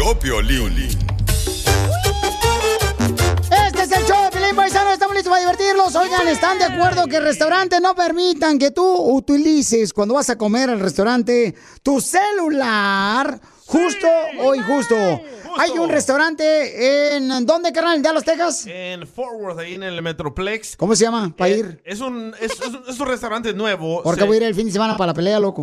Vio 0.00 0.18
Piolín. 0.18 0.88
Este 3.66 3.82
es 3.82 3.92
el 3.92 4.06
show 4.06 4.30
de 4.32 4.54
Paisano. 4.54 4.92
Estamos 4.92 5.14
listos 5.14 5.30
para 5.30 5.40
divertirlos. 5.40 5.94
Oigan, 5.94 6.26
¿están 6.26 6.58
de 6.58 6.64
acuerdo 6.64 7.06
que 7.06 7.20
restaurantes 7.20 7.82
no 7.82 7.94
permitan 7.94 8.58
que 8.58 8.70
tú 8.70 8.82
utilices 8.82 9.92
cuando 9.92 10.14
vas 10.14 10.30
a 10.30 10.38
comer 10.38 10.70
al 10.70 10.80
restaurante 10.80 11.54
tu 11.82 12.00
celular? 12.00 13.42
¿Justo 13.70 14.08
o 14.40 14.54
injusto? 14.54 14.96
Hay 15.58 15.70
un 15.70 15.88
restaurante 15.88 17.16
en... 17.16 17.44
¿Dónde, 17.46 17.72
carnal? 17.72 17.96
¿En 17.96 18.02
Dallas, 18.02 18.24
Texas? 18.24 18.64
En 18.66 19.06
Fort 19.06 19.34
Worth, 19.38 19.58
ahí 19.60 19.74
en 19.74 19.82
el 19.84 20.00
Metroplex. 20.02 20.76
¿Cómo 20.76 20.94
se 20.96 21.04
llama? 21.04 21.32
Para 21.36 21.50
Eh, 21.50 21.58
ir. 21.58 21.82
Es 21.84 22.00
un, 22.00 22.34
es, 22.40 22.52
es 22.52 22.66
un, 22.66 22.82
es 22.88 22.98
un 22.98 23.06
restaurante 23.06 23.52
nuevo. 23.52 24.02
Porque 24.02 24.22
Se- 24.22 24.26
voy 24.26 24.36
a 24.36 24.36
ir 24.38 24.42
el 24.44 24.54
fin 24.56 24.66
de 24.66 24.72
semana 24.72 24.96
para 24.96 25.08
la 25.08 25.14
pelea, 25.14 25.38
loco. 25.38 25.62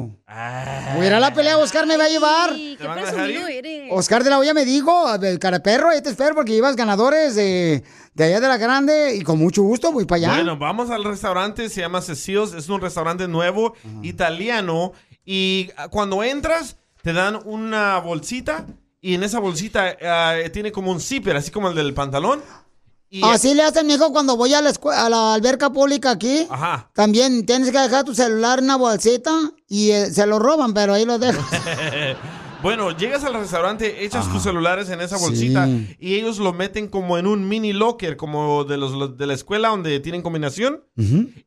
Voy 0.95 1.03
a 1.03 1.07
ir 1.07 1.13
a 1.13 1.19
la 1.19 1.33
pelea, 1.33 1.57
Oscar 1.57 1.85
me 1.85 1.97
va 1.97 2.05
a 2.05 2.09
llevar. 2.09 2.53
¿Te 2.77 2.85
van 2.87 2.99
a 2.99 3.05
dejar 3.11 3.29
ir? 3.29 3.87
Oscar 3.91 4.23
de 4.23 4.29
la 4.29 4.39
Hoya 4.39 4.53
me 4.53 4.63
dijo, 4.65 5.13
el 5.15 5.39
cara 5.39 5.61
perro, 5.63 5.89
ahí 5.89 6.01
te 6.01 6.09
espero 6.09 6.33
porque 6.35 6.51
llevas 6.53 6.75
ganadores 6.77 7.35
de, 7.35 7.83
de 8.13 8.23
allá 8.23 8.39
de 8.39 8.47
la 8.47 8.57
grande 8.57 9.15
y 9.15 9.21
con 9.21 9.37
mucho 9.37 9.63
gusto 9.63 9.91
voy 9.91 10.05
para 10.05 10.17
allá. 10.17 10.33
Bueno, 10.35 10.57
vamos 10.57 10.89
al 10.91 11.03
restaurante, 11.03 11.69
se 11.69 11.81
llama 11.81 12.01
Cecil's, 12.01 12.53
es 12.53 12.69
un 12.69 12.79
restaurante 12.81 13.27
nuevo, 13.27 13.73
italiano, 14.03 14.93
y 15.25 15.69
ah, 15.77 15.87
cuando 15.89 16.23
entras 16.23 16.77
te 17.07 17.13
dan 17.13 17.39
una 17.45 17.99
bolsita 17.99 18.65
y 18.99 19.13
en 19.13 19.23
esa 19.23 19.39
bolsita 19.39 19.95
ah, 20.03 20.35
tiene 20.51 20.73
como 20.73 20.91
un 20.91 20.99
zipper, 20.99 21.37
así 21.37 21.51
como 21.51 21.69
el 21.69 21.75
del 21.75 21.93
pantalón. 21.93 22.41
Y 23.09 23.23
Así 23.23 23.53
le 23.53 23.63
hacen, 23.63 23.87
mijo, 23.87 24.11
cuando 24.11 24.35
voy 24.35 24.53
a 24.53 24.61
la, 24.61 24.73
a 24.93 25.09
la 25.09 25.33
alberca 25.35 25.69
pública 25.69 26.11
aquí. 26.11 26.45
Ajá. 26.49 26.91
También 26.93 27.45
tienes 27.45 27.71
que 27.71 27.79
dejar 27.79 28.03
tu 28.03 28.13
celular 28.13 28.59
en 28.59 28.65
una 28.65 28.75
bolsita 28.75 29.31
y 29.69 29.91
eh, 29.91 30.07
se 30.11 30.27
lo 30.27 30.37
roban, 30.37 30.73
pero 30.73 30.95
ahí 30.95 31.05
lo 31.05 31.17
dejas. 31.17 31.45
bueno, 32.61 32.91
llegas 32.91 33.23
al 33.23 33.35
restaurante, 33.35 34.03
echas 34.03 34.29
tus 34.29 34.43
celulares 34.43 34.89
en 34.89 34.99
esa 34.99 35.17
bolsita 35.17 35.65
Sí. 35.65 35.95
y 36.01 36.15
ellos 36.15 36.39
lo 36.39 36.51
meten 36.51 36.89
como 36.89 37.17
en 37.17 37.25
un 37.25 37.47
mini 37.47 37.71
locker, 37.71 38.17
como 38.17 38.65
de 38.65 38.75
los 38.75 39.17
de 39.17 39.25
la 39.27 39.33
escuela 39.33 39.69
donde 39.69 40.01
tienen 40.01 40.21
combinación. 40.21 40.83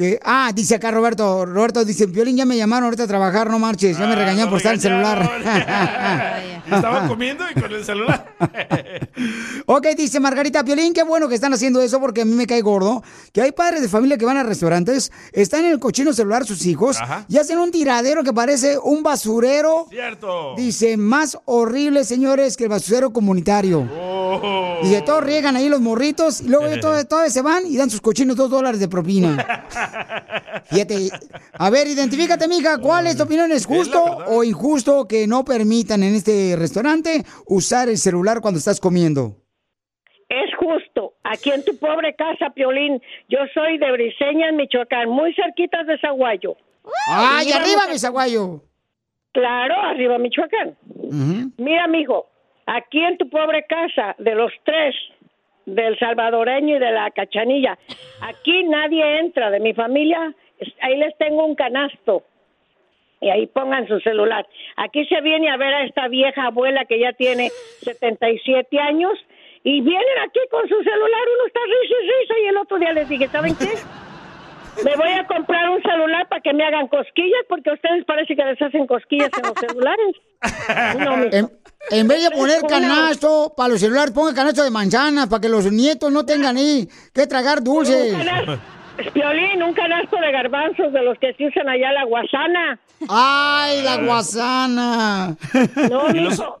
Que, 0.00 0.18
ah, 0.24 0.50
dice 0.54 0.76
acá 0.76 0.90
Roberto, 0.90 1.44
Roberto 1.44 1.84
dice, 1.84 2.06
Violín, 2.06 2.34
ya 2.34 2.46
me 2.46 2.56
llamaron 2.56 2.84
ahorita 2.84 3.02
a 3.02 3.06
trabajar, 3.06 3.50
no 3.50 3.58
marches, 3.58 3.98
ya 3.98 4.06
me 4.06 4.16
regañaron 4.16 4.48
por 4.48 4.56
estar 4.56 4.72
en 4.72 4.76
el 4.76 4.80
celular. 4.80 6.48
Estaba 6.70 7.08
comiendo 7.08 7.44
y 7.54 7.60
con 7.60 7.72
el 7.72 7.84
celular. 7.84 8.34
Ok, 9.66 9.86
dice 9.96 10.18
Margarita 10.18 10.64
Piolín, 10.64 10.92
qué 10.92 11.02
bueno 11.02 11.28
que 11.28 11.34
están 11.34 11.52
haciendo 11.52 11.80
eso 11.80 12.00
porque 12.00 12.22
a 12.22 12.24
mí 12.24 12.34
me 12.34 12.46
cae 12.46 12.60
gordo. 12.60 13.02
Que 13.32 13.42
hay 13.42 13.52
padres 13.52 13.82
de 13.82 13.88
familia 13.88 14.18
que 14.18 14.24
van 14.24 14.36
a 14.36 14.42
restaurantes, 14.42 15.12
están 15.32 15.64
en 15.64 15.72
el 15.72 15.78
cochino 15.78 16.12
celular 16.12 16.44
sus 16.44 16.66
hijos 16.66 16.96
Ajá. 17.00 17.24
y 17.28 17.38
hacen 17.38 17.58
un 17.58 17.70
tiradero 17.70 18.24
que 18.24 18.32
parece 18.32 18.78
un 18.78 19.02
basurero. 19.02 19.86
Cierto. 19.90 20.54
Dice, 20.56 20.96
más 20.96 21.38
horrible, 21.44 22.04
señores, 22.04 22.56
que 22.56 22.64
el 22.64 22.70
basurero 22.70 23.12
comunitario. 23.12 23.88
Oh. 23.96 24.78
Dice, 24.82 25.02
todos 25.02 25.22
riegan 25.22 25.56
ahí 25.56 25.68
los 25.68 25.80
morritos 25.80 26.40
y 26.40 26.48
luego 26.48 26.66
todos, 26.80 27.06
todos 27.06 27.32
se 27.32 27.42
van 27.42 27.66
y 27.66 27.76
dan 27.76 27.90
sus 27.90 28.00
cochinos 28.00 28.36
dos 28.36 28.50
dólares 28.50 28.80
de 28.80 28.88
propina. 28.88 29.66
Fíjate, 30.70 31.10
a 31.52 31.70
ver, 31.70 31.88
identifícate, 31.88 32.48
mija, 32.48 32.78
¿cuál 32.78 33.06
es 33.06 33.16
tu 33.16 33.24
opinión? 33.24 33.52
¿Es 33.52 33.66
justo 33.66 34.02
o 34.02 34.42
injusto 34.44 35.06
que 35.06 35.26
no 35.26 35.44
permitan 35.44 36.02
en 36.02 36.14
este 36.14 36.56
restaurante 36.60 37.24
usar 37.46 37.88
el 37.88 37.96
celular 37.96 38.40
cuando 38.40 38.58
estás 38.58 38.80
comiendo? 38.80 39.36
Es 40.28 40.54
justo. 40.56 41.14
Aquí 41.24 41.50
en 41.50 41.64
tu 41.64 41.76
pobre 41.78 42.14
casa, 42.14 42.50
Piolín, 42.50 43.02
yo 43.28 43.38
soy 43.52 43.78
de 43.78 43.90
Briseñas, 43.92 44.52
Michoacán, 44.54 45.08
muy 45.08 45.34
cerquita 45.34 45.82
de 45.84 45.98
Zaguayo. 45.98 46.56
¡Ay, 47.08 47.52
arriba, 47.52 47.82
mi 47.90 47.98
zaguayo! 47.98 48.62
Claro, 49.32 49.74
arriba 49.74 50.18
Michoacán. 50.18 50.76
Mira, 51.58 51.86
mijo, 51.88 52.26
aquí 52.66 53.00
en 53.00 53.18
tu 53.18 53.28
pobre 53.28 53.64
casa, 53.66 54.14
de 54.18 54.34
los 54.34 54.52
tres, 54.64 54.94
del 55.66 55.98
salvadoreño 55.98 56.76
y 56.76 56.78
de 56.78 56.90
la 56.90 57.10
cachanilla. 57.10 57.78
Aquí 58.22 58.64
nadie 58.64 59.20
entra 59.20 59.50
de 59.50 59.60
mi 59.60 59.74
familia, 59.74 60.34
ahí 60.80 60.96
les 60.96 61.16
tengo 61.18 61.44
un 61.44 61.54
canasto. 61.54 62.24
Y 63.20 63.28
ahí 63.28 63.46
pongan 63.46 63.86
su 63.86 64.00
celular. 64.00 64.46
Aquí 64.76 65.04
se 65.06 65.20
viene 65.20 65.50
a 65.50 65.56
ver 65.56 65.74
a 65.74 65.84
esta 65.84 66.08
vieja 66.08 66.46
abuela 66.46 66.84
que 66.86 66.98
ya 66.98 67.12
tiene 67.12 67.50
77 67.82 68.78
años 68.78 69.12
y 69.62 69.82
vienen 69.82 70.18
aquí 70.26 70.40
con 70.50 70.62
su 70.62 70.82
celular, 70.82 71.22
uno 71.36 71.46
está 71.46 71.60
risa 71.66 71.94
y 72.00 72.22
risa 72.22 72.34
y 72.42 72.46
el 72.46 72.56
otro 72.56 72.78
día 72.78 72.92
les 72.92 73.08
dije, 73.08 73.28
¿saben 73.28 73.54
qué? 73.56 73.68
Me 74.84 74.96
voy 74.96 75.10
a 75.10 75.26
comprar 75.26 75.68
un 75.68 75.82
celular 75.82 76.28
para 76.28 76.40
que 76.40 76.54
me 76.54 76.64
hagan 76.64 76.88
cosquillas 76.88 77.40
porque 77.48 77.70
a 77.70 77.74
ustedes 77.74 78.04
parece 78.06 78.34
que 78.34 78.44
les 78.44 78.62
hacen 78.62 78.86
cosquillas 78.86 79.30
en 79.36 79.42
los 79.42 79.54
celulares. 79.58 80.16
No. 80.98 81.24
En, 81.24 81.50
en 81.90 82.08
vez 82.08 82.22
de 82.22 82.30
poner 82.30 82.62
canasto 82.62 83.52
para 83.56 83.70
los 83.70 83.80
celulares, 83.80 84.12
ponga 84.14 84.34
canasto 84.34 84.62
de 84.62 84.70
manzanas 84.70 85.28
para 85.28 85.40
que 85.40 85.48
los 85.48 85.70
nietos 85.70 86.10
no 86.10 86.24
tengan 86.24 86.56
ahí 86.56 86.88
que 87.12 87.26
tragar 87.26 87.62
dulces. 87.62 88.14
Piolín, 89.12 89.62
un 89.62 89.72
canasto 89.74 90.16
de 90.16 90.32
garbanzos 90.32 90.92
de 90.92 91.02
los 91.02 91.18
que 91.18 91.32
se 91.34 91.46
usan 91.46 91.68
allá 91.68 91.92
la 91.92 92.04
guasana. 92.04 92.78
¡Ay, 93.08 93.82
la 93.82 93.96
guasana! 93.98 95.36
No, 95.90 96.08
mijo. 96.12 96.60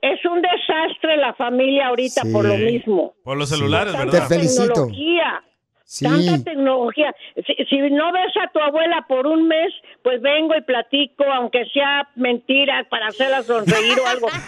Es 0.00 0.24
un 0.24 0.40
desastre 0.40 1.16
la 1.16 1.34
familia 1.34 1.88
ahorita 1.88 2.22
Sí. 2.22 2.32
por 2.32 2.44
lo 2.44 2.56
mismo. 2.56 3.14
Por 3.24 3.36
los 3.36 3.48
celulares, 3.48 3.92
Te 3.92 3.98
¿verdad? 3.98 4.28
felicito. 4.28 4.66
Tecnología. 4.72 5.42
Sí. 5.88 6.04
Tanta 6.04 6.42
tecnología. 6.42 7.14
Si, 7.46 7.54
si 7.70 7.78
no 7.90 8.10
ves 8.12 8.32
a 8.44 8.50
tu 8.50 8.58
abuela 8.58 9.04
por 9.08 9.24
un 9.24 9.46
mes, 9.46 9.72
pues 10.02 10.20
vengo 10.20 10.56
y 10.56 10.62
platico, 10.62 11.22
aunque 11.32 11.64
sea 11.72 12.08
mentira, 12.16 12.84
para 12.90 13.06
hacerla 13.06 13.42
sonreír 13.44 13.96
o 14.00 14.06
algo. 14.08 14.26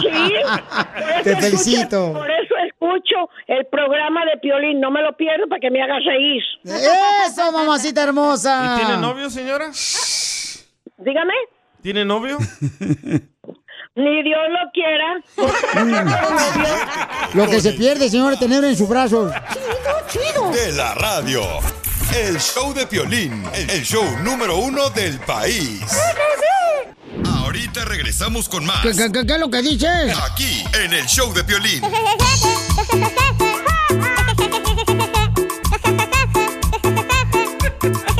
Sí, 0.00 0.32
por 0.40 1.10
eso 1.10 1.22
Te 1.24 1.30
escucho- 1.32 1.40
felicito. 1.40 2.12
por 2.14 2.30
eso 2.30 2.54
escucho 2.66 3.28
el 3.48 3.66
programa 3.66 4.24
de 4.24 4.38
Piolín. 4.38 4.80
No 4.80 4.90
me 4.90 5.02
lo 5.02 5.14
pierdo 5.16 5.46
para 5.48 5.60
que 5.60 5.70
me 5.70 5.82
hagas 5.82 6.02
reír. 6.04 6.42
¡Eso, 6.64 7.52
mamacita 7.52 8.02
hermosa! 8.04 8.76
¿Y 8.76 8.84
tiene 8.86 9.00
novio, 9.00 9.28
señora? 9.28 9.66
Dígame. 10.98 11.34
¿Tiene 11.82 12.04
novio? 12.06 12.38
Ni 13.98 14.22
Dios 14.22 14.40
lo 14.54 14.62
quiera. 14.72 15.08
Lo 17.34 17.48
que 17.50 17.60
se 17.60 17.72
pierde, 17.72 18.08
señor, 18.08 18.32
es 18.32 18.38
tenerlo 18.38 18.68
en 18.68 18.76
sus 18.76 18.88
brazos. 18.88 19.32
De 20.52 20.72
la 20.72 20.94
radio. 20.94 21.42
El 22.16 22.38
show 22.40 22.72
de 22.72 22.86
Piolín, 22.86 23.44
el 23.54 23.82
show 23.84 24.04
número 24.22 24.56
uno 24.58 24.88
del 24.90 25.18
país. 25.20 25.82
Ahorita 27.42 27.84
regresamos 27.84 28.48
con 28.48 28.64
más. 28.64 28.80
¿Qué, 28.82 28.92
qué- 28.92 29.10
qué- 29.12 29.26
qué 29.26 29.32
es 29.34 29.40
lo 29.40 29.50
que 29.50 29.62
dices? 29.62 30.16
Aquí, 30.30 30.64
en 30.84 30.92
el 30.92 31.04
show 31.06 31.32
de 31.34 31.42
Piolín. 31.44 31.82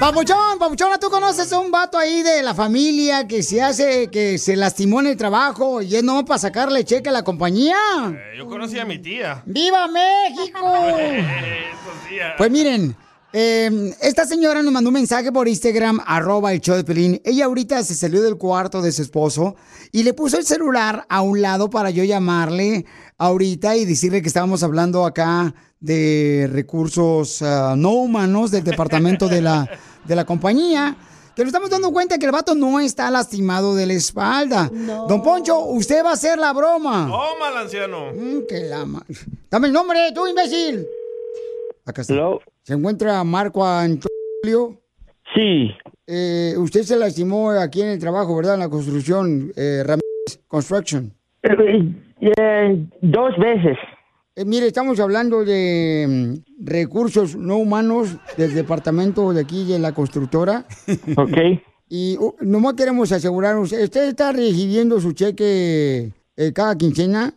Papuchón, 0.00 0.58
Papuchona, 0.58 0.96
¿tú 0.96 1.10
conoces 1.10 1.52
a 1.52 1.58
un 1.58 1.70
vato 1.70 1.98
ahí 1.98 2.22
de 2.22 2.42
la 2.42 2.54
familia 2.54 3.28
que 3.28 3.42
se 3.42 3.60
hace, 3.60 4.08
que 4.08 4.38
se 4.38 4.56
lastimó 4.56 5.00
en 5.00 5.08
el 5.08 5.16
trabajo 5.18 5.82
y 5.82 5.94
es 5.94 6.02
no 6.02 6.24
para 6.24 6.38
sacarle 6.38 6.86
cheque 6.86 7.10
a 7.10 7.12
la 7.12 7.22
compañía? 7.22 7.76
Eh, 8.08 8.38
Yo 8.38 8.46
conocí 8.46 8.78
a 8.78 8.86
mi 8.86 8.98
tía. 8.98 9.42
¡Viva 9.44 9.86
México! 9.88 10.58
Días. 12.08 12.32
Pues 12.38 12.50
miren, 12.50 12.96
eh, 13.34 13.94
esta 14.00 14.24
señora 14.24 14.62
nos 14.62 14.72
mandó 14.72 14.88
un 14.88 14.94
mensaje 14.94 15.30
por 15.30 15.46
Instagram, 15.46 16.00
arroba 16.06 16.54
el 16.54 16.62
show 16.62 16.76
de 16.76 16.84
Pelín. 16.84 17.20
Ella 17.22 17.44
ahorita 17.44 17.84
se 17.84 17.94
salió 17.94 18.22
del 18.22 18.38
cuarto 18.38 18.80
de 18.80 18.92
su 18.92 19.02
esposo 19.02 19.54
y 19.92 20.02
le 20.02 20.14
puso 20.14 20.38
el 20.38 20.46
celular 20.46 21.04
a 21.10 21.20
un 21.20 21.42
lado 21.42 21.68
para 21.68 21.90
yo 21.90 22.04
llamarle 22.04 22.86
ahorita 23.18 23.76
y 23.76 23.84
decirle 23.84 24.22
que 24.22 24.28
estábamos 24.28 24.62
hablando 24.62 25.04
acá 25.04 25.54
de 25.78 26.48
recursos 26.52 27.40
ah, 27.42 27.74
no 27.76 27.92
humanos 27.92 28.50
del 28.50 28.64
departamento 28.64 29.28
de 29.28 29.40
la, 29.40 29.68
de 30.04 30.16
la 30.16 30.24
compañía. 30.24 30.96
Que 31.34 31.42
nos 31.42 31.48
estamos 31.50 31.70
dando 31.70 31.92
cuenta 31.92 32.18
que 32.18 32.26
el 32.26 32.32
vato 32.32 32.54
no 32.54 32.80
está 32.80 33.10
lastimado 33.10 33.74
de 33.74 33.86
la 33.86 33.92
espalda. 33.94 34.68
Don 35.08 35.22
Poncho, 35.22 35.58
usted 35.60 36.04
va 36.04 36.10
a 36.10 36.14
hacer 36.14 36.38
la 36.38 36.52
broma. 36.52 37.06
Toma, 37.08 37.50
el 37.50 37.56
anciano. 37.56 38.12
Mm, 38.12 38.46
que 38.48 38.60
la 38.68 38.84
Dame 39.50 39.68
el 39.68 39.72
nombre, 39.72 39.98
tú 40.14 40.26
imbécil. 40.26 40.86
Acá 41.86 42.02
está. 42.02 42.14
¿Se 42.62 42.74
encuentra 42.74 43.22
Marco 43.24 43.64
Antonio? 43.64 44.80
Sí, 45.34 45.70
Eh, 46.12 46.54
usted 46.58 46.82
se 46.82 46.96
lastimó 46.96 47.50
aquí 47.52 47.82
en 47.82 47.88
el 47.90 47.98
trabajo, 48.00 48.34
¿verdad? 48.34 48.54
En 48.54 48.60
la 48.60 48.68
construcción, 48.68 49.52
eh, 49.54 49.82
Ramírez 49.84 50.44
Construction. 50.48 51.14
Eh, 51.44 51.94
eh, 52.20 52.86
dos 53.00 53.36
veces. 53.38 53.78
Eh, 54.36 54.44
mire, 54.44 54.66
estamos 54.66 55.00
hablando 55.00 55.44
de 55.44 56.06
mm, 56.08 56.64
recursos 56.64 57.36
no 57.36 57.56
humanos 57.56 58.16
del 58.36 58.54
departamento 58.54 59.32
de 59.32 59.40
aquí 59.40 59.64
de 59.64 59.78
la 59.78 59.92
constructora. 59.92 60.64
Ok. 61.16 61.60
Y 61.92 62.16
uh, 62.18 62.36
nomás 62.40 62.74
queremos 62.74 63.10
asegurarnos, 63.10 63.72
¿usted 63.72 64.08
está 64.08 64.30
recibiendo 64.30 65.00
su 65.00 65.12
cheque 65.12 66.12
eh, 66.36 66.52
cada 66.54 66.76
quincena? 66.76 67.32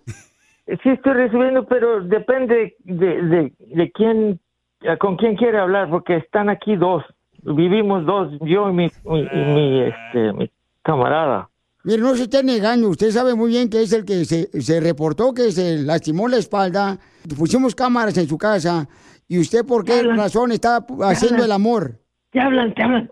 Sí 0.68 0.90
estoy 0.90 1.14
recibiendo, 1.14 1.66
pero 1.66 2.04
depende 2.04 2.76
de, 2.84 3.22
de, 3.24 3.54
de 3.60 3.92
quién, 3.92 4.40
eh, 4.82 4.98
con 5.00 5.18
quién 5.18 5.36
quiere 5.36 5.58
hablar, 5.58 5.90
porque 5.90 6.18
están 6.18 6.50
aquí 6.50 6.76
dos. 6.76 7.04
Vivimos 7.42 8.06
dos, 8.06 8.32
yo 8.42 8.70
y 8.70 8.74
mi, 8.74 8.92
mi, 9.06 9.20
y 9.22 9.46
mi, 9.54 9.82
este, 9.82 10.34
mi 10.34 10.52
camarada. 10.84 11.50
Mire, 11.84 12.02
no 12.02 12.16
se 12.16 12.24
esté 12.24 12.44
negando. 12.44 12.90
Usted 12.90 13.12
sabe 13.12 13.36
muy 13.36 13.50
bien 13.50 13.70
que 13.70 13.82
es 13.82 13.92
el 13.94 14.06
que 14.06 14.24
se, 14.26 14.50
se 14.62 14.80
reportó 14.80 15.34
que 15.34 15.52
se 15.52 15.80
lastimó 15.80 16.28
la 16.28 16.38
espalda. 16.38 16.98
Pusimos 17.38 17.76
cámaras 17.76 18.18
en 18.18 18.28
su 18.28 18.38
casa. 18.38 18.88
¿Y 19.28 19.40
usted 19.40 19.66
por 19.66 19.84
qué 19.84 20.04
razón 20.04 20.52
está 20.52 20.78
haciendo 21.02 21.36
hablan. 21.36 21.46
el 21.46 21.52
amor? 21.52 22.00
Te 22.32 22.40
hablan, 22.40 22.74
te 22.74 22.84
hablan. 22.84 23.12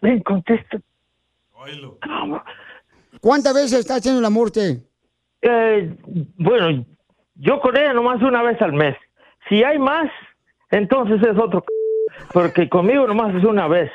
Ven, 0.00 0.20
contesta. 0.22 0.78
¿Cuántas 3.20 3.54
veces 3.54 3.72
está 3.80 3.96
haciendo 3.96 4.18
el 4.18 4.24
amor 4.26 4.46
usted? 4.46 4.78
Eh, 5.42 5.96
bueno, 6.36 6.84
yo 7.36 7.60
con 7.60 7.76
ella 7.76 7.92
nomás 7.92 8.20
una 8.22 8.42
vez 8.42 8.60
al 8.60 8.72
mes. 8.72 8.96
Si 9.48 9.62
hay 9.62 9.78
más, 9.78 10.10
entonces 10.70 11.20
es 11.22 11.38
otro. 11.38 11.60
c- 11.66 12.24
Porque 12.32 12.68
conmigo 12.68 13.06
nomás 13.06 13.34
es 13.34 13.44
una 13.44 13.68
vez. 13.68 13.90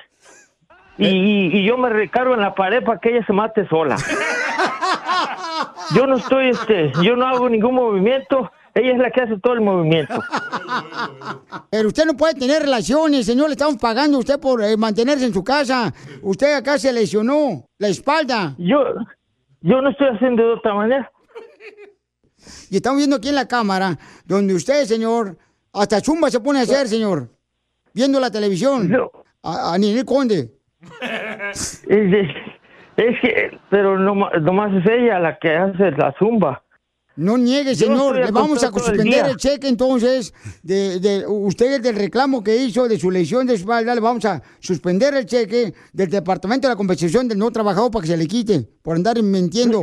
Y, 0.97 1.57
y- 1.59 1.63
yo 1.65 1.77
me 1.77 1.89
recargo 1.89 2.33
en 2.33 2.41
la 2.41 2.55
pared 2.55 2.83
para 2.83 2.99
que 2.99 3.09
ella 3.15 3.25
se 3.25 3.33
mate 3.33 3.67
sola. 3.67 3.97
Yo 5.95 6.05
no 6.07 6.17
estoy, 6.17 6.49
este, 6.49 6.91
yo 7.03 7.15
no 7.15 7.27
hago 7.27 7.49
ningún 7.49 7.75
movimiento. 7.75 8.51
Ella 8.73 8.91
es 8.93 8.99
la 8.99 9.09
que 9.09 9.21
hace 9.21 9.39
todo 9.39 9.53
el 9.53 9.61
movimiento. 9.61 10.13
Pero 11.71 11.87
usted 11.87 12.05
no 12.05 12.15
puede 12.15 12.35
tener 12.35 12.61
relaciones, 12.61 13.25
señor. 13.25 13.47
Le 13.47 13.53
estamos 13.53 13.77
pagando 13.77 14.17
a 14.17 14.19
usted 14.19 14.39
por 14.39 14.63
eh, 14.63 14.77
mantenerse 14.77 15.25
en 15.25 15.33
su 15.33 15.43
casa. 15.43 15.91
Usted 16.21 16.53
acá 16.55 16.77
se 16.77 16.93
lesionó 16.93 17.65
la 17.79 17.87
espalda. 17.87 18.53
Yo, 18.59 18.79
yo 19.61 19.81
no 19.81 19.89
estoy 19.89 20.07
haciendo 20.15 20.43
de 20.45 20.53
otra 20.53 20.73
manera. 20.75 21.11
Y 22.69 22.75
estamos 22.77 22.97
viendo 22.97 23.15
aquí 23.15 23.29
en 23.29 23.35
la 23.35 23.47
cámara, 23.47 23.97
donde 24.25 24.53
usted, 24.53 24.85
señor, 24.85 25.37
hasta 25.73 25.99
zumba 26.01 26.29
se 26.29 26.39
pone 26.39 26.59
a 26.59 26.63
hacer, 26.63 26.87
señor. 26.87 27.29
Viendo 27.93 28.19
la 28.19 28.29
televisión. 28.29 28.93
A, 29.41 29.73
a 29.73 29.77
Ninel 29.77 30.05
Conde. 30.05 30.51
Es, 31.51 31.81
de- 31.87 32.33
es 32.97 33.19
que, 33.21 33.59
pero 33.69 33.97
no, 33.99 34.15
nomás 34.41 34.73
es 34.75 34.89
ella 34.91 35.19
la 35.19 35.37
que 35.37 35.55
hace 35.55 35.91
la 35.91 36.13
zumba. 36.17 36.63
No 37.15 37.35
niegue, 37.37 37.73
señor. 37.73 38.15
Le 38.15 38.31
vamos 38.31 38.63
a 38.63 38.67
el 38.67 38.73
suspender 38.73 39.25
el 39.25 39.37
cheque 39.37 39.67
entonces 39.67 40.33
de, 40.61 40.99
de 40.99 41.25
usted 41.27 41.81
del 41.81 41.95
reclamo 41.95 42.43
que 42.43 42.55
hizo 42.57 42.87
de 42.87 42.97
su 42.99 43.09
lesión 43.09 43.47
de 43.47 43.55
espalda. 43.55 43.95
Le 43.95 44.01
vamos 44.01 44.23
a 44.25 44.41
suspender 44.59 45.15
el 45.15 45.25
cheque 45.25 45.73
del 45.93 46.09
Departamento 46.09 46.67
de 46.67 46.73
la 46.73 46.77
Compensación 46.77 47.27
del 47.27 47.39
No 47.39 47.49
Trabajador 47.49 47.89
para 47.91 48.03
que 48.03 48.09
se 48.09 48.17
le 48.17 48.27
quite 48.27 48.67
por 48.83 48.95
andar 48.95 49.21
mintiendo. 49.23 49.81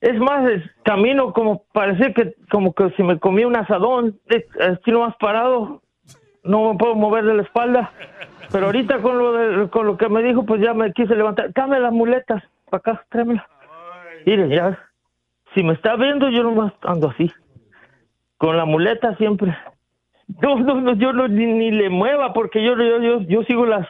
Es 0.00 0.18
más, 0.18 0.48
es 0.50 0.62
camino 0.84 1.32
como 1.34 1.64
parece 1.74 2.14
que 2.14 2.34
como 2.50 2.72
que 2.74 2.90
si 2.96 3.02
me 3.02 3.18
comí 3.18 3.44
un 3.44 3.56
asadón, 3.56 4.18
es- 4.26 4.44
estoy 4.58 4.94
más 4.94 5.14
parado, 5.20 5.82
no 6.46 6.72
me 6.72 6.78
puedo 6.78 6.94
mover 6.94 7.24
de 7.24 7.34
la 7.34 7.42
espalda. 7.42 7.90
Pero 8.52 8.66
ahorita 8.66 8.98
con 8.98 9.18
lo 9.18 9.32
de- 9.32 9.70
con 9.70 9.86
lo 9.86 9.96
que 9.96 10.08
me 10.08 10.22
dijo, 10.22 10.44
pues 10.46 10.60
ya 10.62 10.72
me 10.72 10.92
quise 10.92 11.14
levantar. 11.16 11.52
Dame 11.52 11.80
las 11.80 11.92
muletas, 11.92 12.42
para 12.70 12.78
acá, 12.78 13.04
tráemela. 13.10 13.46
Mire, 14.24 14.48
ya, 14.48 14.78
si 15.54 15.62
me 15.62 15.72
está 15.74 15.96
viendo, 15.96 16.28
yo 16.30 16.42
nomás 16.42 16.72
ando 16.82 17.10
así. 17.10 17.30
Con 18.38 18.56
la 18.56 18.64
muleta 18.64 19.14
siempre. 19.16 19.56
No, 20.42 20.58
no, 20.58 20.80
no, 20.80 20.94
yo 20.94 21.12
no, 21.12 21.28
ni, 21.28 21.70
le 21.70 21.88
mueva 21.88 22.32
porque 22.32 22.62
yo, 22.62 22.76
yo, 22.76 23.00
yo, 23.00 23.20
yo 23.22 23.42
sigo 23.44 23.64
las, 23.66 23.86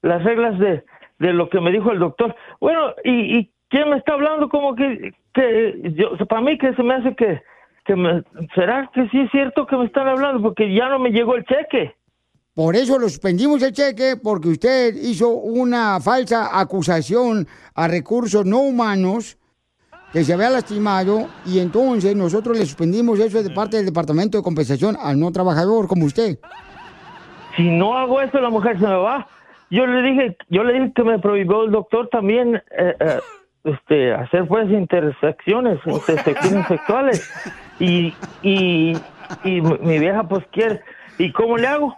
las 0.00 0.22
reglas 0.22 0.58
de, 0.58 0.84
de 1.18 1.32
lo 1.32 1.48
que 1.48 1.60
me 1.60 1.72
dijo 1.72 1.90
el 1.90 1.98
doctor. 1.98 2.34
Bueno, 2.60 2.94
¿y, 3.04 3.38
y 3.38 3.50
quién 3.68 3.90
me 3.90 3.96
está 3.96 4.14
hablando? 4.14 4.48
Como 4.48 4.74
que, 4.76 5.12
que 5.34 5.92
yo, 5.94 6.16
para 6.28 6.40
mí 6.40 6.56
que 6.58 6.72
se 6.74 6.82
me 6.82 6.94
hace 6.94 7.14
que, 7.16 7.42
que 7.84 7.96
me, 7.96 8.22
¿será 8.54 8.90
que 8.94 9.08
sí 9.08 9.20
es 9.20 9.30
cierto 9.30 9.66
que 9.66 9.76
me 9.76 9.86
están 9.86 10.08
hablando? 10.08 10.42
Porque 10.42 10.72
ya 10.74 10.88
no 10.88 10.98
me 10.98 11.10
llegó 11.10 11.36
el 11.36 11.44
cheque. 11.44 11.94
Por 12.54 12.76
eso 12.76 12.98
lo 12.98 13.08
suspendimos 13.08 13.62
el 13.62 13.72
cheque, 13.72 14.16
porque 14.22 14.48
usted 14.48 14.94
hizo 14.94 15.30
una 15.30 15.98
falsa 16.00 16.58
acusación 16.58 17.46
a 17.74 17.88
recursos 17.88 18.44
no 18.44 18.58
humanos 18.58 19.38
que 20.12 20.22
se 20.22 20.34
había 20.34 20.50
lastimado 20.50 21.28
y 21.46 21.60
entonces 21.60 22.14
nosotros 22.14 22.58
le 22.58 22.66
suspendimos 22.66 23.18
eso 23.18 23.42
de 23.42 23.48
parte 23.48 23.78
del 23.78 23.86
Departamento 23.86 24.36
de 24.36 24.44
Compensación 24.44 24.96
al 25.00 25.18
no 25.18 25.32
trabajador 25.32 25.88
como 25.88 26.04
usted. 26.04 26.38
Si 27.56 27.70
no 27.70 27.96
hago 27.96 28.20
eso, 28.20 28.38
la 28.38 28.50
mujer 28.50 28.78
se 28.78 28.86
me 28.86 28.96
va. 28.96 29.26
Yo 29.70 29.86
le 29.86 30.02
dije, 30.02 30.36
yo 30.50 30.64
le 30.64 30.74
dije 30.74 30.92
que 30.94 31.04
me 31.04 31.18
prohibió 31.18 31.64
el 31.64 31.70
doctor 31.70 32.08
también 32.08 32.56
eh, 32.56 32.94
eh, 33.00 33.20
este, 33.64 34.12
hacer 34.12 34.46
pues 34.46 34.70
intersecciones, 34.70 35.78
intersecciones 35.86 36.66
sexuales. 36.66 37.32
Y, 37.82 38.14
y, 38.42 38.92
y 39.44 39.60
mi 39.60 39.98
vieja 39.98 40.26
pues 40.28 40.44
quiere. 40.52 40.80
¿Y 41.18 41.30
cómo 41.32 41.56
le 41.58 41.66
hago? 41.66 41.94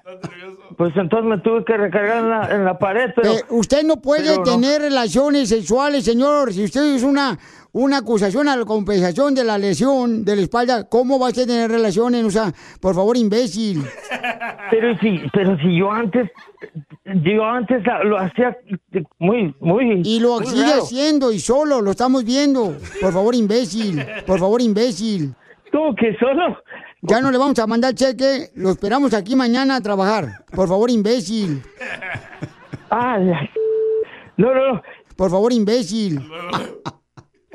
Pues 0.77 0.93
entonces 0.97 1.29
me 1.29 1.39
tuve 1.39 1.65
que 1.65 1.77
recargar 1.77 2.19
en 2.25 2.31
la, 2.31 2.49
en 2.55 2.65
la 2.65 2.79
pared. 2.79 3.11
Pero, 3.15 3.33
Eh, 3.33 3.43
usted 3.51 3.85
no 3.85 3.97
puede 4.03 4.37
no. 4.37 4.43
tener 4.43 4.83
relaciones 4.83 5.49
sexuales, 5.49 6.05
señor. 6.05 6.53
Si 6.53 6.65
usted 6.65 6.97
es 6.97 7.03
una, 7.05 7.39
una 7.73 7.99
acusación 7.99 8.49
a 8.49 8.57
la 8.57 8.65
compensación 8.65 9.35
de 9.35 9.45
la 9.45 9.57
lesión 9.57 10.25
de 10.25 10.37
la 10.37 10.43
espalda, 10.43 10.89
¿cómo 10.89 11.19
va 11.19 11.27
a 11.27 11.31
usted 11.31 11.47
tener 11.47 11.71
relaciones? 11.71 12.25
O 12.25 12.31
sea, 12.31 12.53
por 12.81 12.95
favor, 12.95 13.17
imbécil. 13.17 13.85
Pero 14.71 14.99
si, 14.99 15.21
pero 15.33 15.57
si 15.59 15.79
yo 15.79 15.93
antes, 15.93 16.29
yo 17.05 17.45
antes 17.45 17.83
lo 18.05 18.19
hacía 18.19 18.57
muy, 19.21 19.55
muy. 19.61 20.03
Y 20.05 20.19
lo 20.19 20.41
muy 20.41 20.47
sigue 20.49 20.63
raro. 20.71 20.83
haciendo 20.83 21.31
y 21.33 21.39
solo, 21.39 21.81
lo 21.81 21.93
estamos 21.93 22.25
viendo. 22.25 22.77
Por 23.01 23.13
favor, 23.13 23.35
imbécil. 23.35 24.05
Por 24.27 24.41
favor, 24.41 24.61
imbécil. 24.61 25.35
¿Cómo 25.75 25.93
que 25.97 26.15
solo? 26.19 26.57
Ya 27.03 27.21
no 27.21 27.33
le 27.33 27.39
vamos 27.39 27.59
a 27.59 27.67
mandar 27.67 27.95
cheque, 27.95 28.51
lo 28.55 28.71
esperamos 28.71 29.13
aquí 29.13 29.35
mañana 29.35 29.75
a 29.75 29.81
trabajar. 29.81 30.45
Por 30.55 30.69
favor, 30.69 30.89
imbécil. 30.89 31.65
Ah, 32.91 33.19
la- 33.19 33.51
no, 34.37 34.55
no, 34.55 34.75
no. 34.75 34.83
Por 35.17 35.31
favor, 35.33 35.53
imbécil. 35.53 36.21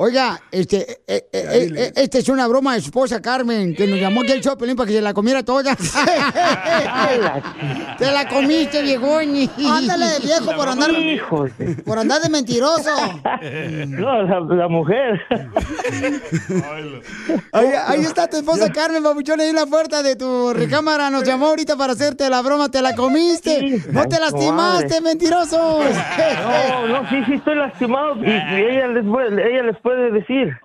Oiga, 0.01 0.39
este, 0.49 0.89
eh, 1.05 1.07
eh, 1.07 1.23
eh, 1.33 1.73
eh, 1.75 1.91
esta 1.97 2.19
es 2.19 2.29
una 2.29 2.47
broma 2.47 2.73
de 2.73 2.79
su 2.79 2.85
esposa 2.85 3.21
Carmen, 3.21 3.75
que 3.75 3.85
nos 3.85 3.99
llamó 3.99 4.21
aquí 4.21 4.31
el 4.31 4.39
Chopelín 4.39 4.77
para 4.77 4.87
que 4.87 4.93
se 4.93 5.01
la 5.01 5.13
comiera 5.13 5.43
toda. 5.43 5.75
Te 7.97 8.09
la 8.09 8.29
comiste, 8.29 8.81
viejón. 8.81 9.35
Ándale, 9.69 10.05
viejo, 10.23 10.55
por 10.55 10.69
andar, 10.69 10.91
Hijos 10.91 11.51
de- 11.57 11.75
por 11.83 11.99
andar 11.99 12.21
de 12.21 12.29
mentiroso. 12.29 12.89
No, 13.89 14.21
la, 14.23 14.39
la 14.55 14.67
mujer. 14.69 15.19
Ahí, 17.51 17.67
ahí 17.87 18.01
está 18.01 18.27
tu 18.29 18.37
esposa 18.37 18.71
Carmen, 18.71 19.03
babuchón, 19.03 19.39
ahí 19.41 19.49
en 19.49 19.55
la 19.55 19.65
puerta 19.65 20.01
de 20.01 20.15
tu 20.15 20.53
recámara. 20.53 21.09
Nos 21.09 21.23
llamó 21.25 21.47
ahorita 21.47 21.75
para 21.75 21.91
hacerte 21.93 22.29
la 22.29 22.41
broma, 22.41 22.69
te 22.69 22.81
la 22.81 22.95
comiste. 22.95 23.81
No 23.91 24.07
te 24.07 24.17
lastimaste, 24.19 25.01
mentiroso. 25.01 25.79
No, 25.83 26.87
no, 26.87 27.09
sí, 27.09 27.21
sí 27.25 27.33
estoy 27.33 27.55
lastimado 27.55 28.15
y, 28.23 28.29
y 28.29 28.61
ella 28.69 28.87
les 28.87 29.05
puede, 29.05 29.51
ella 29.53 29.63
les 29.63 29.77
puede 29.89 30.11
decir. 30.11 30.55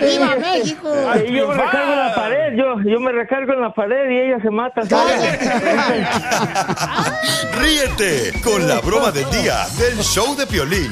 ¡Viva 0.00 0.34
México! 0.36 0.88
Y 1.24 1.34
yo 1.36 1.46
me 1.46 1.54
recargo 1.54 1.92
en 1.92 1.98
la 1.98 2.14
pared, 2.16 2.56
yo, 2.56 2.80
yo 2.82 3.00
me 3.00 3.12
recargo 3.12 3.52
en 3.52 3.60
la 3.60 3.72
pared 3.72 4.10
y 4.10 4.18
ella 4.18 4.40
se 4.42 4.50
mata. 4.50 4.80
Ríete 7.60 8.32
con 8.42 8.66
la 8.66 8.80
broma 8.80 9.12
del 9.12 9.30
día 9.30 9.68
del 9.78 9.98
show 9.98 10.34
de 10.34 10.48
Piolín. 10.48 10.90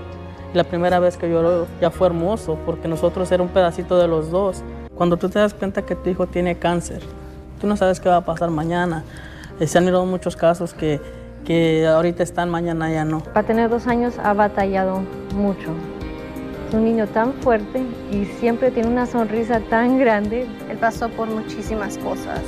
la 0.56 0.64
primera 0.64 0.98
vez 0.98 1.18
que 1.18 1.30
lloró 1.30 1.68
ya 1.80 1.92
fue 1.92 2.08
hermoso, 2.08 2.58
porque 2.66 2.88
nosotros 2.88 3.32
era 3.32 3.44
un 3.44 3.50
pedacito 3.50 4.00
de 4.00 4.08
los 4.08 4.32
dos. 4.32 4.64
Cuando 4.96 5.18
tú 5.18 5.30
te 5.30 5.38
das 5.38 5.54
cuenta 5.54 5.84
que 5.84 5.96
tu 5.96 6.10
hijo 6.10 6.26
tiene 6.26 6.58
cáncer, 6.58 7.04
tú 7.64 7.68
no 7.70 7.78
sabes 7.78 8.02
qué 8.02 8.10
va 8.10 8.18
a 8.18 8.26
pasar 8.26 8.50
mañana. 8.50 9.06
Eh, 9.58 9.68
Se 9.68 9.78
han 9.78 9.86
mirado 9.86 10.06
muchos 10.06 10.36
casos 10.36 10.74
que, 10.74 11.00
que 11.46 11.88
ahorita 11.88 12.22
están, 12.22 12.50
mañana 12.50 12.92
ya 12.92 13.06
no. 13.06 13.22
Para 13.22 13.48
tener 13.48 13.70
dos 13.70 13.88
años 13.88 14.16
ha 14.22 14.34
batallado 14.34 15.02
mucho. 15.34 15.70
Es 16.68 16.74
un 16.74 16.84
niño 16.84 17.08
tan 17.08 17.32
fuerte 17.36 17.82
y 18.12 18.26
siempre 18.42 18.70
tiene 18.70 18.90
una 18.90 19.06
sonrisa 19.06 19.62
tan 19.62 19.98
grande. 19.98 20.46
Él 20.70 20.78
pasó 20.78 21.08
por 21.08 21.30
muchísimas 21.30 21.98
cosas. 22.00 22.42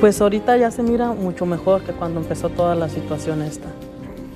Pues 0.00 0.20
ahorita 0.20 0.56
ya 0.56 0.72
se 0.72 0.82
mira 0.82 1.12
mucho 1.12 1.46
mejor 1.46 1.82
que 1.82 1.92
cuando 1.92 2.18
empezó 2.18 2.48
toda 2.48 2.74
la 2.74 2.88
situación 2.88 3.40
esta. 3.40 3.68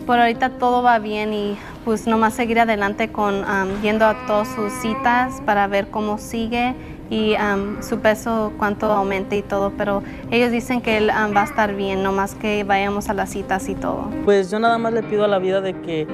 Por 0.06 0.20
ahorita 0.20 0.50
todo 0.60 0.84
va 0.84 1.00
bien 1.00 1.32
y 1.32 1.58
pues 1.84 2.06
nomás 2.06 2.34
seguir 2.34 2.60
adelante 2.60 3.10
con 3.10 3.44
am, 3.44 3.82
yendo 3.82 4.04
a 4.04 4.14
todas 4.28 4.46
sus 4.46 4.72
citas 4.74 5.42
para 5.44 5.66
ver 5.66 5.88
cómo 5.88 6.18
sigue 6.18 6.76
y 7.10 7.34
su 7.80 7.98
peso 7.98 8.52
cuánto 8.58 8.86
aumente 8.86 9.36
y 9.36 9.42
todo, 9.42 9.72
pero 9.76 10.02
ellos 10.30 10.50
dicen 10.50 10.80
que 10.80 10.96
él 10.96 11.10
va 11.10 11.42
a 11.42 11.44
estar 11.44 11.74
bien, 11.74 12.02
nomás 12.02 12.34
que 12.34 12.64
vayamos 12.64 13.08
a 13.08 13.14
las 13.14 13.30
citas 13.30 13.68
y 13.68 13.74
todo. 13.74 14.10
Pues 14.24 14.50
yo 14.50 14.58
nada 14.58 14.78
más 14.78 14.92
le 14.92 15.02
pido 15.02 15.24
a 15.24 15.28
la 15.28 15.38
vida 15.38 15.60
de 15.60 15.80
que 15.80 16.06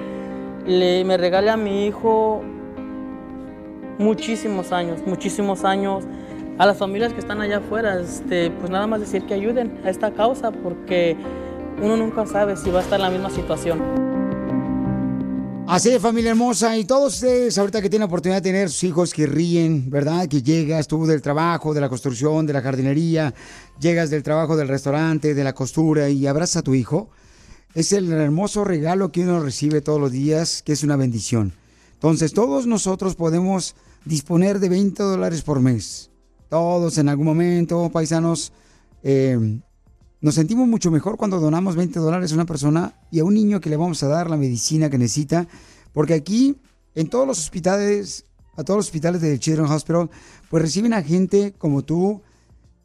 le, 0.67 1.05
me 1.05 1.17
regale 1.17 1.51
a 1.51 1.57
mi 1.57 1.87
hijo 1.87 2.43
muchísimos 3.99 4.73
años, 4.73 5.01
muchísimos 5.07 5.65
años. 5.65 6.05
A 6.59 6.67
las 6.67 6.77
familias 6.77 7.15
que 7.15 7.21
están 7.21 7.41
allá 7.41 7.59
afuera, 7.59 7.99
este, 7.99 8.51
pues 8.51 8.71
nada 8.71 8.87
más 8.87 9.01
decir 9.01 9.25
que 9.25 9.35
ayuden 9.35 9.81
a 9.85 9.91
esta 9.91 10.13
causa 10.13 10.51
porque 10.51 11.17
uno 11.83 11.97
nunca 11.97 12.27
sabe 12.27 12.57
si 12.57 12.71
va 12.71 12.81
a 12.81 12.83
estar 12.83 13.01
en 13.01 13.07
la 13.07 13.11
misma 13.11 13.31
situación. 13.31 14.12
Así 15.67 15.89
de 15.91 16.01
familia 16.01 16.33
hermosa 16.33 16.77
y 16.77 16.85
todos 16.85 17.15
ustedes 17.15 17.57
ahorita 17.57 17.81
que 17.81 17.89
tienen 17.89 18.03
la 18.03 18.07
oportunidad 18.07 18.43
de 18.43 18.51
tener 18.51 18.69
sus 18.69 18.85
hijos 18.85 19.15
que 19.15 19.27
ríen, 19.27 19.89
¿verdad? 19.89 20.29
Que 20.29 20.43
llegas 20.43 20.87
tú 20.87 21.07
del 21.07 21.23
trabajo, 21.23 21.73
de 21.73 21.81
la 21.81 21.89
construcción, 21.89 22.45
de 22.47 22.53
la 22.53 22.61
jardinería, 22.61 23.33
llegas 23.81 24.11
del 24.11 24.23
trabajo 24.23 24.57
del 24.57 24.69
restaurante, 24.69 25.35
de 25.35 25.45
la 25.45 25.55
costura 25.55 26.11
y 26.11 26.27
abrazas 26.27 26.59
a 26.59 26.63
tu 26.63 26.75
hijo. 26.75 27.09
Es 27.75 27.93
el 27.93 28.13
hermoso 28.13 28.65
regalo 28.65 29.13
que 29.13 29.23
uno 29.23 29.41
recibe 29.41 29.81
todos 29.81 30.01
los 30.01 30.13
días, 30.13 30.63
que 30.63 30.73
es 30.73 30.83
una 30.83 30.97
bendición. 30.97 31.55
Entonces 31.95 32.35
todos 32.35 32.67
nosotros 32.67 33.15
podemos 33.15 33.75
disponer 34.05 34.59
de 34.59 34.69
20 34.69 35.03
dólares 35.03 35.43
por 35.43 35.61
mes. 35.61 36.11
Todos 36.51 36.99
en 36.99 37.09
algún 37.09 37.27
momento, 37.27 37.89
paisanos, 37.91 38.53
eh, 39.03 39.39
nos 40.23 40.37
sentimos 40.37 40.67
mucho 40.69 40.93
mejor 40.93 41.17
cuando 41.17 41.41
donamos 41.41 41.75
20 41.75 41.99
dólares 41.99 42.31
a 42.31 42.37
una 42.37 42.47
persona 42.47 42.95
y 43.11 43.19
a 43.19 43.25
un 43.25 43.35
niño 43.35 43.61
que 43.61 43.69
le 43.69 43.77
vamos 43.77 44.05
a 44.05 44.09
dar 44.09 44.31
la 44.31 44.37
medicina 44.37 44.89
que 44.89 44.97
necesita. 44.97 45.49
Porque 45.93 46.15
aquí, 46.15 46.55
en 46.95 47.09
todos 47.09 47.27
los 47.27 47.41
hospitales, 47.41 48.25
a 48.57 48.63
todos 48.63 48.79
los 48.79 48.87
hospitales 48.87 49.21
del 49.21 49.41
Children's 49.41 49.73
Hospital, 49.73 50.09
pues 50.49 50.63
reciben 50.63 50.95
a 50.95 51.03
gente 51.03 51.55
como 51.59 51.83
tú 51.83 52.23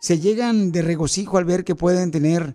se 0.00 0.20
llegan 0.20 0.70
de 0.70 0.80
regocijo 0.82 1.38
al 1.38 1.44
ver 1.44 1.64
que 1.64 1.74
pueden 1.74 2.12
tener 2.12 2.54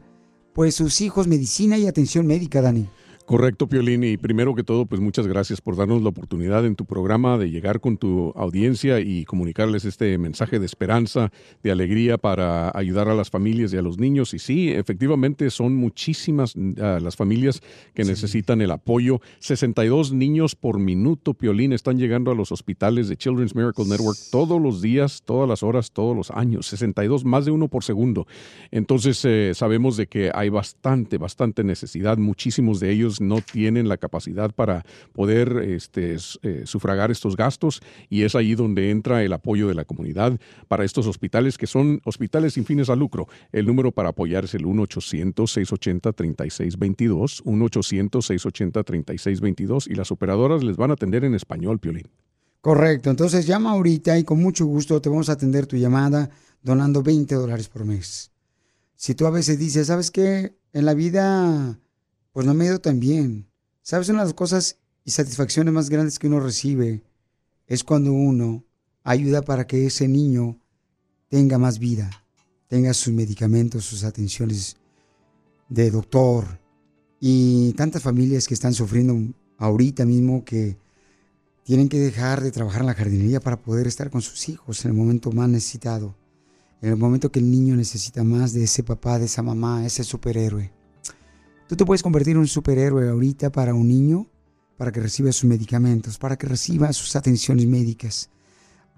pues 0.53 0.75
sus 0.75 1.01
hijos 1.01 1.27
medicina 1.27 1.77
y 1.77 1.87
atención 1.87 2.25
médica, 2.25 2.61
Dani. 2.61 2.87
Correcto, 3.25 3.69
Piolín. 3.69 4.03
Y 4.03 4.17
primero 4.17 4.53
que 4.53 4.65
todo, 4.65 4.85
pues 4.85 4.99
muchas 4.99 5.27
gracias 5.27 5.61
por 5.61 5.77
darnos 5.77 6.01
la 6.01 6.09
oportunidad 6.09 6.65
en 6.65 6.75
tu 6.75 6.85
programa 6.85 7.37
de 7.37 7.49
llegar 7.49 7.79
con 7.79 7.97
tu 7.97 8.33
audiencia 8.35 8.99
y 8.99 9.23
comunicarles 9.23 9.85
este 9.85 10.17
mensaje 10.17 10.59
de 10.59 10.65
esperanza, 10.65 11.31
de 11.63 11.71
alegría 11.71 12.17
para 12.17 12.77
ayudar 12.77 13.07
a 13.07 13.15
las 13.15 13.29
familias 13.29 13.71
y 13.71 13.77
a 13.77 13.81
los 13.81 13.97
niños. 13.97 14.33
Y 14.33 14.39
sí, 14.39 14.71
efectivamente 14.71 15.49
son 15.51 15.73
muchísimas 15.73 16.55
ah, 16.81 16.99
las 17.01 17.15
familias 17.15 17.61
que 17.93 18.03
necesitan 18.03 18.59
el 18.59 18.71
apoyo. 18.71 19.21
62 19.39 20.11
niños 20.11 20.55
por 20.55 20.79
minuto, 20.79 21.33
Piolín, 21.33 21.71
están 21.71 21.97
llegando 21.97 22.29
a 22.29 22.35
los 22.35 22.51
hospitales 22.51 23.07
de 23.07 23.15
Children's 23.15 23.55
Miracle 23.55 23.85
Network 23.85 24.17
todos 24.31 24.61
los 24.61 24.81
días, 24.81 25.23
todas 25.23 25.47
las 25.47 25.63
horas, 25.63 25.91
todos 25.91 26.13
los 26.13 26.29
años. 26.31 26.67
62, 26.67 27.23
más 27.23 27.45
de 27.45 27.51
uno 27.51 27.69
por 27.69 27.85
segundo. 27.85 28.27
Entonces, 28.69 29.23
eh, 29.23 29.53
sabemos 29.55 29.95
de 29.95 30.07
que 30.07 30.29
hay 30.33 30.49
bastante, 30.49 31.17
bastante 31.17 31.63
necesidad. 31.63 32.17
Muchísimos 32.17 32.81
de 32.81 32.91
ellos 32.91 33.12
no 33.21 33.41
tienen 33.41 33.87
la 33.87 33.97
capacidad 33.97 34.51
para 34.51 34.83
poder 35.11 35.63
este, 35.67 36.17
eh, 36.43 36.63
sufragar 36.65 37.11
estos 37.11 37.35
gastos 37.35 37.81
y 38.09 38.23
es 38.23 38.35
ahí 38.35 38.55
donde 38.55 38.89
entra 38.91 39.23
el 39.23 39.33
apoyo 39.33 39.67
de 39.67 39.75
la 39.75 39.83
comunidad 39.85 40.39
para 40.67 40.83
estos 40.83 41.07
hospitales 41.07 41.57
que 41.57 41.67
son 41.67 42.01
hospitales 42.05 42.53
sin 42.53 42.65
fines 42.65 42.89
a 42.89 42.95
lucro. 42.95 43.27
El 43.51 43.65
número 43.65 43.91
para 43.91 44.09
apoyar 44.09 44.45
es 44.45 44.53
el 44.53 44.65
1-800-680-3622, 44.65 47.43
1-800-680-3622 47.43 49.89
y 49.89 49.95
las 49.95 50.11
operadoras 50.11 50.63
les 50.63 50.77
van 50.77 50.91
a 50.91 50.93
atender 50.93 51.23
en 51.23 51.33
español, 51.35 51.79
Piolín. 51.79 52.07
Correcto, 52.61 53.09
entonces 53.09 53.45
llama 53.45 53.71
ahorita 53.71 54.17
y 54.17 54.23
con 54.23 54.41
mucho 54.41 54.65
gusto 54.65 55.01
te 55.01 55.09
vamos 55.09 55.27
a 55.27 55.33
atender 55.33 55.67
tu 55.67 55.75
llamada 55.75 56.29
donando 56.61 57.03
20 57.03 57.35
dólares 57.35 57.67
por 57.67 57.83
mes. 57.83 58.31
Si 58.95 59.15
tú 59.15 59.27
a 59.27 59.31
veces 59.31 59.59
dices, 59.59 59.87
¿sabes 59.87 60.11
qué? 60.11 60.55
En 60.71 60.85
la 60.85 60.93
vida, 60.93 61.77
pues 62.33 62.45
no 62.45 62.53
me 62.53 62.67
ha 62.67 62.77
tan 62.79 62.99
bien. 62.99 63.47
¿Sabes? 63.81 64.09
Una 64.09 64.19
de 64.19 64.25
las 64.25 64.33
cosas 64.33 64.77
y 65.05 65.11
satisfacciones 65.11 65.73
más 65.73 65.89
grandes 65.89 66.19
que 66.19 66.27
uno 66.27 66.39
recibe 66.39 67.03
es 67.67 67.83
cuando 67.83 68.11
uno 68.11 68.65
ayuda 69.03 69.41
para 69.41 69.67
que 69.67 69.85
ese 69.85 70.07
niño 70.07 70.59
tenga 71.29 71.57
más 71.57 71.79
vida, 71.79 72.09
tenga 72.67 72.93
sus 72.93 73.13
medicamentos, 73.13 73.85
sus 73.85 74.03
atenciones 74.03 74.77
de 75.69 75.91
doctor 75.91 76.59
y 77.19 77.73
tantas 77.73 78.03
familias 78.03 78.47
que 78.47 78.53
están 78.53 78.73
sufriendo 78.73 79.33
ahorita 79.57 80.05
mismo 80.05 80.43
que 80.43 80.77
tienen 81.63 81.89
que 81.89 81.99
dejar 81.99 82.41
de 82.41 82.51
trabajar 82.51 82.81
en 82.81 82.87
la 82.87 82.93
jardinería 82.93 83.39
para 83.39 83.61
poder 83.61 83.87
estar 83.87 84.09
con 84.09 84.21
sus 84.21 84.49
hijos 84.49 84.83
en 84.83 84.91
el 84.91 84.97
momento 84.97 85.31
más 85.31 85.49
necesitado, 85.49 86.15
en 86.81 86.89
el 86.89 86.97
momento 86.97 87.31
que 87.31 87.39
el 87.39 87.49
niño 87.49 87.75
necesita 87.75 88.23
más 88.23 88.53
de 88.53 88.63
ese 88.63 88.83
papá, 88.83 89.19
de 89.19 89.25
esa 89.25 89.41
mamá, 89.41 89.85
ese 89.85 90.03
superhéroe. 90.03 90.82
Tú 91.73 91.77
te 91.77 91.85
puedes 91.85 92.03
convertir 92.03 92.33
en 92.33 92.41
un 92.41 92.47
superhéroe 92.47 93.09
ahorita 93.09 93.51
para 93.51 93.73
un 93.73 93.87
niño, 93.87 94.27
para 94.77 94.91
que 94.91 94.99
reciba 94.99 95.31
sus 95.31 95.45
medicamentos, 95.45 96.19
para 96.19 96.35
que 96.35 96.45
reciba 96.45 96.93
sus 96.93 97.15
atenciones 97.15 97.65
médicas. 97.65 98.29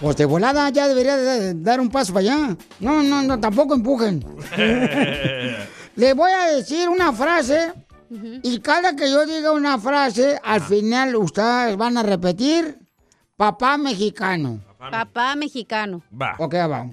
Pues 0.00 0.16
de 0.16 0.26
volada 0.26 0.70
ya 0.70 0.86
debería 0.86 1.16
de 1.16 1.54
dar 1.54 1.80
un 1.80 1.88
paso 1.88 2.12
para 2.12 2.20
allá. 2.20 2.56
No, 2.78 3.02
no, 3.02 3.20
no, 3.20 3.40
tampoco 3.40 3.74
empujen. 3.74 4.24
Le 5.96 6.14
voy 6.14 6.30
a 6.30 6.54
decir 6.54 6.88
una 6.88 7.12
frase 7.12 7.72
y 8.42 8.60
cada 8.60 8.94
que 8.94 9.10
yo 9.10 9.26
diga 9.26 9.50
una 9.50 9.76
frase, 9.78 10.40
al 10.44 10.60
final 10.60 11.16
ustedes 11.16 11.76
van 11.76 11.98
a 11.98 12.04
repetir 12.04 12.78
papá 13.36 13.76
mexicano. 13.76 14.60
Papá 14.78 15.34
mexicano. 15.34 16.02
Va. 16.10 16.36
Ok, 16.38 16.54
va. 16.54 16.86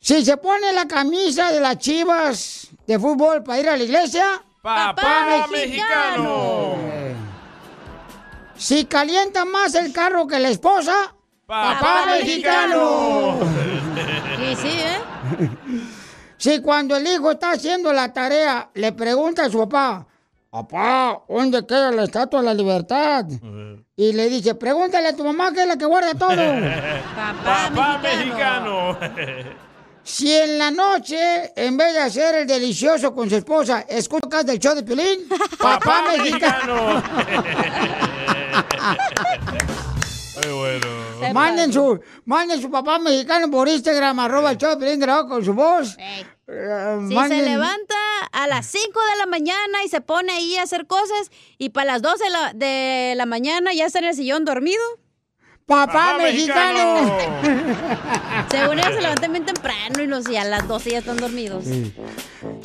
Si 0.00 0.24
se 0.24 0.36
pone 0.38 0.72
la 0.72 0.86
camisa 0.86 1.52
de 1.52 1.60
las 1.60 1.76
chivas 1.78 2.68
de 2.86 2.98
fútbol 2.98 3.42
para 3.42 3.60
ir 3.60 3.68
a 3.68 3.76
la 3.76 3.84
iglesia, 3.84 4.42
Papá 4.62 5.46
mexicano. 5.50 6.74
Si 8.56 8.84
calienta 8.84 9.46
más 9.46 9.74
el 9.74 9.90
carro 9.92 10.26
que 10.26 10.38
la 10.38 10.50
esposa, 10.50 11.14
papá, 11.46 12.06
mexicano. 12.18 13.38
Sí, 14.40 14.56
sí, 14.56 14.68
¿eh? 14.68 15.50
Si 16.38 16.60
cuando 16.62 16.96
el 16.96 17.06
hijo 17.06 17.32
está 17.32 17.52
haciendo 17.52 17.92
la 17.92 18.10
tarea, 18.12 18.70
le 18.72 18.92
pregunta 18.92 19.44
a 19.44 19.50
su 19.50 19.58
papá, 19.68 20.06
papá, 20.48 21.22
¿dónde 21.28 21.66
queda 21.66 21.90
la 21.90 22.04
estatua 22.04 22.40
de 22.40 22.46
la 22.46 22.54
libertad? 22.54 23.26
Y 23.96 24.12
le 24.14 24.28
dice, 24.30 24.54
pregúntale 24.54 25.08
a 25.08 25.16
tu 25.16 25.22
mamá 25.24 25.52
que 25.52 25.60
es 25.60 25.68
la 25.68 25.76
que 25.76 25.84
guarda 25.84 26.14
todo. 26.14 26.30
Papá 27.44 28.00
mexicano. 28.02 28.96
Si 30.02 30.32
en 30.34 30.58
la 30.58 30.70
noche, 30.70 31.52
en 31.54 31.76
vez 31.76 31.92
de 31.92 32.00
hacer 32.00 32.34
el 32.36 32.46
delicioso 32.46 33.14
con 33.14 33.28
su 33.28 33.36
esposa, 33.36 33.84
escuchas 33.88 34.44
del 34.46 34.58
show 34.58 34.74
de 34.74 34.82
Piolín, 34.82 35.28
papá 35.58 36.04
mexicano. 36.16 37.02
Muy 40.42 40.52
bueno. 40.58 40.86
Manden 41.34 41.72
su, 41.72 42.00
manden 42.24 42.60
su 42.62 42.70
papá 42.70 42.98
mexicano 42.98 43.50
por 43.50 43.68
Instagram, 43.68 44.18
arroba 44.20 44.50
el 44.52 44.56
show 44.56 44.70
de 44.70 44.76
Piolín 44.78 45.00
grabado 45.00 45.28
con 45.28 45.44
su 45.44 45.52
voz. 45.54 45.96
Eh, 45.98 46.24
Si 47.08 47.14
manden- 47.14 47.44
se 47.44 47.50
levanta 47.50 47.94
a 48.32 48.46
las 48.48 48.66
5 48.66 48.84
de 49.12 49.16
la 49.18 49.26
mañana 49.26 49.84
y 49.84 49.88
se 49.88 50.00
pone 50.00 50.32
ahí 50.32 50.56
a 50.56 50.62
hacer 50.62 50.86
cosas 50.86 51.30
y 51.58 51.68
para 51.70 51.92
las 51.92 52.02
12 52.02 52.24
de 52.24 52.30
la, 52.30 52.52
de 52.54 53.14
la 53.16 53.26
mañana 53.26 53.72
ya 53.74 53.86
está 53.86 53.98
en 54.00 54.06
el 54.06 54.14
sillón 54.16 54.44
dormido. 54.44 54.82
¡Papá, 55.70 56.16
mexicano! 56.18 57.16
Según 58.50 58.78
ellos 58.80 58.92
se 58.94 59.00
levantan 59.02 59.30
bien 59.32 59.44
temprano 59.44 60.02
y, 60.02 60.06
los, 60.08 60.28
y 60.28 60.36
a 60.36 60.42
las 60.44 60.66
12 60.66 60.90
ya 60.90 60.98
están 60.98 61.16
dormidos. 61.16 61.64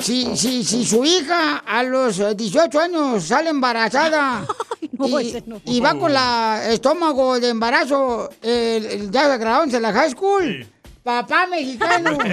Si, 0.00 0.36
si, 0.36 0.64
si 0.64 0.84
su 0.84 1.04
hija 1.04 1.58
a 1.58 1.84
los 1.84 2.18
eh, 2.18 2.34
18 2.34 2.80
años 2.80 3.22
sale 3.22 3.50
embarazada 3.50 4.44
no, 4.98 5.20
y, 5.20 5.28
ese 5.28 5.44
no. 5.46 5.60
y 5.64 5.78
va 5.80 5.94
con 5.94 6.12
la 6.12 6.62
estómago 6.68 7.38
de 7.38 7.48
embarazo 7.50 8.28
eh, 8.42 8.98
el- 9.00 9.10
ya 9.12 9.36
graduándose 9.36 9.76
en 9.76 9.82
la 9.84 9.92
high 9.92 10.10
school, 10.10 10.66
papá 11.04 11.46
mexicano. 11.46 12.18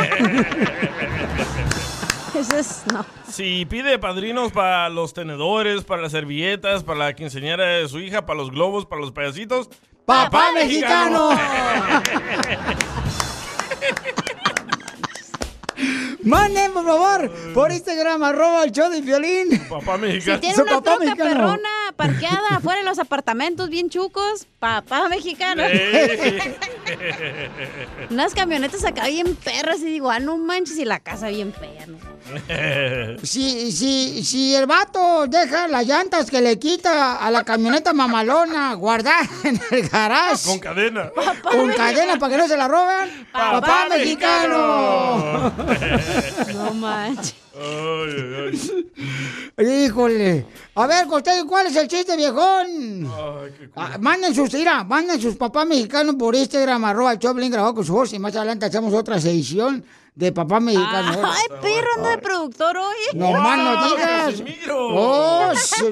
Ese 2.33 2.59
es, 2.62 2.81
no. 2.91 3.05
Si 3.29 3.63
pide 3.67 3.99
padrinos 3.99 4.51
para 4.51 4.89
los 4.89 5.13
tenedores, 5.13 5.83
para 5.83 6.01
las 6.01 6.12
servilletas, 6.13 6.83
para 6.83 6.97
la 6.97 7.13
quinceañera 7.13 7.63
de 7.63 7.88
su 7.88 7.99
hija, 7.99 8.25
para 8.25 8.38
los 8.39 8.49
globos, 8.49 8.88
para 8.88 9.01
los 9.01 9.12
payasitos. 9.12 9.69
¡Papá 10.05 10.51
mexicano! 10.53 11.29
Manden, 16.23 16.71
por 16.71 16.85
favor, 16.85 17.31
por 17.53 17.71
Instagram, 17.71 18.23
arroba 18.23 18.63
el 18.63 18.71
show 18.71 18.89
de 18.89 19.01
violín. 19.01 19.49
Papá 19.67 19.95
Si 19.95 20.01
mexicano. 20.01 20.39
tiene 20.39 20.55
Su 20.55 20.61
una 20.61 20.71
papá 20.71 20.83
troca 20.95 21.05
mexicano. 21.05 21.29
perrona 21.31 21.82
parqueada 21.93 22.58
afuera 22.58 22.79
de 22.79 22.86
los 22.86 22.99
apartamentos 22.99 23.69
bien 23.69 23.89
chucos, 23.89 24.47
papá 24.60 25.08
mexicano. 25.10 25.63
Unas 28.10 28.34
camionetas 28.34 28.84
acá 28.86 29.08
bien 29.08 29.36
perras 29.36 29.79
y 29.79 29.86
digo, 29.86 30.12
ah, 30.12 30.19
no 30.19 30.38
manches, 30.38 30.77
y 30.77 30.86
la 30.86 30.99
casa 30.99 31.29
bien 31.29 31.53
fea, 31.53 31.88
¿no? 31.88 31.97
Si, 33.23 33.71
si, 33.71 34.23
si 34.23 34.56
el 34.56 34.65
vato 34.65 35.27
deja 35.27 35.67
las 35.67 35.86
llantas 35.86 36.32
que 36.32 36.41
le 36.41 36.58
quita 36.58 37.17
a 37.17 37.29
la 37.32 37.43
camioneta 37.43 37.93
mamalona 37.93 38.73
guardada 38.75 39.27
en 39.43 39.60
el 39.71 39.89
garage. 39.89 40.47
Con 40.47 40.60
cadena. 40.60 41.12
Con 41.41 41.71
cadena 41.73 42.17
para 42.17 42.32
que 42.32 42.38
no 42.38 42.47
se 42.47 42.58
la 42.58 42.67
roben. 42.67 43.27
Papá, 43.32 43.62
Papá 43.62 43.86
mexicano. 43.89 45.53
No 46.53 46.73
manches. 46.73 47.36
Híjole. 49.57 50.45
A 50.75 50.87
ver, 50.87 51.05
Costeño, 51.07 51.45
¿cuál 51.47 51.67
es 51.67 51.75
el 51.75 51.87
chiste, 51.87 52.17
viejón? 52.17 53.07
Ah, 53.75 53.97
manden 53.99 54.33
sus, 54.33 54.51
mira, 54.53 54.83
manden 54.83 55.21
sus 55.21 55.35
papás 55.35 55.67
mexicanos 55.67 56.15
por 56.15 56.35
Instagram, 56.35 56.83
arroba 56.85 57.19
Choplin 57.19 57.51
grabado 57.51 57.75
con 57.75 57.85
su 57.85 57.93
voz 57.93 58.11
y 58.13 58.19
más 58.19 58.35
adelante 58.35 58.65
hacemos 58.65 58.93
otra 58.93 59.17
edición 59.17 59.85
de 60.15 60.32
papá 60.32 60.60
mexicano. 60.60 61.21
Ay, 61.26 61.45
perro, 61.62 61.88
anda 61.97 62.10
de 62.12 62.17
productor 62.19 62.78
hoy. 62.78 62.95
No 63.15 63.32
más 63.32 63.58
no 63.58 63.88
digas. 63.88 64.43
Oh, 64.71 65.52
sí. 65.56 65.86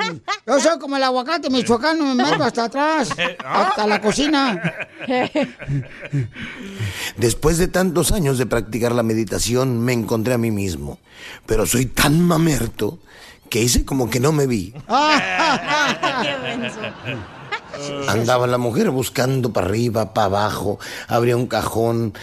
Yo 0.45 0.59
soy 0.59 0.79
como 0.79 0.97
el 0.97 1.03
aguacate 1.03 1.49
michoacano, 1.49 2.13
me 2.13 2.23
meto 2.23 2.43
hasta 2.43 2.65
atrás, 2.65 3.09
hasta 3.43 3.87
la 3.87 4.01
cocina. 4.01 4.61
Después 7.17 7.57
de 7.57 7.67
tantos 7.67 8.11
años 8.11 8.37
de 8.37 8.45
practicar 8.45 8.91
la 8.91 9.03
meditación, 9.03 9.79
me 9.79 9.93
encontré 9.93 10.35
a 10.35 10.37
mí 10.37 10.51
mismo. 10.51 10.99
Pero 11.45 11.65
soy 11.65 11.85
tan 11.87 12.21
mamerto 12.21 12.99
que 13.49 13.61
hice 13.61 13.85
como 13.85 14.09
que 14.09 14.19
no 14.19 14.31
me 14.31 14.47
vi. 14.47 14.73
Andaba 18.07 18.47
la 18.47 18.57
mujer 18.57 18.89
buscando 18.91 19.51
para 19.51 19.67
arriba, 19.67 20.13
para 20.13 20.25
abajo, 20.25 20.79
abría 21.07 21.35
un 21.37 21.47
cajón, 21.47 22.13
eh, 22.13 22.17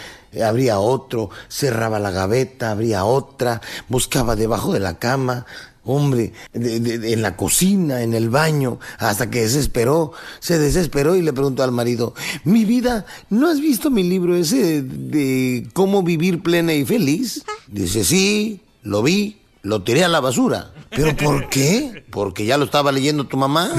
abría 0.45 0.79
otro, 0.79 1.29
cerraba 1.47 1.99
la 1.99 2.11
gaveta, 2.11 2.71
abría 2.71 3.05
otra, 3.05 3.61
buscaba 3.87 4.35
debajo 4.35 4.73
de 4.73 4.79
la 4.79 4.97
cama, 4.99 5.45
hombre, 5.85 6.33
de- 6.53 7.13
en 7.13 7.21
la 7.21 7.35
cocina, 7.35 8.03
en 8.03 8.13
el 8.13 8.29
baño, 8.29 8.79
hasta 8.99 9.29
que 9.31 9.41
desesperó, 9.41 10.11
se 10.39 10.59
desesperó 10.59 11.15
y 11.15 11.21
le 11.23 11.33
preguntó 11.33 11.63
al 11.63 11.71
marido, 11.71 12.13
mi 12.43 12.63
vida, 12.65 13.05
¿no 13.29 13.47
has 13.49 13.59
visto 13.59 13.89
mi 13.89 14.03
libro 14.03 14.35
ese 14.35 14.83
de 14.83 15.67
cómo 15.73 16.03
vivir 16.03 16.43
plena 16.43 16.73
y 16.73 16.85
feliz? 16.85 17.43
Dice, 17.67 18.03
sí, 18.03 18.61
lo 18.83 19.01
vi, 19.01 19.37
lo 19.61 19.83
tiré 19.83 20.03
a 20.03 20.07
la 20.07 20.19
basura. 20.19 20.71
¿Pero 20.89 21.15
por 21.15 21.49
qué? 21.49 22.03
Porque 22.09 22.45
ya 22.45 22.57
lo 22.57 22.65
estaba 22.65 22.91
leyendo 22.91 23.25
tu 23.27 23.37
mamá. 23.37 23.69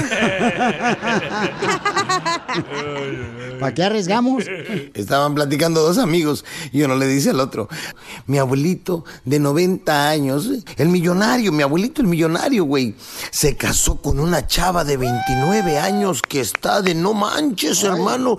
¿Para 3.59 3.73
qué 3.73 3.83
arriesgamos? 3.83 4.45
Estaban 4.93 5.35
platicando 5.35 5.81
dos 5.81 5.97
amigos 5.97 6.45
y 6.71 6.81
uno 6.83 6.95
le 6.95 7.07
dice 7.07 7.31
al 7.31 7.39
otro, 7.39 7.67
mi 8.25 8.37
abuelito 8.37 9.03
de 9.25 9.39
90 9.39 10.09
años, 10.09 10.49
el 10.77 10.87
millonario, 10.89 11.51
mi 11.51 11.63
abuelito 11.63 12.01
el 12.01 12.07
millonario, 12.07 12.63
güey, 12.63 12.95
se 13.29 13.55
casó 13.57 14.01
con 14.01 14.19
una 14.19 14.47
chava 14.47 14.83
de 14.83 14.97
29 14.97 15.77
años 15.77 16.21
que 16.21 16.41
está 16.41 16.81
de 16.81 16.95
no 16.95 17.13
manches, 17.13 17.83
hermano. 17.83 18.37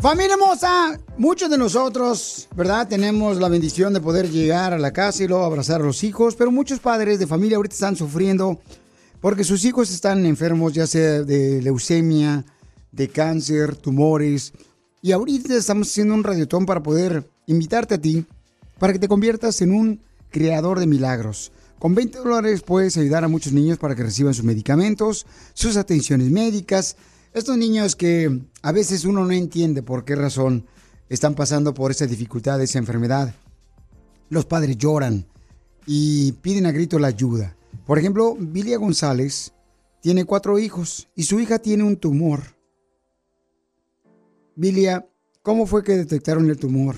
Familia 0.00 0.34
hermosa, 0.34 0.98
muchos 1.16 1.48
de 1.48 1.56
nosotros, 1.56 2.48
¿verdad? 2.56 2.88
Tenemos 2.88 3.36
la 3.36 3.48
bendición 3.48 3.94
de 3.94 4.00
poder 4.00 4.28
llegar 4.28 4.72
a 4.72 4.78
la 4.78 4.92
casa 4.92 5.22
y 5.22 5.28
luego 5.28 5.44
abrazar 5.44 5.82
a 5.82 5.84
los 5.84 6.02
hijos, 6.02 6.34
pero 6.34 6.50
muchos 6.50 6.80
padres 6.80 7.20
de 7.20 7.28
familia 7.28 7.58
ahorita 7.58 7.74
están 7.74 7.94
sufriendo 7.94 8.60
porque 9.20 9.44
sus 9.44 9.64
hijos 9.64 9.92
están 9.92 10.26
enfermos, 10.26 10.72
ya 10.72 10.88
sea 10.88 11.22
de 11.22 11.62
leucemia, 11.62 12.44
de 12.90 13.08
cáncer, 13.08 13.76
tumores. 13.76 14.52
Y 15.04 15.12
ahorita 15.12 15.54
estamos 15.54 15.90
haciendo 15.90 16.14
un 16.14 16.24
radiotón 16.24 16.64
para 16.64 16.82
poder 16.82 17.30
invitarte 17.44 17.96
a 17.96 18.00
ti, 18.00 18.24
para 18.78 18.94
que 18.94 18.98
te 18.98 19.06
conviertas 19.06 19.60
en 19.60 19.70
un 19.70 20.00
creador 20.30 20.80
de 20.80 20.86
milagros. 20.86 21.52
Con 21.78 21.94
20 21.94 22.20
dólares 22.20 22.62
puedes 22.62 22.96
ayudar 22.96 23.22
a 23.22 23.28
muchos 23.28 23.52
niños 23.52 23.76
para 23.76 23.94
que 23.94 24.02
reciban 24.02 24.32
sus 24.32 24.46
medicamentos, 24.46 25.26
sus 25.52 25.76
atenciones 25.76 26.30
médicas. 26.30 26.96
Estos 27.34 27.58
niños 27.58 27.96
que 27.96 28.44
a 28.62 28.72
veces 28.72 29.04
uno 29.04 29.26
no 29.26 29.32
entiende 29.32 29.82
por 29.82 30.06
qué 30.06 30.16
razón 30.16 30.64
están 31.10 31.34
pasando 31.34 31.74
por 31.74 31.90
esa 31.90 32.06
dificultad, 32.06 32.62
esa 32.62 32.78
enfermedad. 32.78 33.34
Los 34.30 34.46
padres 34.46 34.78
lloran 34.78 35.26
y 35.84 36.32
piden 36.32 36.64
a 36.64 36.72
grito 36.72 36.98
la 36.98 37.08
ayuda. 37.08 37.54
Por 37.84 37.98
ejemplo, 37.98 38.38
Vilia 38.40 38.78
González 38.78 39.52
tiene 40.00 40.24
cuatro 40.24 40.58
hijos 40.58 41.08
y 41.14 41.24
su 41.24 41.40
hija 41.40 41.58
tiene 41.58 41.82
un 41.82 41.98
tumor. 41.98 42.53
Vilia, 44.56 45.08
¿cómo 45.42 45.66
fue 45.66 45.82
que 45.82 45.96
detectaron 45.96 46.48
el 46.48 46.58
tumor? 46.58 46.94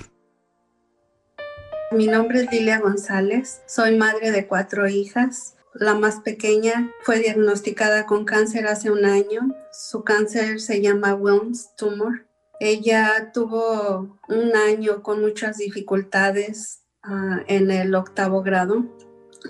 Mi 1.91 2.07
nombre 2.07 2.43
es 2.43 2.53
Lilia 2.53 2.81
González, 2.81 3.63
soy 3.67 3.97
madre 3.97 4.31
de 4.31 4.47
cuatro 4.47 4.87
hijas. 4.89 5.55
La 5.73 5.95
más 5.95 6.21
pequeña 6.21 6.91
fue 7.03 7.19
diagnosticada 7.19 8.05
con 8.05 8.27
cáncer 8.27 8.67
hace 8.67 8.91
un 8.91 9.07
año. 9.07 9.55
Su 9.73 10.05
cáncer 10.05 10.61
se 10.61 10.83
llama 10.83 11.15
Wilms 11.15 11.75
tumor. 11.77 12.27
Ella 12.61 13.31
tuvo 13.33 14.19
un 14.29 14.57
año 14.57 15.03
con 15.03 15.23
muchas 15.23 15.57
dificultades 15.57 16.83
ah, 17.03 17.41
en 17.47 17.71
el 17.71 17.95
octavo 17.95 18.43
grado. 18.43 18.85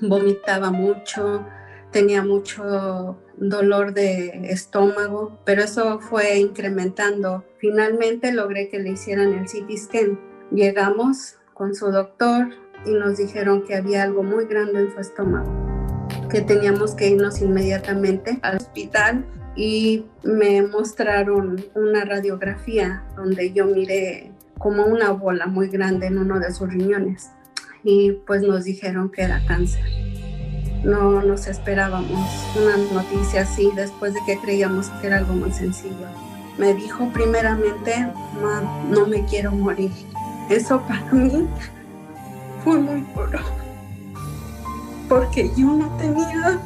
Vomitaba 0.01 0.71
mucho, 0.71 1.45
tenía 1.91 2.23
mucho 2.23 3.19
dolor 3.37 3.93
de 3.95 4.51
estómago, 4.51 5.39
pero 5.45 5.63
eso 5.63 6.01
fue 6.01 6.39
incrementando. 6.39 7.45
Finalmente 7.59 8.33
logré 8.33 8.69
que 8.69 8.79
le 8.79 8.91
hicieran 8.91 9.33
el 9.33 9.47
CT 9.47 9.77
scan. 9.77 10.21
Llegamos 10.51 11.37
con 11.55 11.75
su 11.75 11.91
doctor 11.91 12.49
y 12.85 12.93
nos 12.93 13.17
dijeron 13.17 13.65
que 13.65 13.75
había 13.75 14.03
algo 14.03 14.23
muy 14.23 14.47
grande 14.47 14.81
en 14.81 14.93
su 14.93 15.01
estómago, 15.01 15.51
que 16.31 16.41
teníamos 16.41 16.95
que 16.95 17.09
irnos 17.09 17.41
inmediatamente 17.41 18.39
al 18.43 18.57
hospital 18.57 19.25
y 19.57 20.05
me 20.23 20.63
mostraron 20.63 21.65
una 21.75 22.05
radiografía 22.05 23.05
donde 23.17 23.53
yo 23.53 23.67
miré 23.67 24.31
como 24.59 24.85
una 24.85 25.11
bola 25.11 25.47
muy 25.47 25.69
grande 25.69 26.07
en 26.07 26.19
uno 26.19 26.39
de 26.39 26.53
sus 26.53 26.73
riñones 26.73 27.31
y 27.83 28.13
pues 28.27 28.43
nos 28.43 28.65
dijeron 28.65 29.11
que 29.11 29.23
era 29.23 29.43
cáncer. 29.47 29.85
No 30.87 31.21
nos 31.21 31.49
esperábamos 31.49 32.31
una 32.55 32.77
noticia 32.93 33.43
así 33.43 33.73
después 33.75 34.15
de 34.15 34.21
que 34.25 34.39
creíamos 34.39 34.87
que 35.01 35.09
era 35.09 35.17
algo 35.17 35.35
muy 35.35 35.51
sencillo. 35.51 36.07
Me 36.59 36.75
dijo 36.75 37.09
primeramente, 37.13 38.07
"Ma, 38.41 38.63
no 38.89 39.05
me 39.05 39.25
quiero 39.25 39.51
morir. 39.51 39.91
Eso 40.49 40.81
para 40.83 41.03
mí 41.11 41.49
fue 42.63 42.79
muy 42.79 43.01
duro, 43.17 43.41
porque 45.09 45.51
yo 45.57 45.67
no 45.73 45.89
tenía 45.97 46.61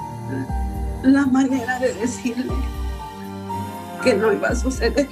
la 1.03 1.25
manera 1.25 1.79
de 1.79 1.95
decirle 1.95 2.53
que 4.03 4.13
no 4.13 4.35
iba 4.35 4.49
a 4.49 4.55
suceder. 4.55 5.09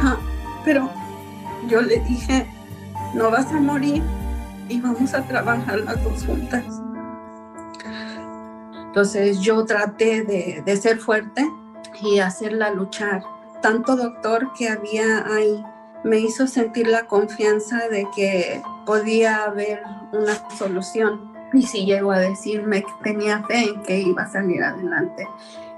Ah, 0.00 0.18
pero 0.64 0.88
yo 1.66 1.80
le 1.80 1.98
dije, 1.98 2.46
no 3.12 3.28
vas 3.28 3.52
a 3.52 3.60
morir 3.60 4.04
y 4.68 4.80
vamos 4.80 5.14
a 5.14 5.22
trabajar 5.22 5.80
las 5.80 6.04
dos 6.04 6.24
juntas. 6.24 6.62
Entonces 8.96 9.40
yo 9.40 9.62
traté 9.66 10.22
de, 10.22 10.62
de 10.64 10.76
ser 10.78 10.96
fuerte 10.96 11.46
y 12.00 12.20
hacerla 12.20 12.70
luchar. 12.70 13.22
Tanto 13.60 13.94
doctor 13.94 14.54
que 14.56 14.70
había 14.70 15.26
ahí 15.26 15.62
me 16.02 16.18
hizo 16.18 16.46
sentir 16.46 16.86
la 16.86 17.04
confianza 17.04 17.88
de 17.90 18.08
que 18.16 18.62
podía 18.86 19.44
haber 19.44 19.82
una 20.14 20.32
solución. 20.56 21.30
Y 21.52 21.64
sí 21.64 21.84
llegó 21.84 22.10
a 22.10 22.20
decirme 22.20 22.84
que 22.84 22.92
tenía 23.02 23.44
fe 23.44 23.68
en 23.68 23.82
que 23.82 23.98
iba 24.00 24.22
a 24.22 24.32
salir 24.32 24.62
adelante. 24.62 25.28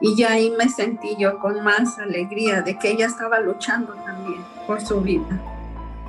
Y 0.00 0.14
ya 0.16 0.35
ahí 0.35 0.52
me 0.57 0.68
sentí 0.68 1.16
yo 1.18 1.40
con 1.40 1.64
más 1.64 1.98
alegría 1.98 2.62
de 2.62 2.78
que 2.78 2.92
ella 2.92 3.07
estaba 3.07 3.40
luchando 3.40 3.94
también 3.94 4.44
por 4.64 4.81
su 4.81 5.00
vida. 5.00 5.42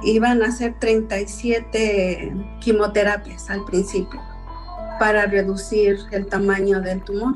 Iban 0.03 0.43
a 0.43 0.49
hacer 0.49 0.75
37 0.77 2.35
quimioterapias 2.59 3.49
al 3.49 3.65
principio 3.65 4.28
para 4.99 5.25
reducir 5.25 5.97
el 6.11 6.27
tamaño 6.27 6.81
del 6.81 7.03
tumor. 7.03 7.35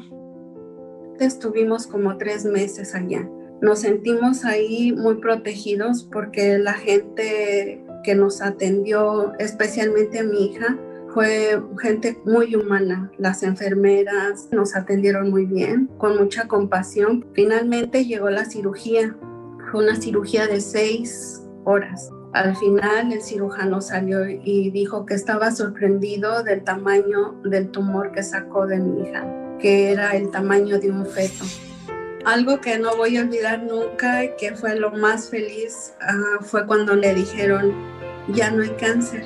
Estuvimos 1.20 1.88
como 1.88 2.18
tres 2.18 2.46
meses 2.46 2.94
allá. 2.94 3.28
Nos 3.62 3.80
sentimos 3.80 4.44
ahí 4.44 4.92
muy 4.92 5.16
protegidos 5.16 6.04
porque 6.12 6.58
la 6.58 6.74
gente 6.74 7.84
que 8.04 8.14
nos 8.16 8.42
atendió, 8.42 9.34
especialmente 9.40 10.24
mi 10.24 10.48
hija, 10.48 10.78
fue 11.14 11.62
gente 11.82 12.20
muy 12.26 12.56
humana. 12.56 13.12
Las 13.18 13.44
enfermeras 13.44 14.50
nos 14.52 14.76
atendieron 14.76 15.30
muy 15.30 15.46
bien, 15.46 15.90
con 15.98 16.18
mucha 16.18 16.48
compasión. 16.48 17.26
Finalmente 17.34 18.06
llegó 18.06 18.30
la 18.30 18.46
cirugía. 18.46 19.16
Fue 19.72 19.84
una 19.84 19.96
cirugía 19.96 20.48
de 20.48 20.60
seis 20.60 21.42
horas. 21.64 22.10
Al 22.34 22.56
final 22.56 23.14
el 23.14 23.22
cirujano 23.22 23.80
salió 23.80 24.28
y 24.28 24.72
dijo 24.72 25.06
que 25.06 25.14
estaba 25.14 25.52
sorprendido 25.52 26.42
del 26.42 26.64
tamaño 26.64 27.36
del 27.44 27.70
tumor 27.70 28.12
que 28.12 28.24
sacó 28.24 28.66
de 28.66 28.80
mi 28.80 29.04
hija, 29.04 29.24
que 29.60 29.92
era 29.92 30.16
el 30.16 30.32
tamaño 30.32 30.80
de 30.80 30.90
un 30.90 31.06
feto. 31.06 31.46
Algo 32.26 32.60
que 32.60 32.80
no 32.80 32.96
voy 32.96 33.18
a 33.18 33.22
olvidar 33.22 33.62
nunca 33.62 34.24
y 34.24 34.36
que 34.36 34.56
fue 34.56 34.80
lo 34.80 34.90
más 34.92 35.30
feliz 35.30 35.94
ah, 36.02 36.40
fue 36.42 36.66
cuando 36.66 36.96
le 36.96 37.14
dijeron, 37.14 37.72
ya 38.30 38.50
no 38.50 38.64
hay 38.64 38.72
cáncer. 38.72 39.26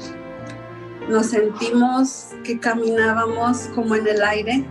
Nos 1.08 1.28
sentimos 1.28 2.32
que 2.43 2.60
caminábamos 2.60 3.70
como 3.74 3.96
en 3.96 4.06
el 4.06 4.22
aire. 4.22 4.65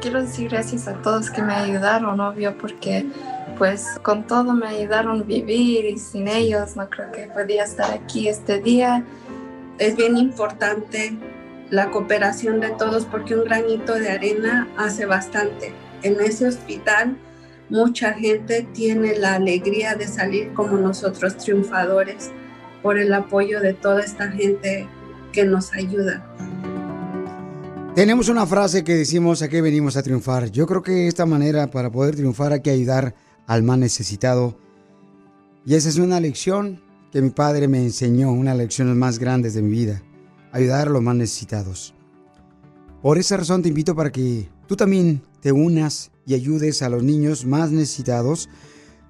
Quiero 0.00 0.22
decir 0.22 0.48
gracias 0.48 0.88
a 0.88 0.94
todos 1.02 1.28
que 1.28 1.42
me 1.42 1.52
ayudaron, 1.52 2.18
obvio, 2.20 2.56
porque 2.56 3.06
pues 3.58 3.98
con 4.02 4.26
todo 4.26 4.52
me 4.52 4.66
ayudaron 4.66 5.20
a 5.20 5.24
vivir 5.24 5.84
y 5.84 5.98
sin 5.98 6.28
ellos 6.28 6.76
no 6.76 6.88
creo 6.88 7.10
que 7.12 7.26
podía 7.26 7.64
estar 7.64 7.90
aquí 7.92 8.28
este 8.28 8.60
día. 8.60 9.04
Es 9.78 9.96
bien 9.96 10.16
importante 10.16 11.16
la 11.70 11.90
cooperación 11.90 12.60
de 12.60 12.70
todos 12.70 13.04
porque 13.04 13.34
un 13.34 13.44
granito 13.44 13.94
de 13.94 14.10
arena 14.10 14.68
hace 14.76 15.06
bastante. 15.06 15.72
En 16.02 16.20
ese 16.20 16.48
hospital 16.48 17.16
mucha 17.70 18.12
gente 18.12 18.66
tiene 18.72 19.18
la 19.18 19.34
alegría 19.34 19.94
de 19.94 20.06
salir 20.06 20.52
como 20.52 20.76
nosotros 20.76 21.36
triunfadores 21.36 22.30
por 22.82 22.98
el 22.98 23.12
apoyo 23.14 23.60
de 23.60 23.72
toda 23.72 24.02
esta 24.02 24.30
gente 24.30 24.86
que 25.32 25.44
nos 25.44 25.72
ayuda. 25.72 26.24
Tenemos 27.94 28.28
una 28.28 28.44
frase 28.44 28.82
que 28.82 28.94
decimos 28.94 29.40
a 29.42 29.48
qué 29.48 29.62
venimos 29.62 29.96
a 29.96 30.02
triunfar. 30.02 30.50
Yo 30.50 30.66
creo 30.66 30.82
que 30.82 31.06
esta 31.06 31.26
manera 31.26 31.68
para 31.70 31.90
poder 31.90 32.16
triunfar 32.16 32.52
hay 32.52 32.60
que 32.60 32.70
ayudar 32.70 33.14
al 33.46 33.62
más 33.62 33.78
necesitado. 33.78 34.56
Y 35.66 35.74
esa 35.74 35.88
es 35.88 35.98
una 35.98 36.20
lección 36.20 36.82
que 37.12 37.22
mi 37.22 37.30
padre 37.30 37.68
me 37.68 37.82
enseñó, 37.82 38.32
una 38.32 38.52
de 38.52 38.58
las 38.58 38.64
lecciones 38.64 38.96
más 38.96 39.18
grandes 39.18 39.54
de 39.54 39.62
mi 39.62 39.70
vida, 39.70 40.02
ayudar 40.52 40.88
a 40.88 40.90
los 40.90 41.02
más 41.02 41.16
necesitados. 41.16 41.94
Por 43.02 43.18
esa 43.18 43.36
razón 43.36 43.62
te 43.62 43.68
invito 43.68 43.94
para 43.94 44.10
que 44.10 44.48
tú 44.66 44.76
también 44.76 45.22
te 45.40 45.52
unas 45.52 46.10
y 46.26 46.34
ayudes 46.34 46.82
a 46.82 46.88
los 46.88 47.02
niños 47.02 47.44
más 47.44 47.70
necesitados. 47.70 48.48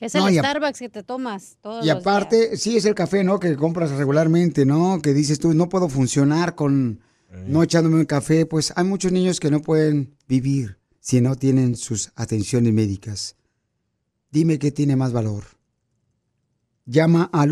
Que 0.00 0.06
es 0.06 0.14
el 0.14 0.22
No, 0.22 0.30
y 0.30 0.38
a- 0.38 0.42
Starbucks 0.42 0.78
que 0.78 0.88
te 0.88 1.02
tomas 1.02 1.58
todos 1.60 1.84
Y 1.84 1.88
los 1.88 1.98
aparte, 1.98 2.56
sí 2.56 2.76
es 2.78 2.86
el 2.86 2.94
café, 2.94 3.22
¿no? 3.22 3.38
Que 3.38 3.54
compras 3.54 3.90
regularmente, 3.90 4.64
¿no? 4.64 5.00
Que 5.02 5.12
dices 5.12 5.38
tú, 5.38 5.52
no 5.54 5.68
puedo 5.68 5.88
funcionar 5.90 6.54
con 6.54 7.00
no 7.46 7.62
echándome 7.62 7.96
un 7.96 8.06
café. 8.06 8.46
Pues 8.46 8.72
hay 8.74 8.84
muchos 8.84 9.12
niños 9.12 9.38
que 9.38 9.50
no 9.50 9.60
pueden 9.60 10.16
vivir 10.26 10.78
si 11.00 11.20
no 11.20 11.36
tienen 11.36 11.76
sus 11.76 12.10
atenciones 12.16 12.72
médicas. 12.72 13.36
Dime 14.32 14.58
qué 14.58 14.72
tiene 14.72 14.96
más 14.96 15.12
valor. 15.12 15.44
Llama 16.86 17.28
al 17.32 17.50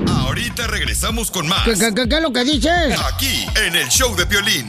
Ahorita 0.07 0.67
regresamos 0.67 1.29
con 1.29 1.45
más. 1.49 1.65
¿Qué, 1.65 1.73
qué- 1.73 1.93
qué- 1.93 2.07
qué 2.07 2.15
es 2.15 2.21
lo 2.21 2.31
que 2.31 2.45
dices? 2.45 2.97
Aquí, 3.13 3.45
en 3.67 3.75
el 3.75 3.89
show 3.89 4.15
de 4.15 4.25
Piolín. 4.27 4.65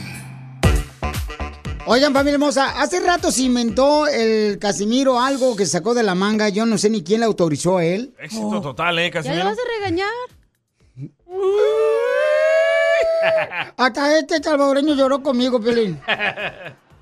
Oigan, 1.85 2.11
familia 2.11 2.33
hermosa, 2.33 2.81
hace 2.81 2.99
rato 2.99 3.31
se 3.31 3.43
inventó 3.43 4.07
el 4.07 4.59
Casimiro 4.59 5.21
algo 5.21 5.55
que 5.55 5.65
sacó 5.65 5.93
de 5.93 6.03
la 6.03 6.15
manga. 6.15 6.49
Yo 6.49 6.65
no 6.65 6.77
sé 6.77 6.89
ni 6.89 7.01
quién 7.01 7.21
le 7.21 7.27
autorizó 7.27 7.77
a 7.77 7.85
él. 7.85 8.13
Éxito 8.19 8.59
total, 8.59 8.99
¿eh, 8.99 9.03
¿Ya 9.03 9.07
le 9.07 9.11
Casimiro? 9.11 9.45
vas 9.45 9.57
a 9.57 9.61
regañar? 9.79 10.09
Hasta 13.77 14.17
este 14.17 14.41
salvadoreño 14.41 14.95
lloró 14.95 15.21
conmigo, 15.21 15.59
Pelín. 15.59 15.99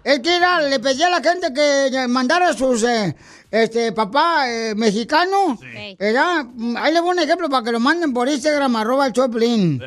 Es 0.03 0.19
que 0.19 0.35
era, 0.35 0.61
le 0.61 0.79
pedí 0.79 1.01
a 1.01 1.09
la 1.09 1.21
gente 1.21 1.53
que 1.53 2.07
mandara 2.09 2.49
a 2.49 2.53
sus 2.53 2.83
eh, 2.83 3.15
este, 3.49 3.93
papá 3.93 4.49
eh, 4.49 4.75
mexicano. 4.75 5.57
Era, 5.97 6.45
ahí 6.77 6.93
le 6.93 6.99
voy 6.99 7.11
un 7.11 7.19
ejemplo 7.19 7.49
para 7.49 7.63
que 7.63 7.71
lo 7.71 7.79
manden 7.79 8.13
por 8.13 8.27
Instagram, 8.27 8.75
arroba 8.75 9.07
el 9.07 9.13
Choplin. 9.13 9.81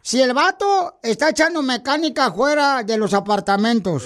Si 0.00 0.22
el 0.22 0.32
vato 0.32 1.00
está 1.02 1.30
echando 1.30 1.60
mecánica 1.62 2.30
fuera 2.30 2.84
de 2.84 2.96
los 2.96 3.12
apartamentos 3.14 4.04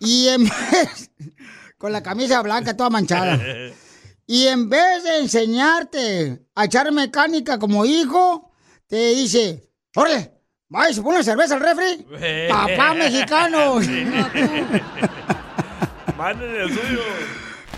y 0.00 0.28
en 0.28 0.44
vez, 0.44 1.10
con 1.78 1.92
la 1.92 2.02
camisa 2.02 2.42
blanca 2.42 2.76
toda 2.76 2.90
manchada, 2.90 3.38
y 4.26 4.46
en 4.48 4.68
vez 4.68 5.04
de 5.04 5.18
enseñarte 5.20 6.46
a 6.54 6.64
echar 6.64 6.90
mecánica 6.92 7.58
como 7.58 7.84
hijo, 7.84 8.50
te 8.88 9.14
dice, 9.14 9.70
¡Órale! 9.94 10.39
¡Vaya, 10.72 10.94
se 10.94 11.02
pone 11.02 11.16
una 11.16 11.24
cerveza 11.24 11.56
al 11.56 11.60
refri! 11.62 12.06
¡Papá 12.48 12.94
mexicano! 12.94 13.74
Mándenle 16.16 16.62
el 16.62 16.68
suyo. 16.68 17.00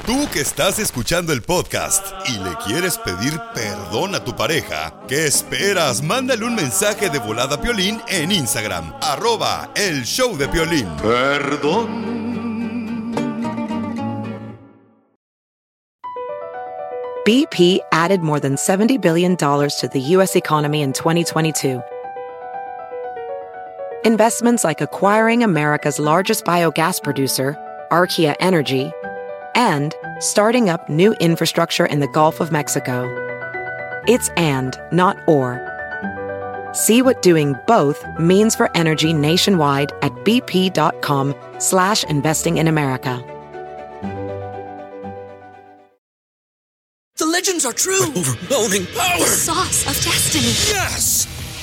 Tú 0.04 0.28
que 0.30 0.40
estás 0.40 0.78
escuchando 0.78 1.32
el 1.32 1.40
podcast 1.40 2.06
y 2.28 2.32
le 2.32 2.54
quieres 2.66 2.98
pedir 2.98 3.40
perdón 3.54 4.14
a 4.14 4.22
tu 4.22 4.36
pareja, 4.36 4.92
¿qué 5.08 5.24
esperas? 5.26 6.02
Mándale 6.02 6.44
un 6.44 6.54
mensaje 6.54 7.08
de 7.08 7.18
volada 7.18 7.54
a 7.54 7.60
Piolín 7.62 8.02
en 8.08 8.30
Instagram, 8.30 8.92
arroba 9.00 9.70
el 9.74 10.04
show 10.04 10.36
de 10.36 10.48
Piolín. 10.48 10.94
Perdón. 10.96 12.12
BP 17.24 17.78
added 17.90 18.20
more 18.20 18.40
than 18.40 18.56
$70 18.56 19.00
billion 19.00 19.34
to 19.36 19.88
the 19.90 20.00
U.S. 20.16 20.36
economy 20.36 20.82
in 20.82 20.92
2022. 20.92 21.80
Investments 24.04 24.64
like 24.64 24.80
acquiring 24.80 25.44
America's 25.44 26.00
largest 26.00 26.44
biogas 26.44 27.00
producer, 27.00 27.56
Archaea 27.92 28.34
Energy, 28.40 28.90
and 29.54 29.94
starting 30.18 30.68
up 30.68 30.88
new 30.88 31.12
infrastructure 31.20 31.86
in 31.86 32.00
the 32.00 32.08
Gulf 32.08 32.40
of 32.40 32.50
Mexico. 32.50 33.06
It's 34.08 34.28
and, 34.30 34.76
not 34.90 35.16
or. 35.28 35.60
See 36.72 37.00
what 37.00 37.22
doing 37.22 37.54
both 37.68 38.04
means 38.18 38.56
for 38.56 38.76
energy 38.76 39.12
nationwide 39.12 39.92
at 40.02 40.10
bp.com 40.24 41.32
slash 41.58 42.02
investing 42.02 42.56
in 42.56 42.66
America. 42.66 43.22
The 47.18 47.26
legends 47.26 47.64
are 47.64 47.72
true. 47.72 48.02
overwhelming 48.16 48.86
power! 48.86 49.20
The 49.20 49.26
sauce 49.26 49.86
of 49.86 49.94
destiny. 50.02 50.46
Yes! 50.74 51.31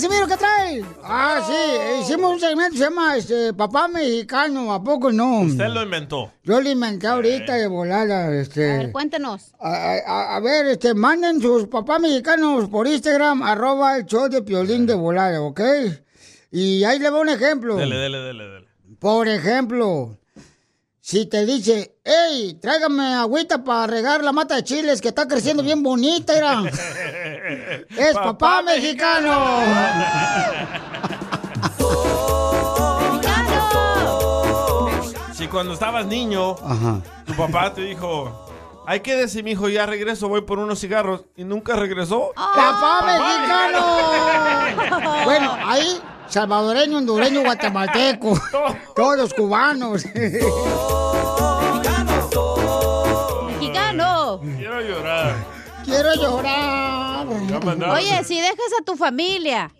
Casimiro, 0.00 0.28
¿qué 0.28 0.36
trae? 0.36 0.84
Ah, 1.02 1.42
sí, 1.44 2.00
hicimos 2.02 2.34
un 2.34 2.38
segmento 2.38 2.70
que 2.70 2.78
se 2.78 2.84
llama 2.84 3.16
este, 3.16 3.52
Papá 3.52 3.88
Mexicano, 3.88 4.72
¿a 4.72 4.80
poco 4.80 5.10
no? 5.10 5.40
Usted 5.40 5.66
lo 5.70 5.82
inventó. 5.82 6.30
Yo 6.44 6.60
lo 6.60 6.70
inventé 6.70 7.08
ahorita 7.08 7.54
de 7.56 7.66
volada, 7.66 8.32
este... 8.32 8.70
A 8.74 8.76
ver, 8.78 8.92
cuéntanos. 8.92 9.56
A, 9.58 9.96
a- 10.06 10.36
a 10.36 10.40
ver, 10.40 10.66
este, 10.66 10.94
manden 10.94 11.42
sus 11.42 11.66
papás 11.66 12.00
mexicanos 12.00 12.68
por 12.68 12.86
Instagram, 12.86 13.42
arroba 13.42 13.96
el 13.96 14.06
show 14.06 14.28
de 14.28 14.40
Piolín 14.42 14.86
de 14.86 14.94
volada, 14.94 15.40
¿ok? 15.42 15.62
Y 16.52 16.84
ahí 16.84 17.00
le 17.00 17.10
voy 17.10 17.22
un 17.22 17.30
ejemplo. 17.30 17.74
Dele, 17.74 17.96
dele, 17.96 18.18
dele, 18.18 18.44
dele. 18.44 18.68
Por 19.00 19.26
ejemplo, 19.26 20.16
si 21.08 21.24
te 21.24 21.46
dice, 21.46 21.96
hey, 22.04 22.58
tráigame 22.60 23.14
agüita 23.14 23.64
para 23.64 23.86
regar 23.86 24.22
la 24.22 24.30
mata 24.30 24.56
de 24.56 24.62
chiles 24.62 25.00
que 25.00 25.08
está 25.08 25.26
creciendo 25.26 25.62
bien 25.62 25.82
bonita, 25.82 26.36
era. 26.36 26.62
Es 27.96 28.12
papá, 28.12 28.60
mexicano. 28.60 29.62
Si 35.32 35.48
cuando 35.48 35.72
estabas 35.72 36.04
niño, 36.04 36.56
Ajá. 36.62 37.00
tu 37.24 37.32
papá 37.32 37.72
te 37.72 37.80
dijo, 37.80 38.46
hay 38.86 39.00
que 39.00 39.16
decir, 39.16 39.42
mi 39.42 39.52
hijo, 39.52 39.70
ya 39.70 39.86
regreso, 39.86 40.28
voy 40.28 40.42
por 40.42 40.58
unos 40.58 40.78
cigarros, 40.78 41.24
y 41.36 41.44
nunca 41.44 41.74
regresó. 41.74 42.32
¡Papá 42.34 43.00
mexicano! 43.06 43.80
bueno, 45.24 45.56
ahí, 45.64 46.02
salvadoreño, 46.28 46.98
hondureño, 46.98 47.42
guatemalteco. 47.42 48.38
Todos 48.96 49.34
cubanos. 49.34 50.04
Mexicano. 53.46 54.40
Quiero 54.56 54.80
llorar. 54.80 55.34
Quiero 55.84 56.14
llorar. 56.14 57.26
Oye, 57.92 58.24
si 58.24 58.40
dejas 58.40 58.72
a 58.80 58.84
tu 58.84 58.96
familia 58.96 59.70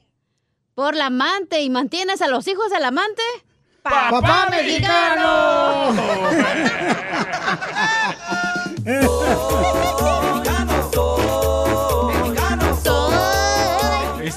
por 0.75 0.95
la 0.95 1.07
amante 1.07 1.61
y 1.61 1.71
mantienes 1.71 2.23
a 2.23 2.29
los 2.29 2.47
hijos 2.49 2.71
del 2.71 2.85
amante, 2.85 3.23
¡Papá 3.83 4.49
mexicano! 4.51 5.95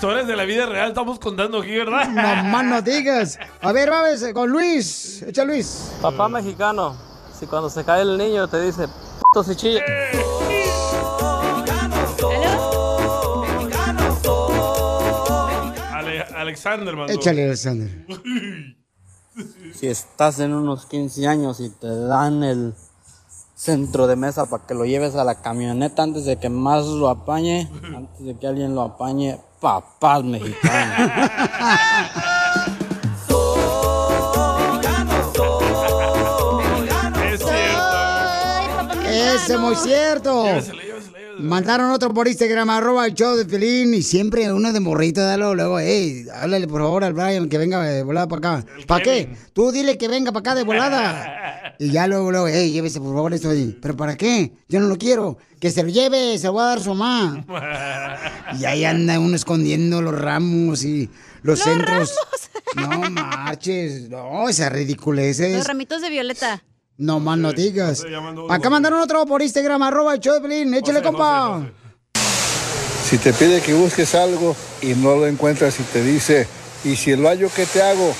Historias 0.02 0.26
de 0.26 0.36
la 0.36 0.46
vida 0.46 0.66
real 0.66 0.88
estamos 0.90 1.20
contando 1.20 1.60
aquí, 1.60 1.78
¿verdad? 1.78 2.08
No 2.10 2.44
más 2.50 2.66
no 2.66 2.82
digas. 2.92 3.38
A 3.62 3.72
ver, 3.72 3.92
vamos 3.92 4.20
con 4.34 4.50
Luis. 4.50 5.22
Echa 5.22 5.46
Luis. 5.46 5.92
Papá 6.02 6.28
mexicano, 6.28 6.96
si 7.40 7.46
cuando 7.46 7.70
se 7.70 7.84
cae 7.84 8.02
el 8.02 8.18
niño 8.18 8.48
te 8.48 8.60
dice, 8.64 8.88
puto 9.32 9.44
si 9.44 9.56
chilla. 9.56 9.82
Ale- 15.94 16.24
Alexander 16.36 16.96
mandó. 16.96 17.14
Échale, 17.14 17.46
Alexander. 17.46 18.06
Si 19.74 19.88
estás 19.88 20.40
en 20.42 20.54
unos 20.54 20.86
15 20.88 21.26
años 21.26 21.62
y 21.62 21.70
te 21.70 21.88
dan 21.88 22.44
el 22.44 22.74
centro 23.56 24.06
de 24.06 24.18
mesa 24.18 24.46
para 24.48 24.66
que 24.68 24.74
lo 24.74 24.84
lleves 24.86 25.16
a 25.16 25.24
la 25.24 25.42
camioneta 25.42 26.04
antes 26.04 26.26
de 26.26 26.38
que 26.38 26.50
más 26.50 26.86
lo 26.86 27.08
apañe, 27.08 27.72
antes 27.96 28.26
de 28.26 28.38
que 28.38 28.46
alguien 28.46 28.76
lo 28.76 28.82
apañe, 28.82 29.40
papás 29.62 30.24
mexicanos. 30.24 31.12
Es 37.24 37.40
cierto. 37.40 39.02
Ese 39.08 39.54
es 39.54 39.60
muy 39.60 39.76
cierto. 39.76 40.46
Mandaron 41.40 41.92
otro 41.92 42.14
por 42.14 42.28
Instagram, 42.28 42.70
arroba 42.70 43.06
el 43.08 43.14
show 43.14 43.36
de 43.36 43.46
Pelín, 43.46 43.94
y 43.94 44.02
siempre 44.02 44.52
uno 44.52 44.74
de 44.74 44.80
morrito, 44.80 45.22
dale 45.22 45.56
luego, 45.56 45.80
hey, 45.80 46.26
háblale 46.36 46.68
por 46.68 46.82
favor 46.82 47.04
al 47.04 47.14
Brian 47.14 47.48
que 47.50 47.58
venga 47.58 47.82
de 47.84 48.04
volada 48.04 48.28
para 48.28 48.58
acá. 48.58 48.66
¿Para 48.86 49.04
qué? 49.04 49.30
Tú 49.54 49.72
dile 49.72 49.98
que 49.98 50.08
venga 50.08 50.32
para 50.32 50.42
acá 50.42 50.56
de 50.56 50.64
volada. 50.64 51.38
Y 51.80 51.90
ya 51.90 52.06
luego, 52.06 52.30
luego, 52.30 52.48
hey, 52.48 52.72
llévese 52.72 53.00
por 53.00 53.16
favor 53.16 53.34
esto 53.34 53.50
ahí. 53.50 53.76
¿Pero 53.82 53.98
para 53.98 54.16
qué? 54.16 54.52
Yo 54.70 54.80
no 54.80 54.86
lo 54.88 55.00
quiero. 55.00 55.40
Que 55.62 55.70
se 55.70 55.84
lo 55.84 55.90
lleve, 55.90 56.40
se 56.40 56.48
lo 56.48 56.56
va 56.56 56.64
a 56.64 56.68
dar 56.70 56.82
su 56.82 56.94
mamá. 56.94 57.46
Y 58.60 58.66
ahí 58.66 58.84
anda 58.84 59.18
uno 59.18 59.36
escondiendo 59.36 60.02
los 60.02 60.20
ramos 60.20 60.84
y 60.84 61.10
los, 61.42 61.60
centros. 61.60 62.14
No 62.76 63.10
marches, 63.10 64.10
no, 64.10 64.50
esa 64.50 64.68
ridiculez 64.68 65.40
los 65.40 65.66
ramitos 65.66 66.02
de 66.02 66.10
violeta. 66.10 66.62
No 66.98 67.22
más 67.22 67.38
no 67.38 67.54
digas. 67.54 68.04
Acá 68.50 68.70
mandaron 68.70 69.00
otro 69.00 69.26
por 69.26 69.42
Instagram, 69.42 69.82
arroba 69.84 70.16
el 70.16 70.20
show 70.20 70.34
de 70.34 70.42
Pelín. 70.42 70.74
Échale, 70.74 71.02
compa. 71.02 71.66
Si 73.10 73.18
te 73.18 73.32
pide 73.32 73.62
que 73.62 73.74
busques 73.74 74.14
algo 74.16 74.54
y 74.82 74.96
no 74.96 75.16
lo 75.16 75.28
encuentras 75.28 75.80
y 75.80 75.84
te 75.84 76.04
dice, 76.04 76.46
¿y 76.84 76.98
si 76.98 77.16
lo 77.16 77.30
hallo, 77.30 77.50
qué 77.56 77.66
te 77.66 77.82
hago? 77.82 78.14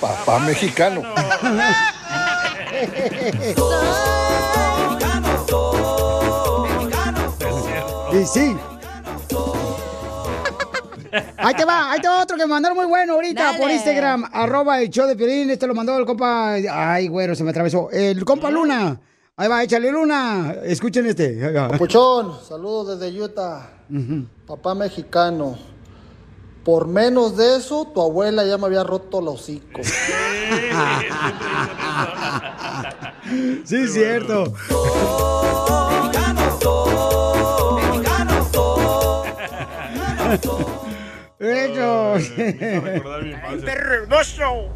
Papá 0.00 0.40
mexicano. 0.40 1.02
Y 8.16 8.24
sí. 8.24 8.56
Ahí 11.36 11.54
te 11.54 11.64
va, 11.66 11.92
ahí 11.92 12.00
te 12.00 12.08
va 12.08 12.22
otro 12.22 12.36
que 12.36 12.44
me 12.44 12.48
mandaron 12.48 12.76
muy 12.76 12.86
bueno 12.86 13.12
ahorita 13.14 13.44
Dale. 13.44 13.58
por 13.58 13.70
Instagram, 13.70 14.24
arroba 14.32 14.80
el 14.80 14.88
show 14.90 15.06
de 15.06 15.16
Piolín, 15.16 15.50
este 15.50 15.66
lo 15.66 15.74
mandó 15.74 15.96
el 15.98 16.06
compa, 16.06 16.54
ay 16.54 17.08
güero, 17.08 17.34
se 17.34 17.44
me 17.44 17.50
atravesó, 17.50 17.90
el 17.90 18.24
compa 18.24 18.50
Luna, 18.50 18.98
ahí 19.36 19.48
va, 19.48 19.62
échale 19.62 19.90
Luna, 19.92 20.56
escuchen 20.64 21.06
este. 21.06 21.52
Papuchón, 21.52 22.38
saludos 22.46 22.98
desde 22.98 23.22
Utah. 23.22 23.70
Papá 24.46 24.74
mexicano. 24.74 25.58
Por 26.64 26.88
menos 26.88 27.36
de 27.36 27.56
eso, 27.56 27.86
tu 27.94 28.00
abuela 28.00 28.44
ya 28.44 28.58
me 28.58 28.66
había 28.66 28.82
roto 28.82 29.20
el 29.20 29.28
hocico. 29.28 29.80
Sí, 33.64 33.74
es 33.74 33.92
cierto. 33.92 34.54
Eso. 41.38 42.14
perro 43.64 43.94
hermoso. 43.94 44.70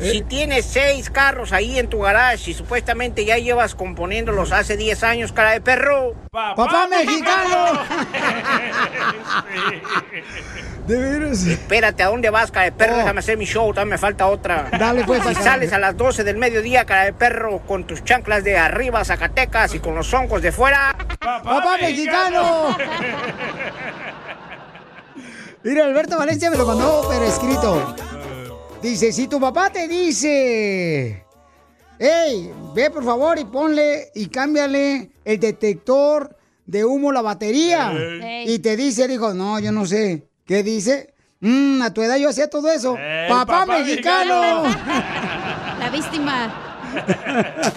Si 0.00 0.22
tienes 0.22 0.64
seis 0.64 1.08
carros 1.08 1.52
ahí 1.52 1.78
en 1.78 1.88
tu 1.88 2.00
garage 2.00 2.50
y 2.50 2.54
supuestamente 2.54 3.24
ya 3.24 3.38
llevas 3.38 3.76
componiéndolos 3.76 4.50
hace 4.50 4.76
10 4.76 5.04
años, 5.04 5.32
cara 5.32 5.52
de 5.52 5.60
perro. 5.60 6.14
¡Papá 6.32 6.88
mexicano! 6.88 7.78
De 10.86 10.98
veras. 10.98 11.46
Espérate, 11.46 12.02
¿a 12.02 12.08
dónde 12.08 12.28
vas, 12.28 12.50
cara 12.50 12.66
de 12.66 12.72
perro? 12.72 12.98
Déjame 12.98 13.20
hacer 13.20 13.38
mi 13.38 13.46
show, 13.46 13.70
todavía 13.72 13.92
me 13.92 13.98
falta 13.98 14.26
otra. 14.26 14.68
Dale, 14.78 15.04
pues, 15.04 15.22
Si 15.24 15.34
sales 15.34 15.72
a 15.72 15.78
las 15.78 15.96
12 15.96 16.24
del 16.24 16.36
mediodía, 16.36 16.84
cara 16.84 17.04
de 17.06 17.14
perro, 17.14 17.60
con 17.60 17.84
tus 17.84 18.04
chanclas 18.04 18.44
de 18.44 18.58
arriba, 18.58 19.02
Zacatecas, 19.02 19.74
y 19.74 19.78
con 19.78 19.94
los 19.94 20.08
zoncos 20.08 20.42
de 20.42 20.52
fuera. 20.52 20.94
¡Papá 21.18 21.78
mexicano! 21.80 22.76
Mira, 25.64 25.84
Alberto 25.86 26.18
Valencia 26.18 26.50
me 26.50 26.56
lo 26.56 26.66
mandó, 26.66 27.06
pero 27.08 27.24
escrito. 27.24 27.94
Dice, 28.82 29.12
si 29.12 29.26
tu 29.28 29.40
papá 29.40 29.70
te 29.70 29.88
dice, 29.88 31.24
hey, 31.98 32.52
ve 32.74 32.90
por 32.90 33.02
favor 33.04 33.38
y 33.38 33.44
ponle 33.46 34.10
y 34.14 34.26
cámbiale 34.28 35.10
el 35.24 35.40
detector 35.40 36.36
de 36.66 36.84
humo 36.84 37.10
a 37.10 37.14
la 37.14 37.22
batería. 37.22 37.92
Y 38.46 38.58
te 38.58 38.76
dice 38.76 39.04
el 39.06 39.12
hijo, 39.12 39.32
no, 39.32 39.58
yo 39.58 39.72
no 39.72 39.86
sé. 39.86 40.28
¿Qué 40.46 40.62
dice? 40.62 41.14
"Mm, 41.40 41.80
a 41.82 41.94
tu 41.94 42.02
edad 42.02 42.16
yo 42.16 42.28
hacía 42.28 42.48
todo 42.50 42.70
eso. 42.70 42.96
¡Ey, 42.98 43.28
papá, 43.30 43.60
papá 43.60 43.78
mexicano. 43.78 44.62
La 45.78 45.90
víctima. 45.90 46.60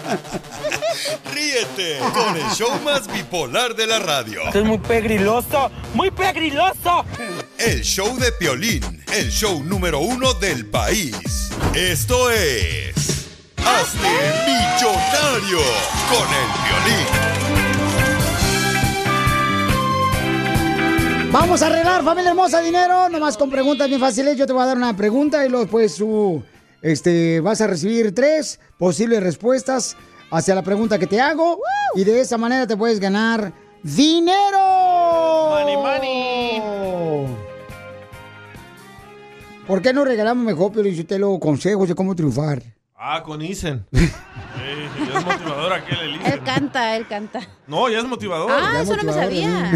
Ríete 1.34 2.00
con 2.14 2.36
el 2.36 2.44
show 2.52 2.70
más 2.84 3.08
bipolar 3.12 3.76
de 3.76 3.88
la 3.88 4.00
radio. 4.00 4.42
Esto 4.46 4.60
es 4.60 4.66
muy 4.66 4.78
pegriloso, 4.78 5.72
muy 5.94 6.12
pegriloso 6.12 7.06
el 7.60 7.82
show 7.82 8.18
de 8.18 8.32
Piolín, 8.34 8.84
el 9.14 9.30
show 9.30 9.64
número 9.64 10.00
uno 10.00 10.34
del 10.36 10.66
país. 10.68 11.50
Esto 11.74 12.30
es 12.30 13.28
Hazte 13.58 14.08
Millonario 14.46 15.60
con 16.10 16.28
el 16.28 16.48
Piolín. 16.64 17.08
Vamos 21.32 21.62
a 21.62 21.68
arreglar, 21.68 22.04
familia 22.04 22.30
hermosa, 22.30 22.62
dinero, 22.62 23.10
nomás 23.10 23.38
con 23.38 23.50
preguntas 23.50 23.88
bien 23.88 24.00
fáciles. 24.00 24.38
Yo 24.38 24.46
te 24.46 24.54
voy 24.54 24.64
a 24.64 24.68
dar 24.68 24.78
una 24.78 24.96
pregunta 24.96 25.46
y 25.46 25.50
luego 25.50 25.68
pues 25.68 26.02
este, 26.82 27.42
vas 27.42 27.60
a 27.62 27.68
recibir 27.68 28.14
tres 28.14 28.60
posibles 28.78 29.22
respuestas 29.22 29.98
hacia 30.32 30.56
la 30.56 30.62
pregunta 30.64 31.00
que 31.00 31.08
te 31.08 31.20
hago. 31.20 31.60
Y 31.96 32.04
de 32.04 32.22
esa 32.22 32.38
manera 32.38 32.68
te 32.68 32.78
puedes 32.78 33.00
ganar 33.00 33.52
dinero. 33.84 34.60
Money, 35.50 35.78
money. 35.78 36.37
¿Por 39.68 39.82
qué 39.82 39.92
no 39.92 40.06
regalamos 40.06 40.46
mejor, 40.46 40.72
pero 40.72 40.88
yo 40.88 41.06
te 41.06 41.20
lo 41.20 41.38
consejos 41.40 41.90
de 41.90 41.96
cómo 41.96 42.16
triunfar? 42.16 42.64
Ah, 42.96 43.22
con 43.24 43.42
Isen. 43.42 43.86
Eh, 44.60 44.90
ya 44.98 45.20
es 45.20 45.26
motivador 45.26 45.72
aquel 45.72 46.00
el 46.00 46.16
Isen. 46.16 46.34
Él 46.34 46.44
canta, 46.44 46.98
él 46.98 47.08
canta. 47.08 47.40
No, 47.68 47.88
ya 47.90 48.00
es 48.00 48.06
motivador. 48.06 48.50
Ah, 48.52 48.82
eso 48.82 48.98
no 48.98 49.04
me 49.04 49.14
sabía. 49.14 49.72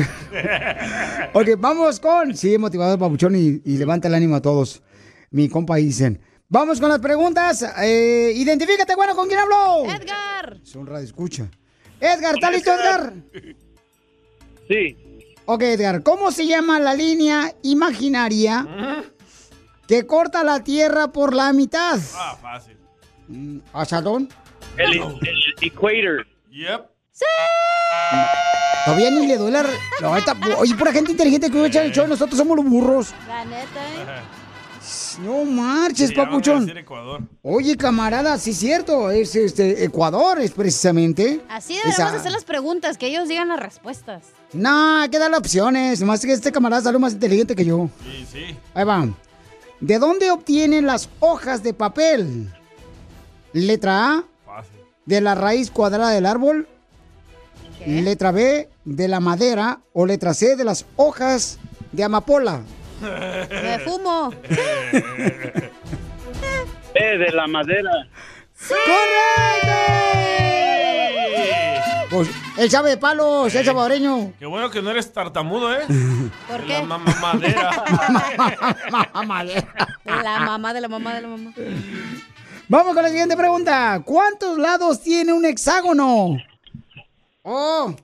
Ok, 1.34 1.50
vamos 1.60 2.00
con. 2.00 2.36
Sí, 2.36 2.58
motivador 2.58 2.98
papuchón 2.98 3.36
y, 3.36 3.62
y 3.64 3.78
levanta 3.78 4.08
el 4.08 4.16
ánimo 4.16 4.36
a 4.36 4.42
todos. 4.42 4.82
Mi 5.30 5.48
compa 5.48 5.76
dicen. 5.76 6.20
Vamos 6.50 6.80
con 6.82 6.90
las 6.90 7.00
preguntas. 7.00 7.64
Eh, 7.82 8.34
identifícate, 8.36 8.96
bueno, 8.96 9.16
¿con 9.16 9.28
quién 9.28 9.40
hablo? 9.40 9.86
Edgar. 9.86 10.58
Es 10.64 10.76
un 10.76 10.88
radio 10.88 11.06
escucha. 11.06 11.50
Edgar, 12.00 12.36
¿está 12.36 12.52
listo, 12.52 12.72
Edgar? 12.74 13.14
Sí. 14.68 14.98
Ok, 15.46 15.62
Edgar, 15.62 16.04
¿cómo 16.04 16.32
se 16.32 16.48
llama 16.48 16.80
la 16.80 16.94
línea 16.96 17.54
imaginaria 17.62 18.68
que 19.92 20.08
corta 20.08 20.42
la 20.46 20.64
Tierra 20.64 21.10
por 21.10 21.34
la 21.36 21.52
mitad? 21.52 22.00
Ah, 22.16 22.38
fácil. 22.42 22.78
Mm, 23.28 23.58
¿Asadón? 23.74 24.30
El, 24.78 24.94
el 24.94 25.44
equator. 25.62 26.26
Yep. 26.50 26.86
Todavía 28.86 29.12
ni 29.12 29.28
le 29.28 29.36
duele. 29.36 29.64
la 29.64 29.70
No, 30.02 30.16
esta- 30.16 30.34
oye, 30.60 30.76
pura 30.76 30.94
gente 30.94 31.12
inteligente 31.12 31.52
que 31.52 31.58
va 31.58 31.66
a 31.66 31.68
echar 31.68 31.84
el 31.86 31.92
show. 31.92 32.08
Nosotros 32.08 32.38
somos 32.38 32.56
los 32.56 32.66
burros. 32.66 33.14
La 33.28 33.44
neta, 33.44 33.60
¿eh? 33.66 34.22
No 35.24 35.44
marches, 35.44 36.10
Sí, 36.12 36.16
papuchón. 36.16 36.62
decir 36.66 36.78
Ecuador. 36.78 37.22
Oye, 37.42 37.76
camarada, 37.76 38.38
sí 38.38 38.52
es 38.52 38.58
cierto. 38.60 39.12
Es 39.12 39.36
este 39.36 39.84
Ecuador, 39.84 40.40
es 40.40 40.52
precisamente. 40.52 41.42
Así 41.50 41.74
deberíamos 41.74 42.00
Esa- 42.00 42.16
hacer 42.16 42.32
las 42.32 42.46
preguntas, 42.46 42.98
que 42.98 43.08
ellos 43.08 43.28
digan 43.28 43.50
las 43.50 43.60
respuestas. 43.60 44.24
No, 44.54 45.02
hay 45.02 45.10
que 45.10 45.20
darle 45.20 45.36
opciones. 45.36 46.00
Nomás 46.00 46.22
que 46.22 46.32
este 46.32 46.50
camarada 46.54 46.82
salió 46.82 46.98
más 46.98 47.12
inteligente 47.12 47.58
que 47.58 47.66
yo. 47.66 47.90
Sí, 48.10 48.26
sí. 48.32 48.58
Ahí 48.74 48.86
va. 48.86 49.06
¿De 49.82 50.00
dónde 50.00 50.32
obtienen 50.32 50.86
las 50.86 51.10
hojas 51.20 51.64
de 51.64 51.74
papel? 51.74 52.50
Letra 53.54 54.12
A, 54.14 54.24
Fácil. 54.46 54.80
de 55.06 55.22
la 55.22 55.36
raíz 55.36 55.70
cuadrada 55.72 56.12
del 56.12 56.26
árbol. 56.26 56.68
Letra 57.86 58.32
B, 58.32 58.70
de 58.86 59.08
la 59.08 59.20
madera. 59.20 59.80
O 59.94 60.06
letra 60.06 60.34
C, 60.36 60.56
de 60.56 60.64
las 60.64 60.86
hojas 60.96 61.58
de 61.92 62.04
amapola. 62.04 62.62
Me 63.02 63.80
fumo. 63.80 64.32
Eh, 66.94 67.18
de 67.18 67.32
la 67.32 67.48
madera. 67.48 67.90
Pues, 72.12 72.28
él 72.58 72.70
sabe 72.70 72.90
de 72.90 72.98
palos, 72.98 73.56
el 73.56 73.64
salvadoreño. 73.64 74.34
Qué 74.38 74.46
bueno 74.46 74.70
que 74.70 74.82
no 74.82 74.92
eres 74.92 75.14
tartamudo, 75.14 75.74
¿eh? 75.74 75.86
¿Por 76.48 76.62
qué? 76.66 76.74
La 76.74 76.84
mamá 76.84 77.16
madera. 77.22 77.84
La 78.92 80.40
mamá 80.40 80.74
de 80.74 80.82
la 80.82 80.88
mamá 80.90 81.14
de 81.16 81.22
la 81.22 81.28
mamá. 81.30 81.54
Vamos 82.68 82.94
con 82.94 83.04
la 83.04 83.10
siguiente 83.10 83.38
pregunta. 83.38 84.02
¿Cuántos 84.04 84.58
lados 84.58 85.02
tiene 85.02 85.32
un 85.32 85.46
hexágono? 85.46 86.36
Oh, 87.44 87.96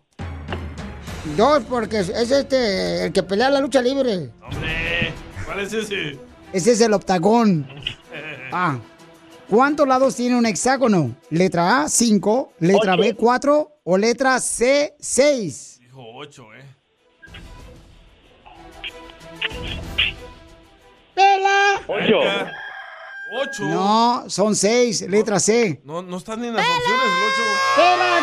dos, 1.36 1.64
porque 1.70 2.00
es 2.00 2.08
es 2.10 2.32
este, 2.32 3.06
el 3.06 3.12
que 3.12 3.24
pelea 3.24 3.50
la 3.50 3.60
lucha 3.60 3.82
libre. 3.82 4.32
Hombre, 4.42 5.14
¿cuál 5.46 5.60
es 5.60 5.74
ese? 5.74 6.18
Ese 6.54 6.72
es 6.72 6.82
el 6.82 6.94
octagón. 6.94 7.68
Ah. 8.50 8.80
¿Cuántos 9.50 9.86
lados 9.86 10.16
tiene 10.16 10.38
un 10.38 10.46
hexágono? 10.46 11.14
Letra 11.30 11.82
A, 11.84 11.90
5. 11.90 12.54
Letra 12.60 12.96
B, 12.96 13.14
4. 13.14 13.77
O 13.90 13.98
letra 13.98 14.38
C, 14.42 14.98
6. 15.00 15.80
Dijo 15.80 16.04
ocho, 16.14 16.54
¿eh? 16.54 16.62
¡Pela! 21.16 21.82
Ocho. 21.88 22.20
Ocho. 23.32 23.64
No, 23.64 24.30
son 24.30 24.58
6. 24.58 25.04
Letra 25.04 25.40
C. 25.40 25.80
No, 25.86 26.02
no 26.02 26.18
están 26.18 26.42
ni 26.42 26.50
en 26.50 26.56
las 26.56 26.68
opciones 26.68 27.06
el 27.06 27.12
ocho. 27.30 27.44
¡Pela, 27.78 28.20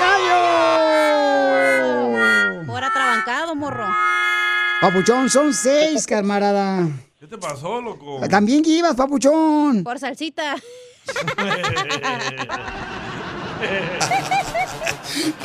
gallo! 2.60 2.66
Por 2.66 2.84
atrabancado, 2.84 3.54
morro. 3.54 3.86
Papuchón, 4.82 5.30
son 5.30 5.54
6, 5.54 6.06
camarada. 6.06 6.86
¿Qué 7.18 7.26
te 7.26 7.38
pasó, 7.38 7.80
loco? 7.80 8.20
También 8.28 8.62
que 8.62 8.68
ibas, 8.68 8.94
papuchón. 8.94 9.82
Por 9.82 9.98
salsita. 9.98 10.56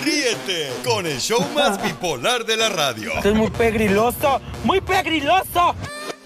Ríete 0.03 0.72
con 0.84 1.05
el 1.05 1.20
show 1.20 1.41
más 1.53 1.82
bipolar 1.84 2.43
de 2.43 2.57
la 2.57 2.70
radio. 2.70 3.11
Esto 3.13 3.30
es 3.30 3.36
muy 3.36 3.49
pegriloso, 3.51 4.41
muy 4.63 4.82
pegriloso. 4.82 5.76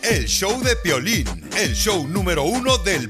El 0.02 0.26
show 0.28 0.62
de 0.64 0.76
Piolín, 0.78 1.28
el 1.58 1.74
show 1.74 2.08
número 2.08 2.44
uno 2.44 2.78
del 2.78 3.10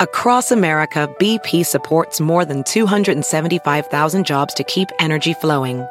Across 0.00 0.52
America, 0.52 1.08
BP 1.18 1.64
supports 1.64 2.20
more 2.20 2.44
than 2.44 2.62
275,000 2.64 4.24
jobs 4.24 4.54
to 4.54 4.64
keep 4.64 4.88
energy 5.00 5.34
flowing. 5.34 5.84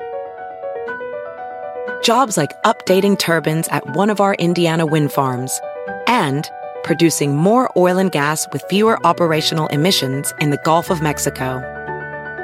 Jobs 2.03 2.38
like 2.38 2.51
updating 2.64 3.18
turbines 3.18 3.68
at 3.70 3.86
one 3.95 4.10
of 4.10 4.22
our 4.22 4.36
Indiana 4.36 4.86
wind 4.86 5.12
farms 5.12 5.60
and 6.08 6.49
producing 6.84 7.36
more 7.36 7.70
oil 7.76 7.97
and 7.97 8.12
gas 8.12 8.47
with 8.53 8.64
fewer 8.70 8.97
operational 9.05 9.68
emissions 9.68 10.34
in 10.39 10.51
the 10.51 10.60
Gulf 10.64 10.89
of 10.89 11.01
Mexico. 11.01 11.76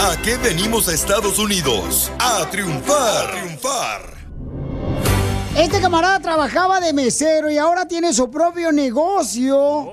¿A 0.00 0.16
qué 0.22 0.36
venimos 0.36 0.88
a 0.88 0.94
Estados 0.94 1.38
Unidos? 1.38 2.10
A 2.18 2.48
triunfar, 2.50 3.30
triunfar. 3.30 4.16
Este 5.56 5.80
camarada 5.80 6.20
trabajaba 6.20 6.80
de 6.80 6.92
mesero 6.92 7.50
y 7.50 7.58
ahora 7.58 7.86
tiene 7.86 8.12
su 8.12 8.30
propio 8.30 8.70
negocio. 8.72 9.90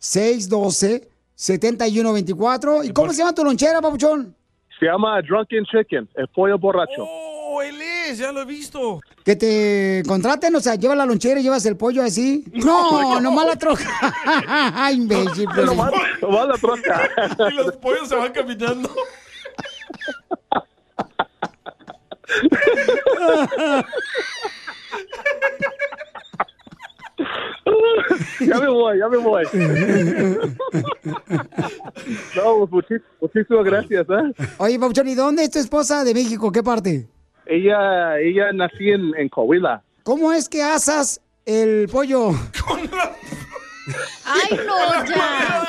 402-612-7124. 0.00 2.84
¿Y 2.84 2.92
cómo 2.92 3.12
se 3.12 3.18
llama 3.18 3.32
tu 3.34 3.44
lonchera, 3.44 3.80
papuchón? 3.80 4.34
Se 4.78 4.86
llama 4.86 5.20
Drunken 5.22 5.64
Chicken, 5.64 6.08
el 6.14 6.28
pollo 6.28 6.56
borracho. 6.58 7.04
Oh, 7.04 7.60
él 7.62 7.80
es, 7.82 8.18
ya 8.18 8.30
lo 8.30 8.42
he 8.42 8.44
visto. 8.44 9.00
Que 9.24 9.34
te 9.34 10.02
contraten, 10.06 10.54
o 10.54 10.60
sea, 10.60 10.76
lleva 10.76 10.94
la 10.94 11.04
lonchera 11.04 11.40
y 11.40 11.42
llevas 11.42 11.66
el 11.66 11.76
pollo 11.76 12.04
así. 12.04 12.44
No, 12.52 13.20
nomás 13.24 13.46
la 13.46 13.56
troca. 13.56 13.84
Ay, 14.74 14.94
imbécil. 14.96 15.46
pues. 15.52 15.66
Nomás, 15.76 15.90
nomás 16.22 16.46
la 16.48 16.56
troca. 16.58 17.10
y 17.50 17.54
los 17.54 17.76
pollos 17.76 18.08
se 18.08 18.14
van 18.14 18.32
caminando. 18.32 18.88
ya 28.40 28.58
me 28.60 28.68
voy, 28.68 28.98
ya 28.98 29.08
me 29.08 29.16
voy. 29.18 29.44
no, 32.36 32.66
muchis- 32.68 33.02
muchísimas 33.20 33.64
gracias, 33.64 34.06
¿eh? 34.08 34.32
Oye, 34.58 34.78
papuchón, 34.78 35.08
¿y 35.08 35.14
dónde 35.14 35.44
es 35.44 35.50
tu 35.50 35.58
esposa 35.58 36.04
de 36.04 36.14
México? 36.14 36.50
¿Qué 36.52 36.62
parte? 36.62 37.08
Ella, 37.46 38.18
ella 38.18 38.52
nací 38.52 38.90
en, 38.90 39.12
en 39.16 39.28
Coahuila. 39.28 39.82
¿Cómo 40.02 40.32
es 40.32 40.48
que 40.48 40.62
asas 40.62 41.20
el 41.46 41.88
pollo? 41.90 42.30
Ay, 44.26 44.58
no, 44.66 45.04
ya. 45.06 45.66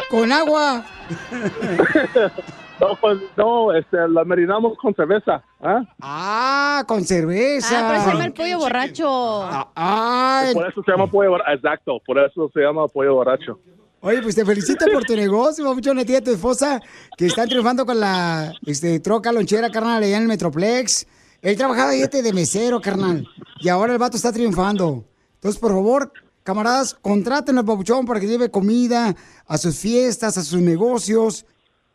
Con 0.10 0.32
agua. 0.32 0.84
No, 2.78 2.88
pues, 3.00 3.18
no, 3.36 3.72
este, 3.72 3.96
la 4.08 4.24
marinamos 4.24 4.76
con 4.78 4.94
cerveza, 4.94 5.42
¿ah? 5.60 5.82
Ah, 6.00 6.84
con 6.86 7.04
cerveza. 7.04 7.80
Ah, 7.80 7.86
por 7.88 7.96
eso 7.96 8.04
se 8.04 8.10
llama 8.10 8.24
el 8.26 8.32
pollo 8.34 8.58
borracho. 8.58 9.70
Ay. 9.74 10.54
Por 10.54 10.68
eso 10.68 10.82
se 10.82 10.90
llama 10.90 11.06
pollo 11.06 11.30
borracho, 11.30 11.52
exacto, 11.52 12.02
por 12.04 12.18
eso 12.18 12.50
se 12.52 12.60
llama 12.60 12.86
pollo 12.88 13.14
borracho. 13.14 13.58
Oye, 14.00 14.20
pues 14.20 14.34
te 14.34 14.44
felicito 14.44 14.84
por 14.92 15.04
tu 15.04 15.16
negocio, 15.16 15.64
papuchón, 15.64 15.98
a 15.98 16.04
ti 16.04 16.12
y 16.12 16.16
a 16.16 16.22
tu 16.22 16.30
esposa, 16.30 16.80
que 17.16 17.26
están 17.26 17.48
triunfando 17.48 17.86
con 17.86 17.98
la 17.98 18.52
este, 18.66 19.00
troca 19.00 19.32
lonchera, 19.32 19.70
carnal, 19.70 20.02
allá 20.02 20.16
en 20.16 20.22
el 20.22 20.28
Metroplex. 20.28 21.06
Él 21.40 21.56
trabajaba 21.56 21.94
este 21.94 22.22
de 22.22 22.32
mesero, 22.32 22.80
carnal, 22.80 23.26
y 23.60 23.68
ahora 23.68 23.94
el 23.94 23.98
vato 23.98 24.16
está 24.16 24.32
triunfando. 24.32 25.04
Entonces, 25.34 25.58
por 25.58 25.72
favor, 25.72 26.12
camaradas, 26.42 26.94
contraten 26.94 27.56
al 27.56 27.64
papuchón 27.64 28.04
para 28.04 28.20
que 28.20 28.26
lleve 28.26 28.50
comida 28.50 29.16
a 29.46 29.58
sus 29.58 29.78
fiestas, 29.78 30.36
a 30.36 30.44
sus 30.44 30.60
negocios. 30.60 31.46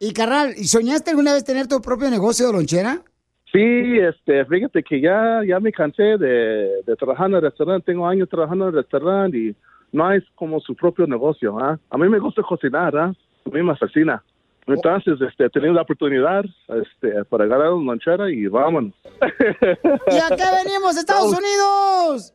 Y, 0.03 0.13
carnal, 0.13 0.55
¿y 0.57 0.63
¿soñaste 0.63 1.11
alguna 1.11 1.33
vez 1.33 1.43
tener 1.43 1.67
tu 1.67 1.79
propio 1.79 2.09
negocio 2.09 2.47
de 2.47 2.53
lonchera? 2.53 3.03
Sí, 3.51 3.99
este, 3.99 4.43
fíjate 4.45 4.81
que 4.81 4.99
ya, 4.99 5.41
ya 5.47 5.59
me 5.59 5.71
cansé 5.71 6.17
de, 6.17 6.81
de 6.87 6.95
trabajar 6.97 7.29
en 7.29 7.35
el 7.35 7.41
restaurante, 7.43 7.91
tengo 7.91 8.07
años 8.07 8.27
trabajando 8.27 8.65
en 8.65 8.69
el 8.69 8.77
restaurante 8.77 9.37
y 9.37 9.55
no 9.91 10.11
es 10.11 10.23
como 10.33 10.59
su 10.59 10.75
propio 10.75 11.05
negocio, 11.05 11.59
¿ah? 11.59 11.77
A 11.91 11.97
mí 11.99 12.09
me 12.09 12.17
gusta 12.17 12.41
cocinar, 12.41 12.97
¿ah? 12.97 13.13
A 13.45 13.49
mí 13.51 13.61
me 13.61 13.75
fascina. 13.75 14.23
Entonces, 14.65 15.21
este, 15.21 15.47
tenido 15.51 15.73
la 15.73 15.83
oportunidad, 15.83 16.45
este, 16.69 17.23
para 17.25 17.43
agarrar 17.43 17.73
una 17.73 17.91
lonchera 17.91 18.31
y 18.31 18.47
vámonos. 18.47 18.95
¿Y 19.03 20.17
a 20.17 20.35
qué 20.35 20.45
venimos, 20.65 20.97
Estados 20.97 21.31
Unidos? 21.31 22.33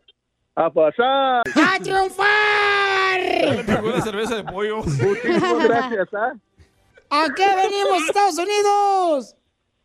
¡A 0.55 0.71
pasar! 0.71 1.43
¡A 1.53 1.83
triunfar! 1.83 3.57
Le 3.57 3.64
pegó 3.64 3.89
la 3.91 4.01
cerveza 4.03 4.37
de 4.37 4.45
pollo. 4.45 4.77
Muchísimas 4.85 5.64
gracias, 5.64 6.14
¿ah? 6.14 6.33
¿A 7.11 7.27
qué 7.35 7.47
venimos, 7.55 8.03
Estados 8.09 8.39
Unidos? 8.39 9.37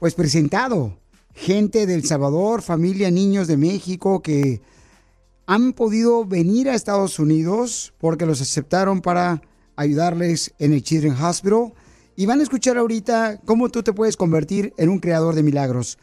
pues 0.00 0.14
presentado 0.14 0.98
gente 1.32 1.86
del 1.86 2.04
Salvador, 2.04 2.62
familia, 2.62 3.10
niños 3.10 3.46
de 3.46 3.56
México 3.56 4.20
que 4.20 4.60
han 5.46 5.74
podido 5.74 6.24
venir 6.24 6.68
a 6.68 6.74
Estados 6.74 7.18
Unidos 7.18 7.94
porque 7.98 8.26
los 8.26 8.40
aceptaron 8.40 9.00
para 9.00 9.42
ayudarles 9.76 10.54
en 10.58 10.72
el 10.72 10.82
Children's 10.82 11.20
Hospital. 11.20 11.72
Y 12.16 12.26
van 12.26 12.40
a 12.40 12.42
escuchar 12.42 12.78
ahorita 12.78 13.40
cómo 13.44 13.68
tú 13.68 13.82
te 13.82 13.92
puedes 13.92 14.16
convertir 14.16 14.72
en 14.78 14.88
un 14.88 14.98
creador 14.98 15.34
de 15.34 15.42
milagros. 15.42 15.98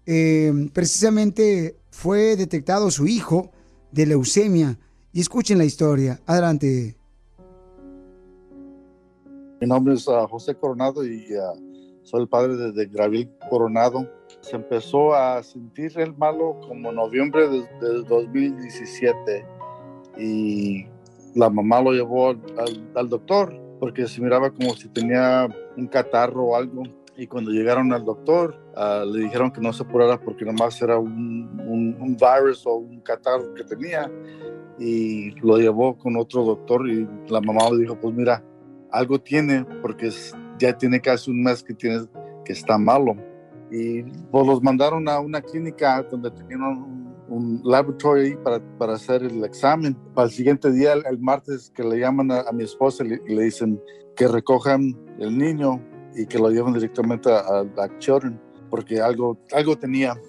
eh, 0.06 0.52
precisamente 0.74 1.78
fue 1.94 2.36
detectado 2.36 2.90
su 2.90 3.06
hijo 3.06 3.52
de 3.92 4.08
leucemia. 4.08 4.78
Y 5.14 5.22
escuchen 5.22 5.60
la 5.60 5.64
historia. 5.64 6.20
Adelante. 6.26 6.98
Mi 9.62 9.68
nombre 9.68 9.94
es 9.94 10.10
ah, 10.10 10.26
José 10.28 10.56
Coronado 10.56 11.06
y 11.06 11.24
ah, 11.36 11.54
soy 12.02 12.24
el 12.24 12.28
padre 12.28 12.56
de, 12.56 12.72
de 12.72 13.30
Coronado. 13.48 14.10
Se 14.42 14.56
empezó 14.56 15.14
a 15.14 15.42
sentir 15.44 15.98
el 16.00 16.18
malo 16.18 16.60
como 16.68 16.92
noviembre 16.92 17.48
de, 17.48 17.60
de 17.60 18.04
2017 18.10 19.46
y 20.18 20.86
la 21.36 21.50
mamá 21.50 21.80
lo 21.80 21.92
llevó 21.92 22.30
al 22.30 23.10
doctor 23.10 23.54
porque 23.80 24.08
se 24.08 24.20
miraba 24.20 24.50
como 24.50 24.74
si 24.74 24.90
tenía 24.90 25.48
un 25.78 25.88
catarro 25.88 26.44
o 26.44 26.56
algo. 26.56 26.84
Y 27.16 27.28
cuando 27.28 27.52
llegaron 27.52 27.94
al 27.94 28.04
doctor, 28.06 28.60
ah, 28.76 29.04
le 29.06 29.26
dijeron 29.26 29.52
que 29.52 29.62
no 29.62 29.72
se 29.72 29.84
apurara 29.84 30.20
porque 30.20 30.46
nomás 30.46 30.82
era 30.82 30.98
un, 30.98 31.62
un, 31.68 31.96
un 32.00 32.18
virus 32.18 32.66
o 32.66 32.76
un 32.76 33.02
catarro 33.02 33.54
que 33.54 33.64
tenía. 33.64 34.12
Y 34.80 35.32
lo 35.42 35.58
llevó 35.58 35.96
con 35.98 36.18
otro 36.18 36.44
doctor 36.44 36.90
y 36.90 37.08
la 37.28 37.40
mamá 37.40 37.70
le 37.72 37.82
dijo, 37.82 38.00
pues 38.00 38.16
mira, 38.16 38.44
algo 38.92 39.20
tiene 39.20 39.64
porque 39.82 40.10
ya 40.58 40.76
tiene 40.76 41.00
casi 41.00 41.30
un 41.30 41.44
mes 41.44 41.64
que, 41.64 41.76
tiene, 41.76 42.06
que 42.44 42.54
está 42.54 42.80
malo. 42.80 43.16
Y 43.72 44.02
pues 44.04 44.48
los 44.48 44.64
mandaron 44.64 45.08
a 45.08 45.20
una 45.20 45.42
clínica 45.42 46.02
donde 46.04 46.32
tenían 46.32 46.64
un, 46.64 47.16
un 47.30 47.62
laboratorio 47.64 48.24
ahí 48.24 48.36
para, 48.38 48.60
para 48.80 48.94
hacer 48.94 49.22
el 49.22 49.44
examen. 49.44 49.96
Para 50.16 50.28
el 50.28 50.34
siguiente 50.34 50.72
día, 50.72 50.94
el, 50.94 51.04
el 51.06 51.20
martes, 51.20 51.72
que 51.76 51.84
le 51.84 52.00
llaman 52.00 52.32
a, 52.32 52.42
a 52.42 52.52
mi 52.52 52.64
esposa 52.64 53.04
y 53.04 53.10
le, 53.10 53.22
le 53.28 53.44
dicen 53.44 53.80
que 54.16 54.28
recojan 54.28 54.96
el 55.20 55.38
niño 55.38 55.80
y 56.16 56.26
que 56.26 56.38
lo 56.38 56.50
lleven 56.50 56.74
directamente 56.74 57.32
a, 57.32 57.60
a 57.60 58.00
Children 58.00 58.40
porque 58.70 59.00
algo, 59.00 59.38
algo 59.52 59.78
tenía. 59.78 60.20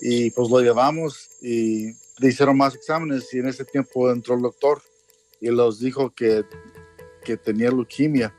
y 0.00 0.30
pues 0.30 0.50
lo 0.50 0.60
llevamos 0.60 1.30
y 1.40 1.92
le 2.18 2.28
hicieron 2.28 2.56
más 2.56 2.74
exámenes 2.74 3.32
y 3.32 3.38
en 3.38 3.48
ese 3.48 3.64
tiempo 3.64 4.10
entró 4.10 4.34
el 4.34 4.42
doctor 4.42 4.82
y 5.40 5.48
los 5.48 5.78
dijo 5.78 6.10
que, 6.10 6.44
que 7.24 7.36
tenía 7.36 7.70
leucemia. 7.70 8.34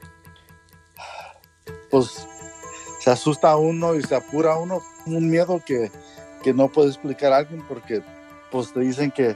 Pues 1.89 2.27
se 2.99 3.09
asusta 3.09 3.55
uno 3.55 3.95
y 3.95 4.03
se 4.03 4.15
apura 4.15 4.57
uno, 4.57 4.81
un 5.05 5.29
miedo 5.29 5.61
que, 5.65 5.91
que 6.43 6.53
no 6.53 6.71
puede 6.71 6.89
explicar 6.89 7.33
a 7.33 7.37
alguien 7.37 7.63
porque 7.67 8.03
pues 8.51 8.73
te 8.73 8.81
dicen 8.81 9.09
que, 9.09 9.35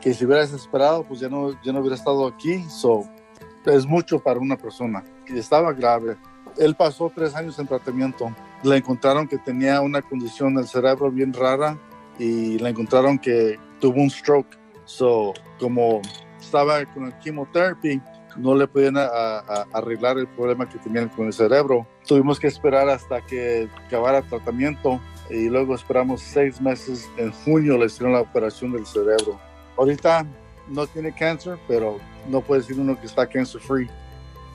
que 0.00 0.12
si 0.14 0.24
hubieras 0.24 0.52
esperado 0.52 1.04
pues 1.04 1.20
ya 1.20 1.28
no, 1.28 1.52
ya 1.62 1.72
no 1.72 1.80
hubiera 1.80 1.96
estado 1.96 2.26
aquí. 2.26 2.64
So, 2.68 3.08
es 3.64 3.86
mucho 3.86 4.18
para 4.18 4.38
una 4.38 4.56
persona 4.56 5.04
que 5.24 5.38
estaba 5.38 5.72
grave. 5.72 6.16
Él 6.58 6.74
pasó 6.74 7.10
tres 7.14 7.34
años 7.34 7.58
en 7.58 7.66
tratamiento. 7.66 8.34
Le 8.62 8.76
encontraron 8.76 9.28
que 9.28 9.38
tenía 9.38 9.80
una 9.80 10.02
condición 10.02 10.54
del 10.54 10.66
cerebro 10.66 11.10
bien 11.10 11.32
rara 11.32 11.78
y 12.18 12.58
le 12.58 12.70
encontraron 12.70 13.18
que 13.18 13.58
tuvo 13.80 14.00
un 14.00 14.10
stroke. 14.10 14.56
So, 14.84 15.34
como 15.60 16.00
estaba 16.40 16.84
con 16.86 17.06
el 17.06 17.18
chemotherapy, 17.20 18.00
no 18.36 18.54
le 18.54 18.66
podían 18.68 18.96
a- 18.98 19.04
a- 19.06 19.66
arreglar 19.72 20.18
el 20.18 20.26
problema 20.28 20.68
que 20.68 20.78
tenían 20.78 21.08
con 21.08 21.26
el 21.26 21.32
cerebro. 21.32 21.86
Tuvimos 22.06 22.38
que 22.38 22.46
esperar 22.46 22.88
hasta 22.88 23.20
que 23.22 23.68
acabara 23.86 24.18
el 24.18 24.28
tratamiento 24.28 25.00
y 25.30 25.48
luego 25.48 25.74
esperamos 25.74 26.20
seis 26.22 26.60
meses. 26.60 27.08
En 27.16 27.32
junio 27.32 27.76
le 27.78 27.86
hicieron 27.86 28.12
la 28.12 28.20
operación 28.20 28.72
del 28.72 28.86
cerebro. 28.86 29.38
Ahorita 29.76 30.24
no 30.68 30.86
tiene 30.86 31.12
cáncer, 31.14 31.58
pero 31.66 31.98
no 32.28 32.40
puede 32.40 32.60
decir 32.62 32.78
uno 32.78 32.98
que 33.00 33.06
está 33.06 33.26
cancer 33.26 33.60
free 33.60 33.88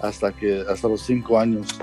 hasta 0.02 0.32
que 0.32 0.64
hasta 0.70 0.88
los 0.88 1.02
cinco 1.02 1.38
años. 1.40 1.80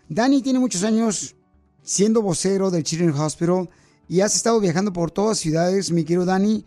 Dani 0.10 0.42
tiene 0.42 0.60
muchos 0.60 0.84
años 0.84 1.38
siendo 1.84 2.22
vocero 2.22 2.70
del 2.70 2.84
Children's 2.84 3.18
Hospital 3.18 3.70
y 4.10 4.20
has 4.20 4.36
estado 4.36 4.60
viajando 4.60 4.92
por 4.92 5.12
todas 5.12 5.38
ciudades, 5.38 5.90
mi 5.92 6.04
querido 6.04 6.26
Dani. 6.26 6.66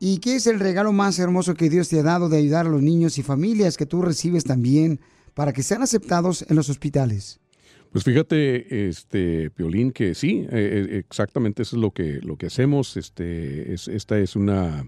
¿Y 0.00 0.16
qué 0.18 0.36
es 0.36 0.46
el 0.46 0.58
regalo 0.58 0.92
más 0.92 1.18
hermoso 1.18 1.52
que 1.54 1.68
Dios 1.68 1.90
te 1.90 2.00
ha 2.00 2.02
dado 2.02 2.30
de 2.30 2.38
ayudar 2.38 2.66
a 2.66 2.70
los 2.70 2.82
niños 2.82 3.18
y 3.18 3.22
familias 3.22 3.76
que 3.76 3.84
tú 3.86 4.02
recibes 4.02 4.44
también 4.44 5.00
para 5.34 5.52
que 5.52 5.62
sean 5.62 5.82
aceptados 5.82 6.44
en 6.48 6.56
los 6.56 6.70
hospitales? 6.70 7.38
Pues 7.92 8.04
fíjate, 8.04 8.88
este, 8.88 9.50
Piolín, 9.50 9.92
que 9.92 10.14
sí, 10.14 10.46
eh, 10.50 10.86
eh, 10.90 10.98
exactamente 10.98 11.62
eso 11.62 11.76
es 11.76 11.80
lo 11.80 11.92
que, 11.92 12.20
lo 12.22 12.36
que 12.36 12.46
hacemos. 12.46 12.96
Este, 12.96 13.72
es, 13.72 13.86
esta 13.88 14.18
es 14.18 14.36
una, 14.36 14.86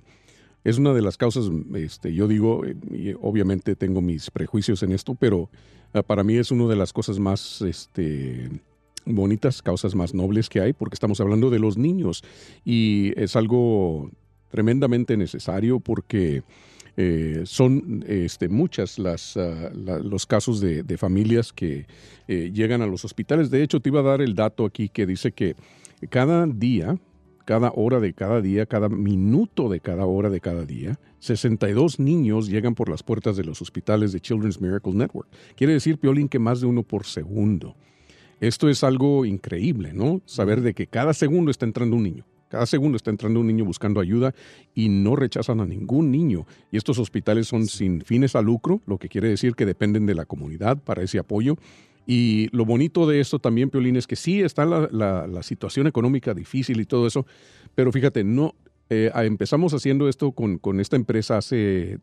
es 0.65 0.79
una 0.79 0.93
de 0.95 1.03
las 1.03 1.17
causas, 1.17 1.51
este, 1.75 2.13
yo 2.15 2.29
digo, 2.29 2.65
eh, 2.65 2.77
y 2.91 3.15
obviamente 3.21 3.77
tengo 3.77 4.01
mis 4.01 4.31
prejuicios 4.31 4.83
en 4.83 4.93
esto, 4.93 5.15
pero 5.15 5.51
ah, 5.95 6.03
para 6.03 6.25
mí 6.25 6.37
es 6.37 6.51
una 6.51 6.67
de 6.67 6.77
las 6.77 6.93
cosas 6.93 7.19
más, 7.19 7.63
este, 7.63 8.51
bonitas, 9.07 9.63
causas 9.63 9.95
más 9.95 10.13
nobles 10.15 10.49
que 10.49 10.61
hay, 10.61 10.73
porque 10.73 10.95
estamos 10.95 11.21
hablando 11.21 11.49
de 11.51 11.59
los 11.59 11.79
niños 11.79 12.23
y 12.65 13.13
es 13.17 13.37
algo 13.37 14.11
tremendamente 14.51 15.17
necesario 15.17 15.81
porque 15.81 16.43
eh, 16.97 17.43
son 17.45 18.05
este, 18.09 18.49
muchas 18.49 18.99
las, 18.99 19.37
la- 19.37 20.01
los 20.01 20.27
casos 20.27 20.61
de, 20.61 20.83
de 20.83 20.99
familias 20.99 21.53
que 21.53 21.87
eh, 22.27 22.51
llegan 22.53 22.83
a 22.83 22.87
los 22.87 23.05
hospitales. 23.05 23.51
De 23.51 23.63
hecho, 23.63 23.79
te 23.81 23.91
iba 23.91 24.01
a 24.01 24.03
dar 24.03 24.21
el 24.21 24.35
dato 24.35 24.65
aquí 24.67 24.89
que 24.89 25.07
dice 25.07 25.31
que 25.33 25.55
cada 26.11 26.47
día, 26.47 26.99
cada 27.49 27.73
hora 27.75 27.99
de 27.99 28.13
cada 28.13 28.43
día, 28.43 28.67
cada 28.67 28.91
minuto 28.91 29.71
de 29.71 29.81
cada 29.81 30.05
hora 30.05 30.29
de 30.29 30.39
cada 30.39 30.67
día, 30.67 31.01
62 31.21 31.99
niños 31.99 32.47
llegan 32.47 32.75
por 32.75 32.91
las 32.91 33.03
puertas 33.03 33.39
de 33.39 33.45
los 33.45 33.63
hospitales 33.63 34.13
de 34.13 34.21
Children's 34.21 34.61
Miracle 34.61 34.93
Network. 34.93 35.31
Quiere 35.57 35.73
decir, 35.73 35.97
Piolín, 35.97 36.29
que 36.29 36.39
más 36.39 36.61
de 36.61 36.67
uno 36.67 36.83
por 36.83 37.07
segundo. 37.07 37.75
Esto 38.39 38.69
es 38.69 38.85
algo 38.85 39.25
increíble, 39.25 39.95
¿no? 39.95 40.21
Saber 40.27 40.61
de 40.61 40.75
que 40.75 40.89
cada 40.89 41.15
segundo 41.15 41.51
está 41.51 41.65
entrando 41.65 41.97
un 41.97 42.03
niño. 42.03 42.27
Cada 42.49 42.67
segundo 42.67 42.97
está 42.97 43.11
entrando 43.11 43.41
un 43.41 43.47
niño 43.47 43.65
buscando 43.65 44.01
ayuda 44.01 44.35
y 44.75 44.91
no 44.91 45.17
rechazan 45.17 45.61
a 45.61 45.67
ningún 45.67 46.11
niño. 46.11 46.47
Y 46.71 46.77
estos 46.77 46.99
hospitales 46.99 47.49
son 47.49 47.67
sin 47.67 48.03
fines 48.03 48.37
a 48.37 48.43
lucro, 48.43 48.83
lo 48.85 48.99
que 48.99 49.09
quiere 49.09 49.29
decir 49.29 49.55
que 49.55 49.65
dependen 49.65 50.05
de 50.05 50.15
la 50.15 50.27
comunidad 50.27 50.77
para 50.77 51.03
ese 51.03 51.19
apoyo. 51.19 51.57
Y 52.11 52.49
lo 52.57 52.65
bonito 52.65 53.07
de 53.07 53.21
esto 53.21 53.39
también, 53.39 53.69
Piolín, 53.69 53.97
es 53.97 54.07
que 54.07 54.17
sí 54.17 54.41
está 54.41 54.65
la, 54.65 54.89
la- 54.91 55.27
la 55.27 55.43
situación 55.43 55.87
económica 55.87 56.33
difícil 56.33 56.81
y 56.81 56.87
todo 56.87 57.07
eso, 57.07 57.27
pero 57.75 57.93
fíjate, 57.93 58.25
no 58.25 58.55
eh, 58.89 59.11
empezamos 59.15 59.75
haciendo 59.75 60.09
esto 60.09 60.33
con, 60.33 60.57
con 60.57 60.81
esta 60.81 60.97
empresa 60.97 61.37
hace 61.37 61.99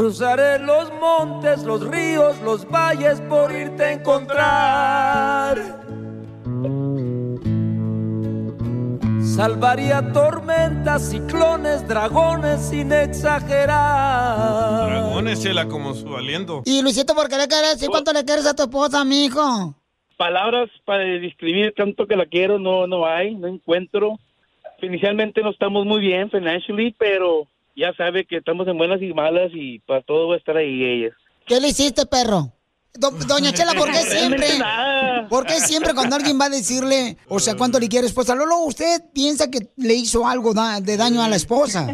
Cruzaré 0.00 0.58
los 0.60 0.90
montes, 0.94 1.62
los 1.64 1.86
ríos, 1.86 2.40
los 2.40 2.66
valles 2.66 3.20
por 3.28 3.52
irte 3.52 3.84
a 3.84 3.92
encontrar. 3.92 5.58
Salvaría 9.20 10.10
tormentas, 10.10 11.10
ciclones, 11.10 11.86
dragones 11.86 12.62
sin 12.62 12.90
exagerar. 12.92 14.88
Dragones, 14.88 15.42
chela, 15.42 15.68
como 15.68 15.92
su 15.92 16.16
aliento. 16.16 16.62
Y 16.64 16.80
Luisito, 16.80 17.14
¿por 17.14 17.28
qué 17.28 17.36
le 17.36 17.46
quieres 17.46 17.72
decir 17.72 17.90
cuánto 17.90 18.14
le 18.14 18.24
quieres 18.24 18.46
a 18.46 18.54
tu 18.54 18.62
esposa, 18.62 19.04
mijo? 19.04 19.74
palabras 20.16 20.70
para 20.86 21.04
describir 21.04 21.74
tanto 21.76 22.06
que 22.06 22.16
la 22.16 22.24
quiero 22.24 22.58
no 22.58 22.86
no 22.86 23.04
hay, 23.04 23.34
no 23.34 23.48
encuentro. 23.48 24.18
Inicialmente 24.80 25.42
no 25.42 25.50
estamos 25.50 25.84
muy 25.84 26.00
bien 26.00 26.30
financially, 26.30 26.96
pero 26.98 27.46
ya 27.80 27.94
sabe 27.94 28.26
que 28.26 28.36
estamos 28.36 28.68
en 28.68 28.76
buenas 28.76 29.00
y 29.00 29.14
malas 29.14 29.50
y 29.54 29.78
para 29.80 30.02
todo 30.02 30.28
va 30.28 30.34
a 30.34 30.38
estar 30.38 30.56
ahí 30.56 30.84
ella. 30.84 31.16
¿Qué 31.46 31.58
le 31.58 31.68
hiciste, 31.68 32.04
perro? 32.04 32.52
Do- 32.92 33.10
Doña 33.12 33.52
Chela, 33.52 33.72
¿por 33.74 33.90
qué 33.90 34.02
siempre? 34.02 34.48
¿Por 35.30 35.46
qué 35.46 35.60
siempre 35.60 35.94
cuando 35.94 36.16
alguien 36.16 36.38
va 36.40 36.46
a 36.46 36.50
decirle, 36.50 37.16
o 37.28 37.38
sea, 37.38 37.54
cuánto 37.56 37.78
le 37.78 37.88
quiere 37.88 38.06
esposa? 38.08 38.34
Lolo, 38.34 38.58
usted 38.64 39.00
piensa 39.14 39.48
que 39.48 39.70
le 39.76 39.94
hizo 39.94 40.26
algo 40.26 40.52
da- 40.52 40.80
de 40.80 40.96
daño 40.96 41.22
a 41.22 41.28
la 41.28 41.36
esposa. 41.36 41.86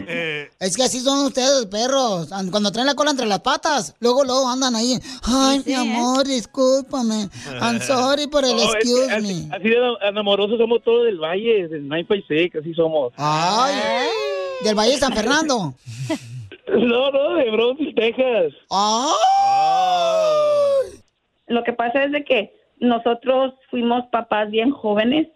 Es 0.59 0.75
que 0.77 0.83
así 0.85 1.01
son 1.01 1.27
ustedes, 1.27 1.67
perros. 1.67 2.33
An- 2.33 2.51
Cuando 2.51 2.73
traen 2.73 2.87
la 2.87 2.95
cola 2.95 3.11
entre 3.11 3.27
las 3.27 3.41
patas, 3.41 3.95
luego, 4.01 4.25
luego 4.25 4.49
andan 4.49 4.75
ahí. 4.75 4.99
Ay, 5.23 5.63
mi 5.67 5.75
amor, 5.75 6.27
discúlpame. 6.27 7.29
I'm 7.61 7.81
sorry 7.83 8.27
por 8.27 8.45
el 8.45 8.57
No, 8.57 8.63
excuse 8.75 9.11
así, 9.13 9.23
me. 9.49 9.55
así 9.55 9.69
de 9.69 9.77
enamorosos 10.09 10.59
somos 10.59 10.83
todos 10.83 11.05
del 11.05 11.19
Valle, 11.19 11.69
del 11.69 11.87
956, 11.87 12.53
así 12.63 12.75
somos. 12.75 13.13
Ay, 13.19 13.75
del 14.65 14.75
Valle 14.75 14.93
de 14.93 14.99
San 14.99 15.13
Fernando. 15.13 15.75
No, 16.69 17.11
no, 17.11 17.35
de 17.35 17.51
Bronzeville, 17.51 17.95
Texas. 17.95 18.53
Lo 21.49 21.63
que 21.65 21.73
pasa 21.73 22.05
es 22.05 22.13
de 22.13 22.25
que 22.25 22.53
nosotros 22.81 23.55
fuimos 23.71 24.05
papás 24.11 24.51
bien 24.51 24.71
jóvenes. 24.73 25.29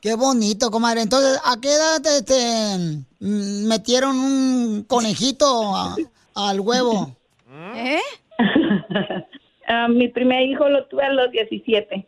Qué 0.00 0.14
bonito, 0.14 0.70
comadre. 0.70 1.02
Entonces, 1.02 1.38
¿a 1.44 1.60
qué 1.60 1.68
edad 1.74 2.00
este, 2.06 3.04
mm, 3.20 3.66
metieron 3.66 4.18
un 4.18 4.84
conejito 4.84 5.76
a- 5.76 5.96
al 6.34 6.60
huevo? 6.60 7.10
¿Eh? 7.74 8.00
mi 9.90 10.08
primer 10.08 10.42
hijo 10.42 10.68
lo 10.68 10.86
tuve 10.86 11.02
a 11.04 11.12
los 11.12 11.30
17. 11.32 12.06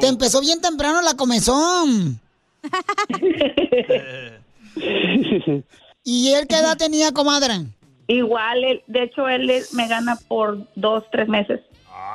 Te 0.00 0.06
empezó 0.06 0.40
bien 0.40 0.60
temprano 0.60 1.00
la 1.02 1.14
comezón. 1.16 2.20
¿Y 6.04 6.32
él 6.32 6.46
qué 6.48 6.56
edad 6.56 6.76
tenía, 6.76 7.12
comadre? 7.12 7.54
Igual, 8.08 8.64
él- 8.64 8.82
de 8.86 9.04
hecho, 9.04 9.28
él 9.28 9.50
me 9.72 9.86
gana 9.88 10.16
por 10.28 10.58
dos, 10.74 11.04
tres 11.12 11.28
meses. 11.28 11.60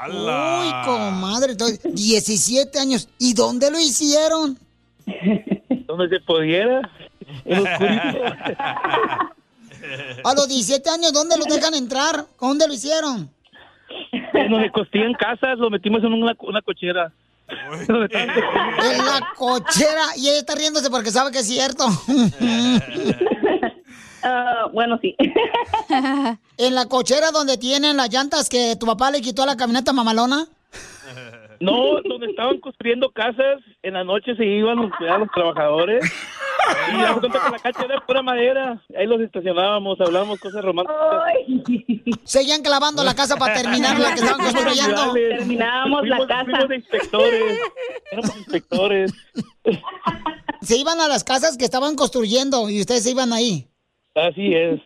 Uy, 0.09 0.71
comadre, 0.85 1.53
entonces, 1.53 1.79
17 1.83 2.77
años. 2.79 3.07
¿Y 3.17 3.33
dónde 3.33 3.71
lo 3.71 3.79
hicieron? 3.79 4.57
Donde 5.87 6.09
se 6.09 6.19
pudiera. 6.25 6.81
En. 7.45 7.65
A 10.23 10.33
los 10.33 10.47
17 10.49 10.89
años, 10.89 11.13
¿dónde 11.13 11.37
lo 11.37 11.45
dejan 11.45 11.73
entrar? 11.73 12.25
¿Dónde 12.39 12.67
lo 12.67 12.73
hicieron? 12.73 13.29
En 14.33 14.51
donde 14.51 14.69
costían 14.71 15.13
casas, 15.13 15.57
lo 15.57 15.69
metimos 15.69 16.03
en 16.03 16.11
una, 16.13 16.35
una 16.41 16.61
cochera. 16.61 17.11
En 17.49 18.97
la 19.05 19.21
cochera. 19.37 20.03
Y 20.17 20.27
ella 20.27 20.39
está 20.39 20.55
riéndose 20.55 20.89
porque 20.89 21.11
sabe 21.11 21.31
que 21.31 21.39
es 21.39 21.47
cierto. 21.47 21.85
Ah, 24.27 24.67
bueno, 24.73 24.99
sí. 25.01 25.15
en 26.57 26.75
la 26.75 26.85
cochera 26.87 27.31
donde 27.31 27.57
tienen 27.57 27.95
las 27.95 28.11
llantas 28.11 28.49
que 28.49 28.75
tu 28.75 28.85
papá 28.85 29.09
le 29.09 29.21
quitó 29.21 29.43
a 29.43 29.45
la 29.45 29.55
camioneta 29.55 29.93
mamalona. 29.93 30.47
No, 31.59 32.01
donde 32.03 32.27
estaban 32.27 32.59
construyendo 32.59 33.09
casas, 33.11 33.61
en 33.81 33.93
la 33.93 34.03
noche 34.03 34.35
se 34.35 34.45
iban 34.45 34.77
a 34.79 35.17
los 35.17 35.31
trabajadores. 35.31 36.03
Y 36.93 36.99
ya 36.99 37.13
se 37.13 37.19
cuenta 37.21 37.39
que 37.45 37.51
la 37.51 37.59
cancha 37.59 37.85
era 37.85 38.05
pura 38.05 38.21
madera. 38.21 38.83
Ahí 38.97 39.07
los 39.07 39.21
estacionábamos, 39.21 40.01
hablábamos 40.01 40.37
cosas 40.37 40.65
románticas. 40.65 40.99
Seguían 42.25 42.61
clavando 42.61 43.05
la 43.05 43.15
casa 43.15 43.37
para 43.37 43.53
terminar 43.53 43.97
la 43.97 44.13
que 44.13 44.19
estaban 44.19 44.41
construyendo. 44.41 45.13
Terminábamos 45.13 46.05
la 46.09 46.27
casa. 46.27 46.43
fuimos 46.43 46.67
de 46.67 46.75
inspectores. 46.75 47.59
Éramos 48.11 48.37
inspectores. 48.37 49.13
Se 50.61 50.75
iban 50.75 50.99
a 50.99 51.07
las 51.07 51.23
casas 51.23 51.55
que 51.57 51.63
estaban 51.63 51.95
construyendo 51.95 52.69
y 52.69 52.81
ustedes 52.81 53.03
se 53.03 53.11
iban 53.11 53.31
ahí. 53.31 53.69
Así 54.17 54.53
es. 54.53 54.79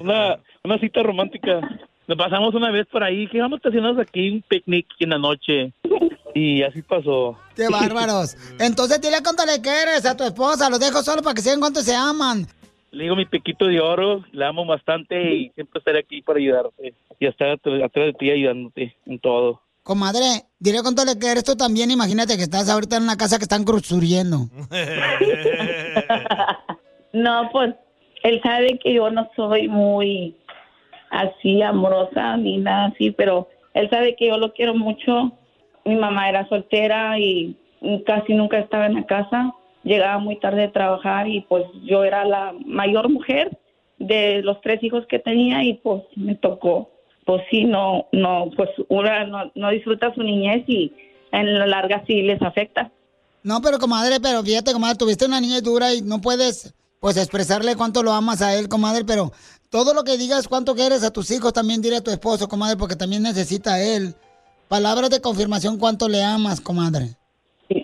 Una, 0.00 0.38
una 0.64 0.78
cita 0.78 1.02
romántica. 1.02 1.60
Nos 2.06 2.16
pasamos 2.16 2.54
una 2.54 2.70
vez 2.70 2.86
por 2.86 3.02
ahí, 3.02 3.26
que 3.28 3.40
vamos 3.40 3.58
estacionados 3.58 3.98
aquí, 3.98 4.30
un 4.30 4.42
picnic 4.42 4.86
en 5.00 5.10
la 5.10 5.18
noche. 5.18 5.72
Y 6.34 6.62
así 6.62 6.82
pasó. 6.82 7.36
¡Qué 7.56 7.68
bárbaros! 7.68 8.36
Entonces 8.60 9.00
dile 9.00 9.16
cuánto 9.22 9.44
le 9.44 9.60
quieres 9.60 10.06
a 10.06 10.16
tu 10.16 10.24
esposa. 10.24 10.70
Los 10.70 10.78
dejo 10.80 11.02
solo 11.02 11.22
para 11.22 11.34
que 11.34 11.42
sepan 11.42 11.60
cuánto 11.60 11.80
se 11.80 11.94
aman. 11.94 12.46
Le 12.92 13.02
digo 13.04 13.16
mi 13.16 13.26
pequito 13.26 13.66
de 13.66 13.80
oro, 13.80 14.24
la 14.32 14.48
amo 14.48 14.64
bastante 14.64 15.34
y 15.34 15.50
siempre 15.50 15.78
estaré 15.80 15.98
aquí 15.98 16.22
para 16.22 16.38
ayudarte. 16.38 16.94
Y 17.20 17.26
estar 17.26 17.48
at- 17.50 17.82
atrás 17.84 18.06
de 18.06 18.12
ti 18.14 18.30
ayudándote 18.30 18.96
en 19.06 19.18
todo. 19.18 19.60
Comadre, 19.82 20.44
dile 20.58 20.80
cuánto 20.82 21.04
le 21.04 21.18
quieres 21.18 21.44
tú 21.44 21.56
también. 21.56 21.90
Imagínate 21.90 22.36
que 22.36 22.42
estás 22.44 22.68
ahorita 22.68 22.96
en 22.98 23.02
una 23.02 23.16
casa 23.16 23.38
que 23.38 23.44
están 23.44 23.64
construyendo. 23.64 24.48
No, 27.12 27.48
pues 27.52 27.74
él 28.22 28.40
sabe 28.42 28.78
que 28.78 28.94
yo 28.94 29.10
no 29.10 29.28
soy 29.36 29.68
muy 29.68 30.36
así 31.10 31.62
amorosa 31.62 32.36
ni 32.36 32.58
nada 32.58 32.86
así, 32.86 33.10
pero 33.10 33.48
él 33.74 33.88
sabe 33.90 34.16
que 34.16 34.28
yo 34.28 34.38
lo 34.38 34.52
quiero 34.52 34.74
mucho. 34.74 35.32
Mi 35.84 35.96
mamá 35.96 36.28
era 36.28 36.48
soltera 36.48 37.18
y 37.18 37.56
casi 38.06 38.34
nunca 38.34 38.58
estaba 38.58 38.86
en 38.86 38.94
la 38.94 39.06
casa. 39.06 39.54
Llegaba 39.84 40.18
muy 40.18 40.38
tarde 40.40 40.62
de 40.62 40.68
trabajar 40.68 41.28
y 41.28 41.42
pues 41.42 41.64
yo 41.84 42.04
era 42.04 42.24
la 42.24 42.54
mayor 42.66 43.08
mujer 43.08 43.56
de 43.98 44.42
los 44.42 44.60
tres 44.60 44.82
hijos 44.82 45.06
que 45.08 45.18
tenía 45.18 45.64
y 45.64 45.74
pues 45.74 46.02
me 46.16 46.34
tocó. 46.34 46.90
Pues 47.24 47.42
sí, 47.50 47.64
no, 47.64 48.06
no, 48.12 48.50
pues 48.56 48.70
una 48.88 49.24
no, 49.24 49.50
no 49.54 49.70
disfruta 49.70 50.14
su 50.14 50.22
niñez 50.22 50.64
y 50.66 50.92
en 51.32 51.58
la 51.58 51.66
larga 51.66 52.02
sí 52.06 52.22
les 52.22 52.40
afecta. 52.42 52.90
No, 53.42 53.60
pero 53.60 53.78
comadre, 53.78 54.18
pero 54.20 54.42
fíjate, 54.42 54.72
comadre, 54.72 54.96
tuviste 54.96 55.26
una 55.26 55.40
niña 55.40 55.60
dura 55.60 55.94
y 55.94 56.02
no 56.02 56.20
puedes, 56.20 56.74
pues, 57.00 57.16
expresarle 57.16 57.76
cuánto 57.76 58.02
lo 58.02 58.12
amas 58.12 58.42
a 58.42 58.54
él, 58.54 58.68
comadre, 58.68 59.04
pero 59.04 59.32
todo 59.70 59.94
lo 59.94 60.04
que 60.04 60.16
digas 60.16 60.48
cuánto 60.48 60.74
quieres 60.74 61.04
a 61.04 61.12
tus 61.12 61.30
hijos, 61.30 61.52
también 61.52 61.82
dile 61.82 61.96
a 61.98 62.02
tu 62.02 62.10
esposo, 62.10 62.48
comadre, 62.48 62.76
porque 62.76 62.96
también 62.96 63.22
necesita 63.22 63.74
a 63.74 63.82
él. 63.82 64.14
Palabras 64.68 65.10
de 65.10 65.20
confirmación 65.20 65.78
cuánto 65.78 66.08
le 66.08 66.22
amas, 66.22 66.60
comadre. 66.60 67.16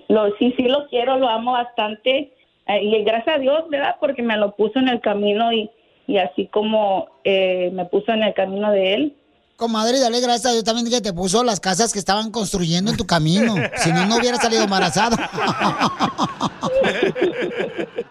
Lo, 0.09 0.27
sí, 0.39 0.53
sí 0.57 0.65
lo 0.65 0.87
quiero, 0.89 1.19
lo 1.19 1.29
amo 1.29 1.53
bastante. 1.53 2.33
eh, 2.67 2.83
y 2.83 3.05
gracias 3.05 3.37
a 3.37 3.39
Dios, 3.39 3.65
¿verdad? 3.71 3.97
Porque 4.01 4.23
me 4.23 4.37
lo 4.37 4.55
puso 4.57 4.79
en 4.79 4.89
el 4.89 5.01
camino 5.01 5.53
y, 5.53 5.71
y 6.07 6.19
así 6.19 6.47
como 6.49 7.07
eh, 7.25 7.71
me 7.73 7.85
puso 7.87 8.12
en 8.12 8.23
el 8.23 8.35
camino 8.35 8.71
de 8.71 8.95
él. 8.95 9.17
Comadre, 9.57 10.01
dale 10.01 10.21
gracias 10.21 10.47
a 10.47 10.53
Dios 10.53 10.65
también 10.65 10.91
que 10.91 11.01
te 11.01 11.12
puso 11.12 11.45
las 11.45 11.61
casas 11.61 11.93
que 11.93 11.99
estaban 11.99 12.31
construyendo 12.33 12.91
en 12.91 12.97
tu 12.97 13.07
camino. 13.07 13.55
Si 13.77 13.93
no, 13.93 14.05
no 14.07 14.17
hubiera 14.17 14.37
salido 14.37 14.65
embarazado. 14.65 15.17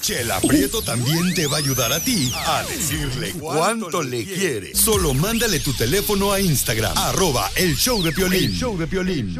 Chela 0.00 0.40
Prieto 0.40 0.80
también 0.82 1.34
te 1.34 1.46
va 1.46 1.56
a 1.56 1.58
ayudar 1.58 1.92
a 1.92 2.00
ti 2.00 2.32
a 2.34 2.62
decirle 2.64 3.32
cuánto 3.32 4.02
le 4.02 4.24
quiere. 4.24 4.74
Solo 4.74 5.12
mándale 5.12 5.60
tu 5.60 5.72
teléfono 5.74 6.32
a 6.32 6.40
Instagram, 6.40 6.96
arroba 6.96 7.50
el 7.56 7.76
show 7.76 8.02
de 8.02 8.12
Piolín. 8.12 8.44
El 8.44 8.56
show 8.56 8.78
de 8.78 8.86
Piolín. 8.86 9.34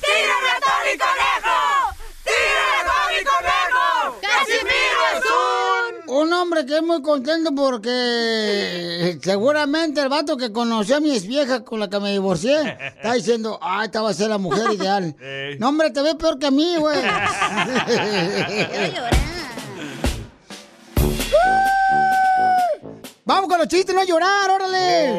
¡Tírame 0.00 0.50
a 0.50 0.60
Tony 0.60 0.96
Conejo! 0.98 1.96
¡Tírame 2.26 2.76
a 2.80 2.84
Tony 2.84 3.24
Conejo! 3.24 4.20
¡Casimiro 4.20 5.00
es 5.14 5.24
un... 5.30 6.32
Hombre 6.36 6.66
que 6.66 6.76
es 6.76 6.82
muy 6.82 7.00
contento 7.02 7.54
porque 7.54 9.18
seguramente 9.22 10.00
el 10.02 10.08
vato 10.08 10.36
que 10.36 10.52
conoció 10.52 10.96
a 10.96 11.00
mi 11.00 11.12
ex 11.12 11.26
vieja 11.26 11.64
con 11.64 11.80
la 11.80 11.88
que 11.88 11.98
me 11.98 12.12
divorcié 12.12 12.76
está 12.96 13.14
diciendo, 13.14 13.58
ah, 13.62 13.84
esta 13.84 14.02
va 14.02 14.10
a 14.10 14.14
ser 14.14 14.28
la 14.28 14.38
mujer 14.38 14.70
ideal. 14.72 15.14
No, 15.58 15.70
hombre, 15.70 15.90
te 15.90 16.02
ve 16.02 16.14
peor 16.14 16.38
que 16.38 16.46
a 16.46 16.50
mí, 16.50 16.76
güey. 16.76 17.00
Vamos 23.24 23.48
con 23.48 23.58
los 23.58 23.68
chistes, 23.68 23.94
no 23.94 24.00
a 24.02 24.04
llorar, 24.04 24.50
órale. 24.50 25.10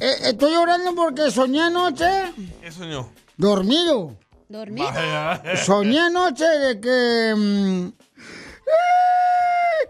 Eh, 0.00 0.16
estoy 0.24 0.52
llorando 0.52 0.94
porque 0.94 1.30
soñé 1.30 1.62
anoche 1.62 2.06
¿Qué 2.60 2.70
soñó? 2.70 3.08
dormido. 3.36 4.16
¿Dormido? 4.52 4.86
Vaya. 4.92 5.42
Soñé 5.64 5.98
anoche 6.00 6.44
de 6.44 6.78
que... 6.80 7.34
mm, 7.36 7.88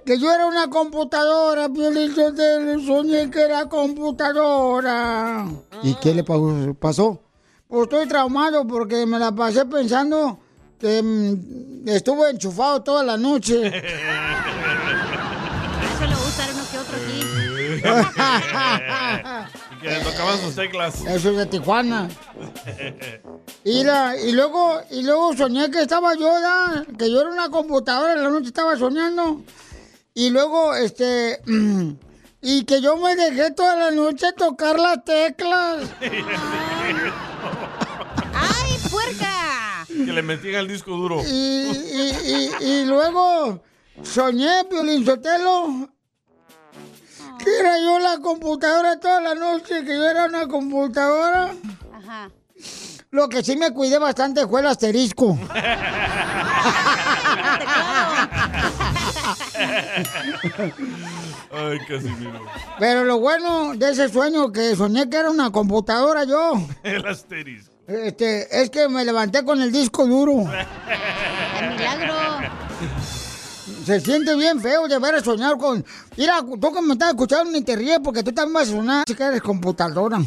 que 0.06 0.18
yo 0.18 0.32
era 0.32 0.46
una 0.46 0.68
computadora, 0.68 1.68
Piolín 1.68 2.14
Sotelo, 2.14 2.80
soñé 2.80 3.30
que 3.30 3.40
era 3.42 3.68
computadora. 3.68 5.44
¿Y 5.82 5.94
qué 5.96 6.14
le 6.14 6.24
pa- 6.24 6.36
pasó? 6.78 7.20
Pues 7.68 7.82
estoy 7.84 8.06
traumado 8.08 8.66
porque 8.66 9.04
me 9.06 9.18
la 9.18 9.32
pasé 9.32 9.64
pensando 9.66 10.38
que 10.78 11.02
mm, 11.02 11.88
estuve 11.88 12.30
enchufado 12.30 12.82
toda 12.82 13.02
la 13.04 13.16
noche. 13.16 13.66
Eso 13.72 13.74
le 16.06 16.14
gusta 16.14 16.42
uno 16.52 16.62
que 16.70 16.78
otro 16.78 16.96
aquí. 16.96 17.20
Que 19.82 19.88
le 19.90 20.00
tocaban 20.00 20.38
sus 20.40 20.54
teclas. 20.54 21.00
Eso 21.02 21.30
es 21.30 21.36
de 21.36 21.46
Tijuana. 21.46 22.08
Y, 23.64 23.82
la- 23.84 24.16
y 24.16 24.32
luego 24.32 24.80
y 24.90 25.02
luego 25.02 25.36
soñé 25.36 25.70
que 25.70 25.82
estaba 25.82 26.14
yo, 26.14 26.40
¿da? 26.40 26.84
que 26.98 27.10
yo 27.10 27.20
era 27.20 27.30
una 27.30 27.48
computadora, 27.50 28.12
en 28.14 28.22
la 28.22 28.30
noche 28.30 28.46
estaba 28.48 28.76
soñando. 28.76 29.42
Y 30.14 30.30
luego, 30.30 30.74
este, 30.74 31.40
y 32.42 32.64
que 32.64 32.80
yo 32.80 32.96
me 32.96 33.16
dejé 33.16 33.50
toda 33.52 33.76
la 33.76 33.90
noche 33.90 34.32
tocar 34.36 34.78
las 34.78 35.04
teclas. 35.04 35.84
¡Ay, 38.34 38.78
puerca! 38.90 39.86
Que 39.88 40.12
le 40.12 40.22
metían 40.22 40.60
el 40.60 40.68
disco 40.68 40.92
duro. 40.92 41.22
Y, 41.26 41.32
y- 41.32 42.50
y- 42.60 42.64
y 42.64 42.84
luego 42.84 43.62
soñé, 44.02 44.64
Piolín 44.70 45.04
Sotelo, 45.04 45.88
que 47.43 47.59
era 47.61 47.78
yo 47.78 47.99
la 47.99 48.18
computadora 48.18 48.99
toda 48.99 49.20
la 49.20 49.34
noche, 49.34 49.84
que 49.84 49.95
yo 49.95 50.09
era 50.09 50.26
una 50.26 50.47
computadora. 50.49 51.55
Ajá. 51.93 52.30
Lo 53.11 53.28
que 53.28 53.43
sí 53.43 53.57
me 53.57 53.70
cuidé 53.72 53.99
bastante 53.99 54.47
fue 54.47 54.61
el 54.61 54.66
asterisco. 54.68 55.38
Ay, 61.53 61.78
Casimiro. 61.86 62.40
Pero 62.78 63.05
lo 63.05 63.18
bueno 63.20 63.74
de 63.76 63.90
ese 63.90 64.09
sueño 64.09 64.51
que 64.53 64.74
soñé 64.76 65.09
que 65.11 65.18
era 65.18 65.30
una 65.30 65.51
computadora 65.51 66.24
yo, 66.24 66.55
El 66.82 67.07
asterisco. 67.07 67.72
este, 67.86 68.62
es 68.62 68.70
que 68.70 68.88
me 68.88 69.05
levanté 69.05 69.45
con 69.45 69.61
el 69.61 69.70
disco 69.72 70.07
duro. 70.07 70.32
¡El 71.61 71.70
milagro! 71.70 72.14
Se 73.84 74.00
siente 74.00 74.34
bien 74.36 74.60
feo 74.60 74.86
de 74.88 74.98
ver 74.98 75.22
soñar 75.22 75.56
con. 75.58 75.84
Mira, 76.16 76.40
tú 76.60 76.72
que 76.72 76.80
me 76.82 76.92
estás 76.92 77.10
escuchando 77.10 77.50
ni 77.50 77.62
te 77.62 77.74
ríes 77.76 77.98
porque 78.02 78.22
tú 78.22 78.32
también 78.32 78.54
vas 78.54 78.68
a 78.68 78.72
soñar 78.72 79.04
si 79.06 79.14
que 79.14 79.22
eres 79.24 79.42
computadora. 79.42 80.18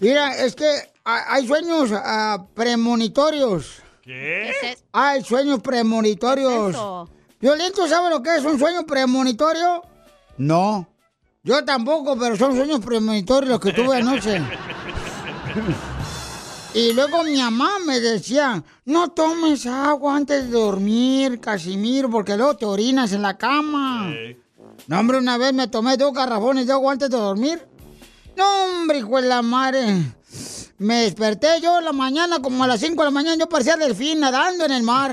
Mira, 0.00 0.36
es 0.44 0.54
que 0.54 0.68
ha- 1.04 1.34
hay 1.34 1.46
sueños 1.46 1.90
ah, 1.94 2.44
premonitorios. 2.54 3.76
¿Qué? 4.02 4.76
Hay 4.92 5.22
sueños 5.24 5.60
premonitorios. 5.60 6.70
eso? 6.70 7.08
Violento, 7.40 7.86
¿sabe 7.88 8.10
lo 8.10 8.22
que 8.22 8.36
es 8.36 8.44
un 8.44 8.58
sueño 8.58 8.84
premonitorio? 8.86 9.82
No. 10.38 10.88
Yo 11.42 11.64
tampoco, 11.64 12.18
pero 12.18 12.36
son 12.36 12.56
sueños 12.56 12.80
premonitorios 12.80 13.50
los 13.50 13.60
que 13.60 13.72
tuve 13.72 13.96
anoche. 13.98 14.40
Y 16.76 16.92
luego 16.92 17.24
mi 17.24 17.38
mamá 17.38 17.78
me 17.86 18.00
decía, 18.00 18.62
no 18.84 19.08
tomes 19.08 19.64
agua 19.64 20.14
antes 20.14 20.44
de 20.44 20.50
dormir, 20.50 21.40
Casimiro, 21.40 22.10
porque 22.10 22.36
luego 22.36 22.54
te 22.54 22.66
orinas 22.66 23.12
en 23.12 23.22
la 23.22 23.38
cama. 23.38 24.12
No, 24.86 25.00
hombre, 25.00 25.16
una 25.16 25.38
vez 25.38 25.54
me 25.54 25.68
tomé 25.68 25.96
dos 25.96 26.12
garrafones 26.12 26.66
de 26.66 26.74
agua 26.74 26.92
antes 26.92 27.08
de 27.08 27.16
dormir. 27.16 27.66
No, 28.36 28.44
hombre, 28.66 28.98
hijo 28.98 29.22
de 29.22 29.26
la 29.26 29.40
madre. 29.40 30.02
Me 30.76 31.04
desperté 31.04 31.62
yo 31.62 31.78
en 31.78 31.86
la 31.86 31.92
mañana, 31.92 32.42
como 32.42 32.62
a 32.62 32.66
las 32.66 32.80
5 32.80 32.94
de 32.94 33.04
la 33.06 33.10
mañana, 33.10 33.36
yo 33.38 33.48
parecía 33.48 33.78
delfín 33.78 34.20
nadando 34.20 34.66
en 34.66 34.72
el 34.72 34.82
mar. 34.82 35.12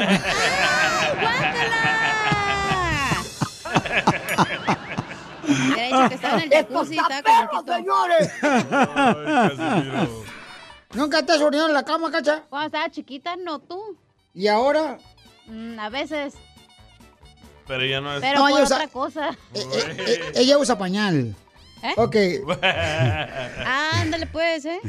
Dicho 5.47 6.09
que 6.09 6.15
estaba 6.15 6.39
en 6.39 6.43
el 6.43 6.49
jacuzzi 6.49 6.97
estaba 6.97 7.21
calentito. 7.21 7.73
¿Nunca 10.93 11.25
te 11.25 11.31
has 11.33 11.41
orinado 11.41 11.67
en 11.69 11.73
la 11.73 11.83
cama, 11.83 12.11
cacha? 12.11 12.43
Cuando 12.49 12.67
estaba 12.67 12.89
chiquita, 12.89 13.35
no 13.35 13.59
tú. 13.59 13.97
¿Y 14.33 14.47
ahora? 14.47 14.99
Mm, 15.47 15.79
a 15.79 15.89
veces. 15.89 16.35
Pero 17.67 17.85
ya 17.85 18.01
no 18.01 18.13
es. 18.15 18.21
Pero 18.21 18.39
No, 18.39 18.49
por 18.49 18.61
otra 18.61 18.87
cosa. 18.87 19.37
Eh, 19.53 20.31
ella 20.35 20.57
usa 20.57 20.77
pañal. 20.77 21.35
¿Eh? 21.81 21.93
Ok. 21.97 22.15
Ándale, 23.65 24.27
pues, 24.27 24.65
¿eh? 24.65 24.79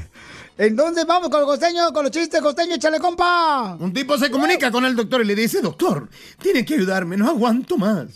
Entonces 0.56 1.04
vamos 1.06 1.30
con 1.30 1.40
el 1.40 1.46
costeño, 1.46 1.92
con 1.92 2.04
los 2.04 2.12
chistes, 2.12 2.40
costeño, 2.40 2.76
échale 2.76 3.00
compa. 3.00 3.76
Un 3.80 3.92
tipo 3.92 4.16
se 4.16 4.30
comunica 4.30 4.70
con 4.70 4.84
el 4.84 4.94
doctor 4.94 5.22
y 5.22 5.24
le 5.24 5.34
dice, 5.34 5.60
doctor, 5.60 6.08
tiene 6.40 6.64
que 6.64 6.74
ayudarme, 6.74 7.16
no 7.16 7.28
aguanto 7.28 7.76
más. 7.76 8.10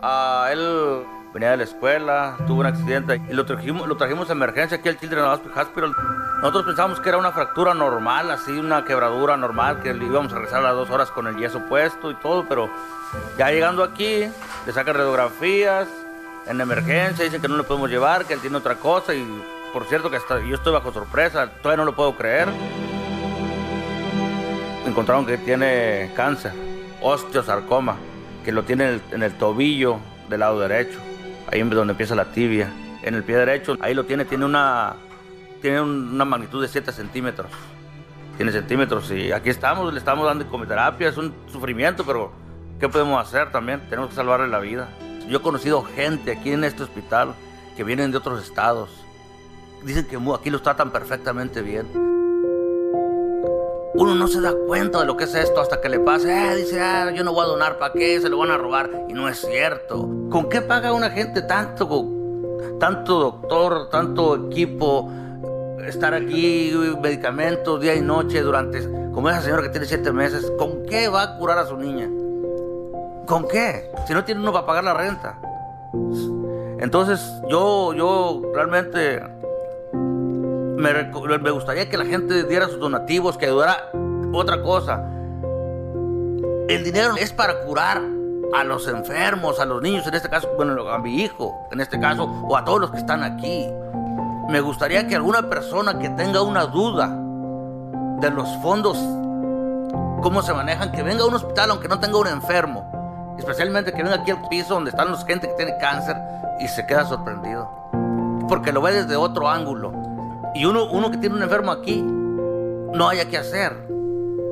Ah, 0.00 0.48
él 0.50 1.02
venía 1.34 1.50
de 1.50 1.58
la 1.58 1.64
escuela, 1.64 2.38
tuvo 2.46 2.60
un 2.60 2.66
accidente 2.66 3.20
y 3.28 3.34
lo 3.34 3.44
trajimos, 3.44 3.86
lo 3.86 3.98
trajimos 3.98 4.28
de 4.28 4.32
emergencia 4.32 4.78
aquí 4.78 4.88
al 4.88 4.98
Children's 4.98 5.28
Hospital. 5.28 5.94
Nosotros 6.40 6.64
pensábamos 6.64 7.00
que 7.00 7.10
era 7.10 7.18
una 7.18 7.32
fractura 7.32 7.74
normal, 7.74 8.30
así 8.30 8.52
una 8.52 8.86
quebradura 8.86 9.36
normal, 9.36 9.82
que 9.82 9.90
íbamos 9.90 10.32
a 10.32 10.38
a 10.56 10.60
las 10.62 10.74
dos 10.74 10.88
horas 10.88 11.10
con 11.10 11.26
el 11.26 11.36
yeso 11.36 11.66
puesto 11.68 12.10
y 12.10 12.14
todo, 12.14 12.48
pero 12.48 12.70
ya 13.36 13.50
llegando 13.50 13.84
aquí, 13.84 14.24
le 14.66 14.72
sacan 14.72 14.94
radiografías 14.94 15.86
en 16.46 16.62
emergencia, 16.62 17.26
dicen 17.26 17.42
que 17.42 17.48
no 17.48 17.58
le 17.58 17.64
podemos 17.64 17.90
llevar, 17.90 18.24
que 18.24 18.32
él 18.32 18.40
tiene 18.40 18.56
otra 18.56 18.76
cosa 18.76 19.14
y 19.14 19.22
por 19.72 19.84
cierto 19.84 20.10
que 20.10 20.16
hasta 20.16 20.40
yo 20.40 20.54
estoy 20.54 20.72
bajo 20.72 20.92
sorpresa, 20.92 21.48
todavía 21.62 21.78
no 21.78 21.84
lo 21.84 21.96
puedo 21.96 22.16
creer. 22.16 22.48
Encontraron 24.86 25.26
que 25.26 25.38
tiene 25.38 26.10
cáncer, 26.16 26.52
osteosarcoma, 27.00 27.96
que 28.44 28.52
lo 28.52 28.64
tiene 28.64 29.00
en 29.12 29.22
el, 29.22 29.32
tobillo 29.34 29.98
del 30.28 30.40
lado 30.40 30.60
derecho, 30.60 30.98
ahí 31.50 31.60
donde 31.62 31.92
empieza 31.92 32.14
la 32.14 32.26
tibia. 32.26 32.72
En 33.02 33.14
el 33.14 33.24
pie 33.24 33.36
derecho, 33.36 33.76
ahí 33.80 33.94
lo 33.94 34.04
tiene, 34.04 34.24
tiene 34.24 34.44
una, 34.44 34.94
tiene 35.62 35.80
una 35.80 36.24
magnitud 36.24 36.60
de 36.60 36.68
7 36.68 36.92
centímetros. 36.92 37.50
Tiene 38.36 38.52
centímetros 38.52 39.10
y 39.10 39.32
aquí 39.32 39.50
estamos, 39.50 39.92
le 39.92 39.98
estamos 39.98 40.26
dando 40.26 40.48
quimioterapia, 40.48 41.08
es 41.08 41.16
un 41.16 41.34
sufrimiento, 41.52 42.04
pero 42.04 42.32
¿qué 42.78 42.88
podemos 42.88 43.20
hacer 43.20 43.52
también? 43.52 43.80
Tenemos 43.88 44.10
que 44.10 44.16
salvarle 44.16 44.48
la 44.48 44.60
vida. 44.60 44.88
Yo 45.28 45.38
he 45.38 45.42
conocido 45.42 45.82
gente 45.82 46.32
aquí 46.32 46.50
en 46.52 46.64
este 46.64 46.82
hospital 46.82 47.34
que 47.76 47.84
vienen 47.84 48.10
de 48.10 48.18
otros 48.18 48.42
estados. 48.42 48.90
Dicen 49.84 50.06
que 50.06 50.18
aquí 50.34 50.50
los 50.50 50.62
tratan 50.62 50.90
perfectamente 50.90 51.62
bien. 51.62 51.86
Uno 53.94 54.14
no 54.14 54.28
se 54.28 54.40
da 54.40 54.54
cuenta 54.66 55.00
de 55.00 55.06
lo 55.06 55.16
que 55.16 55.24
es 55.24 55.34
esto 55.34 55.60
hasta 55.60 55.80
que 55.80 55.88
le 55.88 56.00
pase. 56.00 56.30
Eh, 56.30 56.56
dice, 56.56 56.80
ah, 56.80 57.10
yo 57.10 57.24
no 57.24 57.32
voy 57.32 57.44
a 57.44 57.48
donar, 57.48 57.78
¿para 57.78 57.92
qué? 57.92 58.20
Se 58.20 58.28
lo 58.28 58.38
van 58.38 58.50
a 58.50 58.58
robar. 58.58 58.90
Y 59.08 59.12
no 59.12 59.28
es 59.28 59.40
cierto. 59.40 60.08
¿Con 60.30 60.48
qué 60.48 60.60
paga 60.60 60.92
una 60.92 61.10
gente 61.10 61.42
tanto, 61.42 62.06
tanto 62.78 63.18
doctor, 63.18 63.90
tanto 63.90 64.48
equipo, 64.48 65.10
estar 65.86 66.14
aquí, 66.14 66.72
medicamentos 67.02 67.80
día 67.80 67.94
y 67.94 68.00
noche 68.00 68.42
durante, 68.42 68.82
como 69.12 69.28
esa 69.28 69.42
señora 69.42 69.62
que 69.62 69.70
tiene 69.70 69.86
siete 69.86 70.12
meses? 70.12 70.50
¿Con 70.58 70.84
qué 70.86 71.08
va 71.08 71.22
a 71.22 71.36
curar 71.36 71.58
a 71.58 71.66
su 71.66 71.76
niña? 71.76 72.08
¿Con 73.26 73.48
qué? 73.48 73.90
Si 74.06 74.12
no 74.12 74.24
tiene 74.24 74.40
uno 74.40 74.52
para 74.52 74.66
pagar 74.66 74.84
la 74.84 74.94
renta. 74.94 75.38
Entonces, 76.78 77.20
yo, 77.48 77.92
yo 77.92 78.40
realmente 78.54 79.20
me, 80.80 81.50
gustaría 81.50 81.88
que 81.88 81.96
la 81.96 82.04
gente 82.04 82.44
diera 82.44 82.66
sus 82.66 82.78
donativos, 82.78 83.36
que 83.36 83.46
ayudara 83.46 83.90
otra 84.32 84.62
cosa. 84.62 85.04
El 86.68 86.82
dinero 86.84 87.14
es 87.16 87.32
para 87.32 87.60
curar 87.62 88.00
a 88.52 88.64
los 88.64 88.88
enfermos, 88.88 89.60
a 89.60 89.64
los 89.64 89.82
niños, 89.82 90.06
en 90.06 90.14
este 90.14 90.28
caso, 90.28 90.48
bueno, 90.56 90.88
a 90.88 90.98
mi 90.98 91.22
hijo, 91.22 91.68
en 91.70 91.80
este 91.80 92.00
caso, 92.00 92.24
o 92.24 92.56
a 92.56 92.64
todos 92.64 92.80
los 92.80 92.90
que 92.90 92.98
están 92.98 93.22
aquí. 93.22 93.68
Me 94.48 94.60
gustaría 94.60 95.06
que 95.06 95.14
alguna 95.14 95.48
persona 95.48 95.98
que 95.98 96.08
tenga 96.10 96.42
una 96.42 96.66
duda 96.66 97.08
de 98.20 98.30
los 98.30 98.48
fondos, 98.62 98.98
cómo 100.22 100.42
se 100.42 100.52
manejan, 100.52 100.90
que 100.92 101.02
venga 101.02 101.22
a 101.22 101.26
un 101.26 101.34
hospital 101.34 101.70
aunque 101.70 101.88
no 101.88 102.00
tenga 102.00 102.18
un 102.18 102.26
enfermo. 102.26 103.36
Especialmente 103.38 103.92
que 103.92 104.02
venga 104.02 104.16
aquí 104.16 104.32
al 104.32 104.48
piso 104.48 104.74
donde 104.74 104.90
están 104.90 105.10
los 105.10 105.24
gente 105.24 105.48
que 105.48 105.54
tiene 105.54 105.78
cáncer 105.78 106.16
y 106.60 106.68
se 106.68 106.84
queda 106.86 107.06
sorprendido. 107.06 107.70
Porque 108.48 108.72
lo 108.72 108.82
ve 108.82 108.92
desde 108.92 109.16
otro 109.16 109.48
ángulo. 109.48 110.09
Y 110.54 110.64
uno, 110.64 110.90
uno 110.90 111.10
que 111.10 111.18
tiene 111.18 111.36
un 111.36 111.42
enfermo 111.42 111.70
aquí, 111.70 112.02
no 112.02 113.08
haya 113.08 113.28
que 113.28 113.38
hacer. 113.38 113.72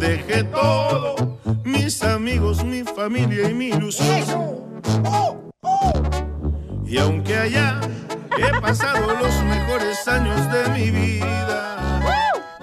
Dejé 0.00 0.44
todo, 0.44 1.38
mis 1.62 2.02
amigos, 2.02 2.64
mi 2.64 2.84
familia 2.84 3.50
y 3.50 3.54
mi 3.54 3.66
ilusión. 3.66 4.80
Y 6.86 6.96
aunque 6.96 7.36
allá 7.36 7.82
he 8.38 8.60
pasado 8.60 9.14
los 9.14 9.44
mejores 9.44 10.06
años 10.08 10.40
de 10.52 10.68
mi 10.70 10.90
vida. 10.90 12.00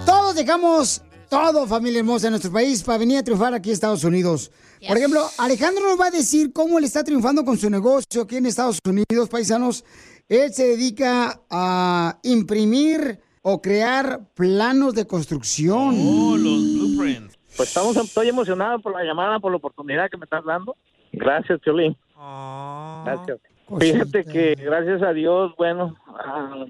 Todos 0.06 0.36
dejamos 0.36 1.02
todo, 1.30 1.68
familia 1.68 2.00
hermosa, 2.00 2.28
en 2.28 2.32
nuestro 2.32 2.52
país 2.52 2.84
para 2.84 3.00
venir 3.00 3.18
a 3.18 3.24
triunfar 3.24 3.54
aquí 3.54 3.70
a 3.70 3.74
Estados 3.74 4.04
Unidos. 4.04 4.52
Por 4.88 4.98
ejemplo, 4.98 5.28
Alejandro 5.38 5.84
nos 5.90 6.00
va 6.00 6.08
a 6.08 6.12
decir 6.12 6.54
cómo 6.54 6.78
él 6.78 6.86
está 6.86 7.04
triunfando 7.04 7.44
con 7.44 7.58
su 7.58 7.70
negocio 7.70 8.22
aquí 8.22 8.38
en 8.38 8.46
Estados 8.46 8.80
Unidos, 8.86 9.30
paisanos. 9.30 9.84
Él 10.30 10.54
se 10.54 10.68
dedica 10.68 11.42
a 11.50 12.20
imprimir 12.24 13.20
o 13.42 13.62
crear 13.62 14.22
planos 14.34 14.94
de 14.94 15.08
construcción. 15.08 15.96
Oh, 16.00 16.38
los 16.38 16.74
blueprints. 16.74 17.38
Pues 17.56 17.70
estamos, 17.70 17.98
estoy 17.98 18.30
emocionado 18.30 18.80
por 18.80 18.94
la 18.94 19.04
llamada, 19.04 19.40
por 19.40 19.52
la 19.52 19.58
oportunidad 19.58 20.10
que 20.10 20.18
me 20.18 20.26
estás 20.26 20.46
dando. 20.46 20.76
Gracias, 21.12 21.60
Piolín. 21.62 21.98
Gracias. 22.16 23.40
Fíjate 23.80 24.24
que 24.26 24.56
gracias 24.56 25.02
a 25.02 25.14
Dios, 25.14 25.54
bueno, 25.58 25.96
ah, 26.08 26.66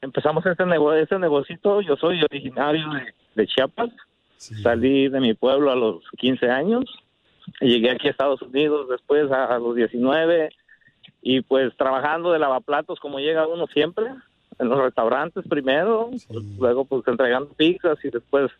empezamos 0.00 0.44
este, 0.44 0.66
nego 0.66 0.92
este 0.92 1.18
negocito. 1.18 1.80
Yo 1.80 1.96
soy 1.96 2.22
originario 2.22 2.90
de, 2.90 3.14
de 3.34 3.46
Chiapas. 3.46 3.90
Salí 4.36 5.08
de 5.08 5.20
mi 5.20 5.34
pueblo 5.34 5.70
a 5.70 5.76
los 5.76 6.02
15 6.18 6.50
años. 6.50 6.84
Llegué 7.60 7.90
aquí 7.90 8.08
a 8.08 8.10
Estados 8.10 8.42
Unidos 8.42 8.88
después 8.88 9.30
a, 9.30 9.46
a 9.46 9.58
los 9.58 9.76
19 9.76 10.50
y 11.22 11.40
pues 11.42 11.74
trabajando 11.76 12.32
de 12.32 12.40
lavaplatos 12.40 12.98
como 12.98 13.20
llega 13.20 13.46
uno 13.46 13.66
siempre, 13.68 14.06
en 14.58 14.68
los 14.68 14.78
restaurantes 14.78 15.44
primero, 15.48 16.10
pues, 16.10 16.44
luego 16.58 16.84
pues 16.84 17.06
entregando 17.06 17.52
pizzas 17.54 18.04
y 18.04 18.10
después 18.10 18.50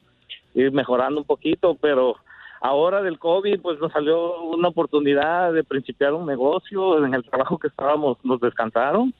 ir 0.54 0.70
mejorando 0.72 1.20
un 1.20 1.26
poquito, 1.26 1.76
pero 1.80 2.16
ahora 2.62 3.02
del 3.02 3.18
COVID 3.18 3.60
pues 3.60 3.78
nos 3.80 3.92
salió 3.92 4.40
una 4.44 4.68
oportunidad 4.68 5.52
de 5.52 5.64
principiar 5.64 6.14
un 6.14 6.26
negocio, 6.26 7.04
en 7.04 7.12
el 7.12 7.24
trabajo 7.24 7.58
que 7.58 7.68
estábamos 7.68 8.16
nos 8.24 8.40
descansaron 8.40 9.12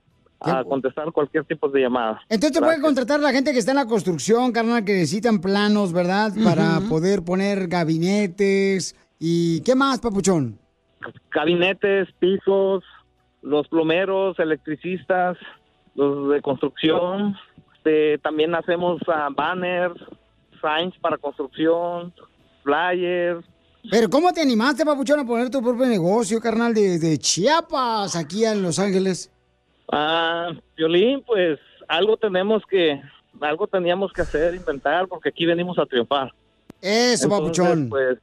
A 0.43 0.63
contestar 0.63 1.11
cualquier 1.11 1.45
tipo 1.45 1.69
de 1.69 1.81
llamada. 1.81 2.19
Entonces 2.27 2.53
te 2.53 2.61
puede 2.65 2.81
contratar 2.81 3.19
la 3.19 3.31
gente 3.31 3.51
que 3.51 3.59
está 3.59 3.73
en 3.73 3.77
la 3.77 3.85
construcción, 3.85 4.51
carnal, 4.51 4.83
que 4.83 4.93
necesitan 4.93 5.39
planos, 5.39 5.93
¿verdad? 5.93 6.31
Para 6.43 6.79
poder 6.89 7.21
poner 7.21 7.67
gabinetes. 7.67 8.95
¿Y 9.19 9.61
qué 9.61 9.75
más, 9.75 9.99
papuchón? 9.99 10.57
Gabinetes, 11.31 12.07
pisos, 12.17 12.83
los 13.41 13.67
plomeros, 13.67 14.39
electricistas, 14.39 15.37
los 15.95 16.29
de 16.29 16.41
construcción. 16.41 17.35
Este, 17.75 18.17
también 18.19 18.53
hacemos 18.55 19.01
ah, 19.07 19.29
banners, 19.31 19.99
signs 20.61 20.97
para 20.99 21.17
construcción, 21.17 22.13
flyers. 22.63 23.43
Pero 23.89 24.09
¿cómo 24.09 24.31
te 24.31 24.41
animaste, 24.41 24.85
papuchón, 24.85 25.19
a 25.19 25.25
poner 25.25 25.49
tu 25.49 25.61
propio 25.61 25.87
negocio, 25.87 26.39
carnal, 26.39 26.73
de, 26.73 26.99
de 26.99 27.17
Chiapas, 27.17 28.15
aquí 28.15 28.45
en 28.45 28.61
Los 28.61 28.77
Ángeles? 28.77 29.31
Ah, 29.91 30.51
Violín, 30.77 31.23
pues 31.25 31.59
algo 31.87 32.15
tenemos 32.15 32.63
que, 32.69 33.01
algo 33.41 33.65
teníamos 33.65 34.13
que 34.13 34.21
hacer, 34.21 34.53
inventar, 34.53 35.07
porque 35.07 35.29
aquí 35.29 35.47
venimos 35.47 35.79
a 35.79 35.85
triunfar. 35.87 36.31
Eso, 36.79 37.25
Entonces, 37.25 37.27
papuchón. 37.27 37.89
Pues 37.89 38.19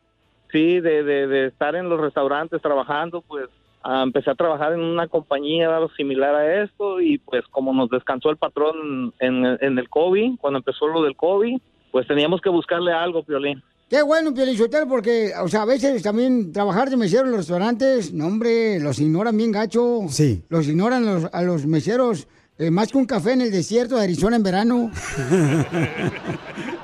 sí, 0.53 0.81
de, 0.81 1.03
de, 1.03 1.27
de 1.27 1.47
estar 1.47 1.75
en 1.75 1.89
los 1.89 2.01
restaurantes 2.01 2.63
trabajando, 2.63 3.21
pues 3.23 3.49
ah, 3.83 4.03
empecé 4.03 4.31
a 4.31 4.35
trabajar 4.35 4.73
en 4.73 4.81
una 4.81 5.09
compañía 5.09 5.75
algo 5.75 5.91
similar 5.97 6.35
a 6.35 6.63
esto 6.65 7.01
y 7.01 7.19
pues 7.19 7.45
como 7.51 7.73
nos 7.73 7.89
descansó 7.91 8.31
el 8.31 8.37
patrón 8.37 9.13
en, 9.21 9.45
en 9.61 9.79
el 9.79 9.89
COVID, 9.89 10.39
cuando 10.41 10.59
empezó 10.59 10.87
lo 10.89 11.03
del 11.03 11.17
COVID, 11.17 11.59
pues 11.93 12.07
teníamos 12.07 12.41
que 12.41 12.51
buscarle 12.51 12.93
algo, 12.93 13.23
Violín. 13.23 13.63
Qué 13.91 14.03
bueno, 14.03 14.35
Pielichotel, 14.35 14.87
porque, 14.87 15.33
o 15.43 15.49
sea, 15.49 15.63
a 15.63 15.65
veces 15.65 16.03
también 16.03 16.53
trabajar 16.53 16.91
de 16.91 16.99
mesero 16.99 17.25
en 17.25 17.31
los 17.31 17.39
restaurantes, 17.39 18.13
no, 18.13 18.27
hombre, 18.27 18.79
los 18.81 18.99
ignoran 18.99 19.35
bien 19.35 19.51
gacho. 19.51 20.01
Sí. 20.09 20.43
Los 20.51 20.69
ignoran 20.69 21.07
los- 21.07 21.33
a 21.33 21.41
los 21.43 21.65
meseros 21.65 22.29
eh, 22.59 22.71
más 22.71 22.93
que 22.93 22.99
un 22.99 23.07
café 23.07 23.33
en 23.33 23.41
el 23.41 23.51
desierto 23.51 23.97
de 23.97 24.03
Arizona 24.03 24.37
en 24.37 24.43
verano. 24.43 24.91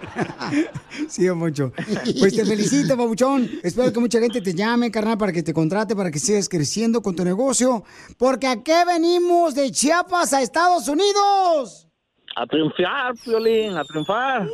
Sí, 1.09 1.29
Poncho. 1.29 1.73
Pues 2.19 2.35
te 2.37 2.45
felicito, 2.45 2.97
Pabuchón. 2.97 3.51
Espero 3.63 3.93
que 3.93 4.01
mucha 4.01 4.21
gente 4.21 4.41
te 4.41 4.55
llame, 4.55 4.91
carnal, 4.91 5.19
para 5.19 5.33
que 5.33 5.43
te 5.43 5.53
contrate, 5.53 5.95
para 5.97 6.11
que 6.11 6.19
sigas 6.19 6.49
creciendo 6.49 7.03
con 7.03 7.15
tu 7.17 7.25
negocio. 7.25 7.85
Porque 8.19 8.47
¿a 8.47 8.63
qué 8.63 8.85
venimos 8.87 9.55
de 9.55 9.71
Chiapas 9.71 10.33
a 10.33 10.43
Estados 10.43 10.89
Unidos? 10.89 11.89
A 12.37 12.47
triunfar, 12.47 13.15
Violín, 13.25 13.77
a 13.77 13.85
triunfar. 13.85 14.49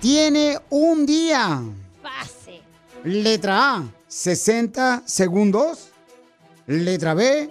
tiene 0.00 0.58
un 0.70 1.04
día? 1.04 1.62
Pase. 2.02 2.62
Letra 3.04 3.76
A, 3.76 3.84
60 4.08 5.02
segundos. 5.04 5.90
Letra 6.66 7.12
B, 7.12 7.50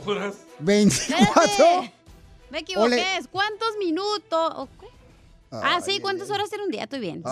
24. 0.60 1.44
Espérate. 1.44 1.94
Me 2.50 2.58
equivoqué. 2.60 2.88
Ole. 2.88 3.04
¿Cuántos 3.32 3.78
minutos? 3.78 4.70
¿O 5.58 5.62
qué? 5.62 5.68
Ah, 5.68 5.82
sí, 5.84 6.00
¿cuántas 6.00 6.30
horas 6.30 6.50
tiene 6.50 6.66
un 6.66 6.72
día? 6.72 6.84
Estoy 6.84 7.00
bien. 7.00 7.24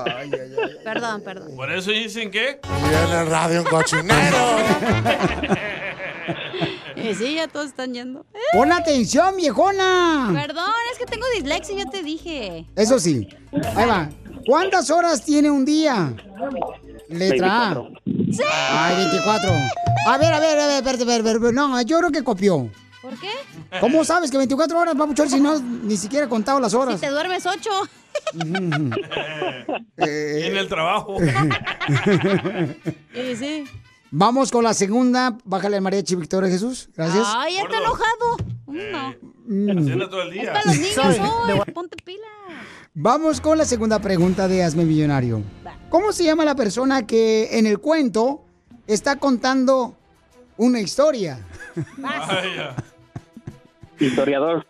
Perdón, 0.83 1.21
perdón. 1.21 1.55
Por 1.55 1.71
eso 1.71 1.91
dicen 1.91 2.31
que... 2.31 2.59
en 2.61 3.17
el 3.19 3.27
radio 3.27 3.61
un 3.61 3.67
cochinero. 3.67 4.37
Y 6.95 7.15
sí, 7.15 7.35
ya 7.35 7.49
todos 7.49 7.67
están 7.67 7.93
yendo. 7.93 8.25
Pon 8.53 8.71
atención, 8.71 9.35
viejona. 9.35 10.29
Perdón, 10.33 10.71
es 10.91 10.97
que 10.97 11.05
tengo 11.05 11.25
dislexia, 11.35 11.75
ya 11.75 11.85
te 11.89 12.01
dije. 12.01 12.65
Eso 12.77 12.97
sí. 12.97 13.27
Ahí 13.75 13.87
va. 13.87 14.09
¿Cuántas 14.45 14.89
horas 14.89 15.21
tiene 15.23 15.51
un 15.51 15.65
día? 15.65 16.13
Letra 17.09 17.71
A. 17.71 17.73
24. 17.73 17.89
Sí. 18.05 18.43
Ay, 18.69 18.95
24. 18.95 19.51
A 20.07 20.17
ver, 20.17 20.33
a 20.33 20.39
ver, 20.39 20.59
a 20.59 20.67
ver, 20.67 20.75
espérate, 20.77 21.03
espérate, 21.03 21.29
espérate. 21.29 21.53
No, 21.53 21.81
yo 21.81 21.99
creo 21.99 22.11
que 22.11 22.23
copió. 22.23 22.69
¿Por 23.01 23.19
qué? 23.19 23.29
¿Cómo 23.79 24.03
sabes 24.03 24.31
que 24.31 24.37
24 24.37 24.79
horas, 24.79 24.95
papuchón, 24.95 25.29
si 25.29 25.39
no 25.39 25.59
ni 25.59 25.97
siquiera 25.97 26.25
he 26.25 26.29
contado 26.29 26.59
las 26.59 26.73
horas? 26.73 26.95
Si 26.95 27.01
te 27.01 27.11
duermes 27.11 27.45
ocho. 27.45 27.69
en 29.97 30.57
el 30.57 30.67
trabajo. 30.67 31.17
Sí, 33.13 33.35
sí. 33.35 33.65
Vamos 34.11 34.51
con 34.51 34.63
la 34.63 34.73
segunda. 34.73 35.37
Bájale 35.43 35.77
al 35.77 35.81
mariachi, 35.81 36.15
Victoria 36.15 36.49
Jesús. 36.49 36.89
Gracias. 36.95 37.25
Ay, 37.35 37.55
ya 37.55 37.61
está 37.63 37.77
enojado. 37.77 38.37
No. 38.67 39.15
Mm. 39.45 39.87
Cena 39.87 40.09
todo 40.09 40.21
el 40.21 40.31
día. 40.31 40.43
Es 40.43 40.49
para 40.49 40.65
los 40.65 40.77
niños 40.77 41.19
hoy. 41.65 41.73
Ponte 41.73 41.97
pila. 42.03 42.27
Vamos 42.93 43.41
con 43.41 43.57
la 43.57 43.65
segunda 43.65 43.97
pregunta 43.99 44.47
de 44.47 44.63
Hazme 44.63 44.85
Millonario. 44.85 45.41
¿Cómo 45.89 46.11
se 46.11 46.23
llama 46.23 46.45
la 46.45 46.55
persona 46.55 47.07
que 47.07 47.57
en 47.57 47.65
el 47.65 47.79
cuento 47.79 48.45
está 48.85 49.15
contando 49.15 49.97
una 50.57 50.79
historia? 50.79 51.39
Historiador. 54.03 54.65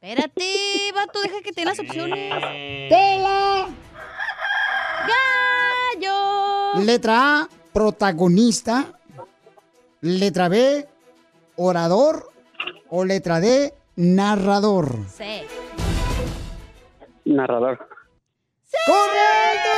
Espérate, 0.00 0.92
vato, 0.94 1.20
deja 1.22 1.40
que 1.42 1.52
te 1.52 1.64
las 1.64 1.78
opciones. 1.78 2.30
¡Tela! 2.88 3.68
¡Gallo! 5.96 6.84
Letra 6.84 7.40
A, 7.40 7.48
protagonista. 7.72 9.00
Letra 10.02 10.48
B, 10.48 10.86
orador. 11.56 12.30
O 12.90 13.04
letra 13.04 13.40
D, 13.40 13.74
narrador. 13.96 14.98
Sí. 15.08 15.42
Narrador. 17.24 17.88
¡Correcto! 18.86 19.70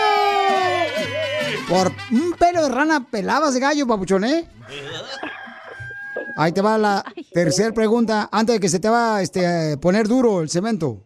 Por 1.68 1.92
un 2.12 2.32
pelo 2.32 2.64
de 2.64 2.68
rana 2.68 3.06
pelabas 3.08 3.56
gallo, 3.56 3.86
papuchón, 3.86 4.24
¿eh? 4.24 4.48
Ahí 6.36 6.52
te 6.52 6.60
va 6.60 6.78
la 6.78 7.04
tercera 7.32 7.72
pregunta, 7.72 8.28
antes 8.30 8.56
de 8.56 8.60
que 8.60 8.68
se 8.68 8.80
te 8.80 8.88
va 8.88 9.16
a 9.16 9.22
este, 9.22 9.76
poner 9.78 10.08
duro 10.08 10.40
el 10.40 10.48
cemento. 10.48 11.04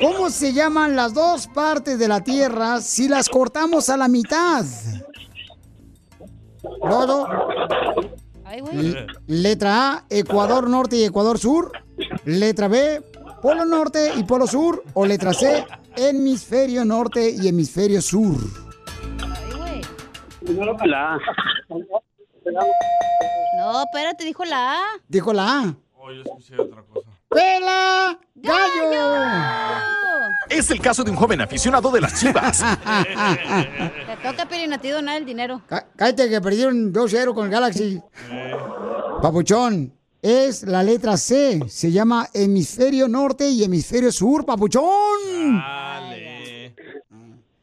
¿Cómo 0.00 0.28
se 0.30 0.52
llaman 0.52 0.94
las 0.94 1.14
dos 1.14 1.46
partes 1.46 1.98
de 1.98 2.08
la 2.08 2.22
Tierra 2.22 2.80
si 2.80 3.08
las 3.08 3.28
cortamos 3.28 3.88
a 3.88 3.96
la 3.96 4.08
mitad? 4.08 4.64
Lodo. 6.82 7.26
Letra 9.26 9.92
A, 9.92 10.04
Ecuador 10.08 10.68
Norte 10.68 10.96
y 10.96 11.04
Ecuador 11.04 11.38
Sur. 11.38 11.72
Letra 12.24 12.68
B, 12.68 13.02
Polo 13.40 13.64
Norte 13.64 14.12
y 14.16 14.24
Polo 14.24 14.46
Sur. 14.46 14.82
O 14.94 15.06
letra 15.06 15.32
C, 15.32 15.64
Hemisferio 15.96 16.84
Norte 16.84 17.30
y 17.30 17.48
Hemisferio 17.48 18.02
Sur. 18.02 18.36
La. 20.84 21.18
No, 22.52 23.82
espérate, 23.82 24.24
dijo 24.24 24.44
la 24.44 24.74
A. 24.74 24.82
Dijo 25.08 25.32
la 25.32 25.58
A. 25.60 25.74
Oh, 25.94 26.12
yo 26.12 26.22
escuché 26.22 26.58
otra 26.60 26.82
cosa. 26.82 27.08
¡Pela! 27.28 28.18
¡Gallo! 28.36 29.02
Es 30.48 30.70
el 30.70 30.80
caso 30.80 31.02
de 31.02 31.10
un 31.10 31.16
joven 31.16 31.40
aficionado 31.40 31.90
de 31.90 32.00
las 32.00 32.20
chivas. 32.20 32.58
Te 32.86 34.16
toca, 34.22 34.46
Piolín, 34.48 34.72
a 34.72 34.78
ti 34.78 34.90
donar 34.90 35.16
el 35.18 35.26
dinero. 35.26 35.60
Cá- 35.68 35.88
Cállate 35.96 36.28
que 36.30 36.40
perdieron 36.40 36.92
2-0 36.92 37.34
con 37.34 37.46
el 37.46 37.50
Galaxy. 37.50 38.00
Papuchón, 39.20 39.92
es 40.22 40.62
la 40.62 40.82
letra 40.84 41.16
C. 41.16 41.60
Se 41.68 41.90
llama 41.90 42.28
hemisferio 42.32 43.08
norte 43.08 43.48
y 43.48 43.64
hemisferio 43.64 44.12
sur, 44.12 44.44
papuchón. 44.46 45.62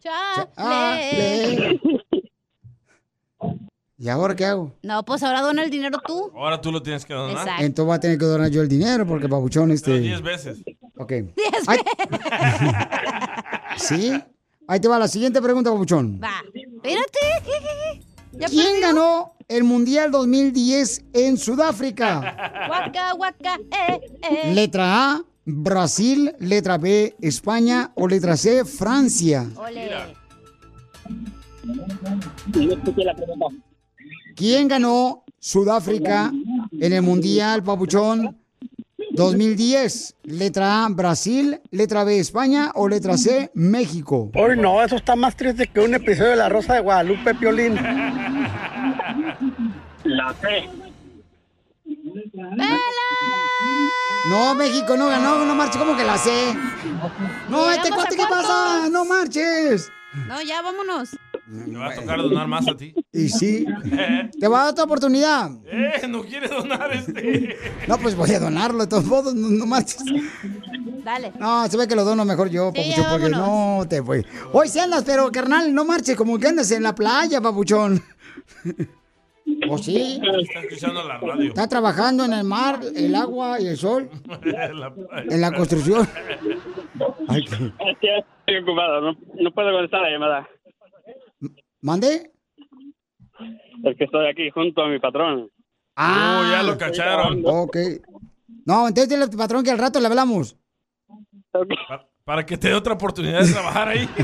Chale. 0.02 1.80
¿Y 4.04 4.10
ahora 4.10 4.36
qué 4.36 4.44
hago? 4.46 4.74
No, 4.82 5.06
pues 5.06 5.24
ahora 5.24 5.40
dona 5.40 5.64
el 5.64 5.70
dinero 5.70 5.98
tú. 6.06 6.30
Ahora 6.36 6.60
tú 6.60 6.74
lo 6.74 6.84
tienes 6.84 7.06
que 7.06 7.14
donar. 7.14 7.38
Exacto. 7.38 7.64
Entonces 7.64 7.86
voy 7.86 7.96
a 7.96 8.00
tener 8.02 8.18
que 8.18 8.26
donar 8.26 8.50
yo 8.50 8.62
el 8.62 8.68
dinero 8.68 9.08
porque 9.08 9.30
papuchón 9.30 9.68
Pero 9.68 9.76
este... 9.76 10.00
10 10.02 10.22
veces. 10.22 10.58
Ok. 10.98 11.10
Diez 11.38 11.68
Ay. 11.68 11.80
¿Sí? 13.78 14.12
Ahí 14.68 14.82
te 14.82 14.90
va 14.90 15.00
la 15.00 15.08
siguiente 15.08 15.42
pregunta, 15.42 15.72
papuchón. 15.72 16.20
Va. 16.22 16.44
Espérate. 16.54 17.20
¿qué, 17.46 17.50
qué, 17.50 17.52
qué? 17.62 18.40
¿Ya 18.40 18.48
¿Quién 18.48 18.74
perdió? 18.74 18.82
ganó 18.82 19.36
el 19.48 19.64
Mundial 19.64 20.12
2010 20.12 21.06
en 21.14 21.38
Sudáfrica? 21.38 22.66
Guaca, 22.68 23.14
guaca, 23.14 23.56
eh, 23.56 24.02
eh. 24.22 24.54
Letra 24.54 25.14
A, 25.14 25.22
Brasil. 25.46 26.36
Letra 26.40 26.78
B, 26.78 27.16
España. 27.22 27.94
O 27.96 28.10
letra 28.10 28.36
C, 28.36 28.66
Francia. 28.66 29.50
Ole. 29.56 29.92
No 31.64 32.74
escuché 32.74 33.06
la 33.06 33.16
pregunta. 33.16 33.46
¿Quién 34.36 34.68
ganó 34.68 35.24
Sudáfrica 35.40 36.32
en 36.72 36.94
el 36.94 37.02
Mundial, 37.02 37.64
papuchón? 37.64 38.38
2010. 39.12 40.16
Letra 40.24 40.86
A, 40.86 40.90
Brasil. 40.90 41.62
Letra 41.70 42.04
B, 42.04 42.18
España. 42.20 42.72
O 42.76 42.88
letra 42.88 43.18
C, 43.18 43.52
México. 43.54 44.32
Hoy 44.36 44.58
no, 44.58 44.84
eso 44.84 44.96
está 44.96 45.16
más 45.16 45.36
triste 45.36 45.68
que 45.68 45.80
un 45.82 45.94
episodio 45.94 46.32
de 46.32 46.36
La 46.38 46.50
Rosa 46.50 46.74
de 46.74 46.80
Guadalupe, 46.80 47.36
Piolín. 47.36 47.76
La 50.04 50.34
C. 50.42 50.68
No, 54.30 54.56
México 54.56 54.98
no 54.98 55.08
ganó, 55.08 55.46
no 55.46 55.54
marches, 55.54 55.78
como 55.78 55.96
que 55.96 56.04
la 56.04 56.18
sé. 56.18 56.56
No, 57.50 57.70
este 57.70 57.90
a 57.90 58.06
¿qué 58.10 58.24
pasa? 58.30 58.90
No 58.90 59.06
marches. 59.06 59.92
No, 60.28 60.42
ya 60.42 60.62
vámonos. 60.62 61.10
Me 61.54 61.78
va 61.78 61.90
a 61.92 61.96
tocar 61.96 62.18
donar 62.20 62.48
más 62.48 62.68
a 62.68 62.76
ti. 62.76 62.94
Y 63.12 63.30
sí, 63.30 63.66
te 64.40 64.48
va 64.48 64.62
a 64.62 64.64
dar 64.64 64.72
otra 64.72 64.84
oportunidad. 64.86 65.52
Eh, 65.72 66.08
no 66.08 66.24
quiere 66.24 66.48
donar 66.48 66.92
este. 66.94 67.56
No, 67.88 67.98
pues 68.00 68.16
voy 68.16 68.32
a 68.32 68.40
donarlo 68.40 68.80
de 68.80 68.88
todos 68.88 69.06
modos, 69.06 69.36
no, 69.36 69.50
no 69.50 69.66
marches. 69.68 70.04
Dale. 71.04 71.32
No, 71.40 71.68
se 71.68 71.78
ve 71.78 71.88
que 71.88 71.96
lo 71.96 72.04
dono 72.06 72.26
mejor 72.26 72.50
yo, 72.50 72.72
Sí, 72.74 72.82
papuchón, 72.82 73.06
porque 73.12 73.30
no 73.30 73.86
te 73.88 74.02
fue. 74.02 74.26
Hoy 74.52 74.68
sí 74.68 74.80
andas, 74.80 75.04
pero 75.06 75.32
carnal, 75.32 75.74
no 75.76 75.86
marches, 75.86 76.16
como 76.16 76.40
que 76.40 76.48
andas 76.48 76.72
en 76.72 76.82
la 76.82 76.96
playa, 76.96 77.40
papuchón. 77.42 78.02
¿O 79.70 79.78
sí? 79.78 80.20
Está 80.42 80.60
escuchando 80.62 81.04
la 81.08 81.18
radio. 81.20 81.50
Está 81.50 81.68
trabajando 81.68 82.24
en 82.26 82.34
el 82.34 82.44
mar, 82.46 82.80
el 82.96 83.14
agua 83.16 83.60
y 83.62 83.68
el 83.68 83.78
sol, 83.78 84.10
La- 84.44 84.94
en 85.30 85.42
la 85.42 85.52
construcción. 85.54 86.08
Ay, 87.28 87.44
qué- 87.46 88.24
Estoy 88.46 88.58
ocupado, 88.64 89.02
no, 89.02 89.18
no 89.40 89.52
puedo 89.52 89.72
contestar 89.72 90.02
la 90.02 90.10
llamada. 90.10 90.48
¿Mande? 91.84 92.32
Es 93.84 93.98
que 93.98 94.06
estoy 94.06 94.28
aquí 94.30 94.50
junto 94.52 94.82
a 94.82 94.88
mi 94.88 95.00
patrón. 95.00 95.50
Ah, 95.96 96.40
Oh, 96.42 96.52
ya 96.52 96.64
lo 96.64 96.78
cacharon. 96.78 97.42
Ok. 97.46 97.78
No, 98.66 98.88
entonces 98.88 99.10
dile 99.10 99.26
a 99.26 99.30
tu 99.30 99.38
patrón 99.38 99.64
que 99.64 99.72
al 99.72 99.78
rato 99.78 100.00
le 100.00 100.08
hablamos. 100.08 100.56
Pa- 101.52 102.08
Para 102.24 102.46
que 102.46 102.58
te 102.58 102.70
dé 102.70 102.74
otra 102.74 102.94
oportunidad 102.94 103.42
de 103.44 103.52
trabajar 103.52 103.90
ahí. 103.90 104.08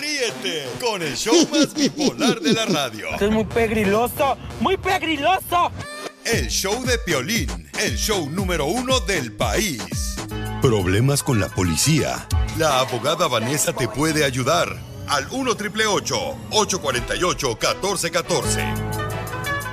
Ríete 0.00 0.64
con 0.80 1.02
el 1.02 1.14
show 1.14 1.34
más 1.52 1.74
bipolar 1.74 2.40
de 2.40 2.52
la 2.54 2.64
radio. 2.66 3.08
es 3.20 3.30
muy 3.30 3.44
pegriloso, 3.44 4.36
muy 4.60 4.76
pegriloso. 4.78 5.70
El 6.26 6.48
show 6.48 6.84
de 6.84 6.98
Piolín, 6.98 7.70
el 7.78 7.96
show 7.96 8.28
número 8.28 8.66
uno 8.66 8.98
del 8.98 9.30
país. 9.30 10.16
Problemas 10.60 11.22
con 11.22 11.38
la 11.38 11.48
policía. 11.48 12.26
La 12.58 12.80
abogada 12.80 13.28
Vanessa 13.28 13.72
te 13.72 13.86
puede 13.86 14.24
ayudar. 14.24 14.76
Al 15.06 15.28
1 15.30 15.52
848 15.52 17.48
1414 17.60 18.64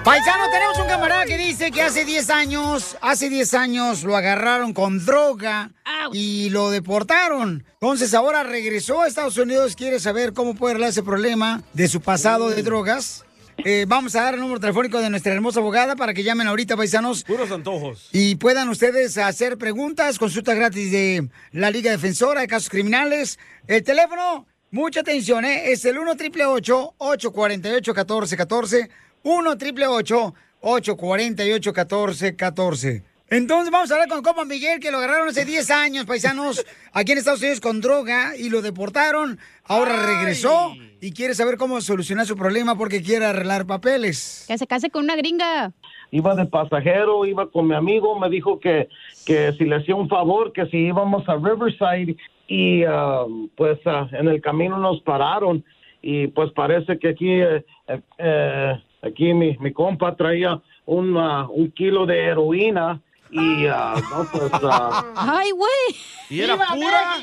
Paisano, 0.04 0.52
tenemos 0.52 0.78
un 0.78 0.86
camarada 0.86 1.26
que 1.26 1.40
dice 1.40 1.72
que 1.72 1.82
hace 1.82 2.06
10 2.06 2.30
años, 2.30 2.98
hace 3.02 3.30
10 3.30 3.54
años 3.56 4.04
lo 4.04 4.16
agarraron 4.16 4.74
con 4.74 5.04
droga 5.04 5.72
y 6.12 6.52
lo 6.52 6.70
deportaron. 6.70 7.64
Entonces 7.82 8.14
ahora 8.14 8.44
regresó 8.44 9.02
a 9.02 9.08
Estados 9.08 9.38
Unidos, 9.38 9.76
quiere 9.76 10.00
saber 10.00 10.34
cómo 10.34 10.54
puede 10.54 10.74
arreglar 10.74 10.92
ese 10.92 11.02
problema 11.02 11.64
de 11.74 11.88
su 11.88 12.00
pasado 12.00 12.50
de 12.50 12.62
drogas. 12.62 13.26
Eh, 13.58 13.86
vamos 13.88 14.16
a 14.16 14.24
dar 14.24 14.34
el 14.34 14.40
número 14.40 14.60
telefónico 14.60 15.00
de 15.00 15.10
nuestra 15.10 15.34
hermosa 15.34 15.60
abogada 15.60 15.96
para 15.96 16.14
que 16.14 16.24
llamen 16.24 16.48
ahorita, 16.48 16.76
paisanos. 16.76 17.24
Puros 17.24 17.52
antojos. 17.52 18.10
Y 18.12 18.36
puedan 18.36 18.70
ustedes 18.70 19.18
hacer 19.18 19.58
preguntas, 19.58 20.20
consulta 20.20 20.54
gratis 20.54 20.92
de 20.92 21.30
la 21.52 21.72
Liga 21.72 21.92
Defensora 21.92 22.42
de 22.42 22.48
Casos 22.48 22.70
Criminales. 22.70 23.40
El 23.68 23.84
teléfono, 23.84 24.48
mucha 24.72 25.02
atención, 25.02 25.46
¿eh? 25.46 25.72
es 25.72 25.86
el 25.86 25.98
1 25.98 26.12
888 26.12 26.96
848 26.98 27.92
1414 27.92 28.90
1 29.24 29.50
888 29.52 30.34
848 30.62 31.72
1414 31.72 33.04
Entonces 33.30 33.72
vamos 33.72 33.92
a 33.92 33.94
hablar 33.94 34.10
con 34.10 34.24
Copa 34.24 34.46
Miguel, 34.46 34.80
que 34.80 34.92
lo 34.92 34.98
agarraron 34.98 35.30
hace 35.30 35.46
10 35.46 35.72
años, 35.72 36.06
paisanos, 36.06 36.66
aquí 36.92 37.12
en 37.14 37.20
Estados 37.20 37.42
Unidos 37.42 37.62
con 37.62 37.82
droga 37.82 38.36
y 38.36 38.50
lo 38.50 38.62
deportaron. 38.62 39.40
Ahora 39.66 40.06
regresó 40.06 40.74
y 41.04 41.12
quiere 41.12 41.34
saber 41.34 41.58
cómo 41.58 41.82
solucionar 41.82 42.26
su 42.26 42.38
problema 42.38 42.78
porque 42.78 43.02
quiere 43.02 43.26
arreglar 43.26 43.66
papeles. 43.66 44.46
Que 44.48 44.58
se 44.58 44.66
case 44.66 44.90
con 44.90 45.04
una 45.04 45.18
gringa. 45.18 45.74
Iba 46.12 46.34
de 46.34 46.46
pasajero, 46.46 47.26
iba 47.26 47.50
con 47.52 47.68
mi 47.68 47.76
amigo, 47.76 48.18
me 48.18 48.30
dijo 48.30 48.58
que, 48.58 48.88
que 49.26 49.52
si 49.54 49.66
le 49.66 49.76
hacía 49.76 49.96
un 49.96 50.08
favor, 50.08 50.54
que 50.54 50.66
si 50.68 50.78
íbamos 50.78 51.28
a 51.28 51.36
Riverside 51.36 52.16
y 52.48 52.86
ah, 52.86 53.26
pues 53.58 53.80
ah, 53.86 54.08
en 54.14 54.30
el 54.30 54.42
camino 54.42 54.78
nos 54.78 55.02
pararon 55.02 55.66
y 56.02 56.28
pues 56.28 56.54
parece 56.54 56.98
que 56.98 57.10
aquí, 57.10 57.32
eh, 57.32 57.66
eh, 57.88 58.02
eh, 58.20 58.74
aquí 59.02 59.34
mi, 59.34 59.58
mi 59.58 59.74
compa 59.74 60.16
traía 60.16 60.62
un, 60.86 61.18
ah, 61.18 61.50
un 61.50 61.70
kilo 61.72 62.06
de 62.06 62.28
heroína 62.28 63.02
y 63.30 63.66
ah, 63.66 63.96
no, 64.10 64.26
pues... 64.32 64.52
ah, 64.64 65.04
Ay, 65.18 65.52
güey. 65.52 66.00
¿Y 66.30 66.40
era 66.40 66.56
pura? 66.56 67.18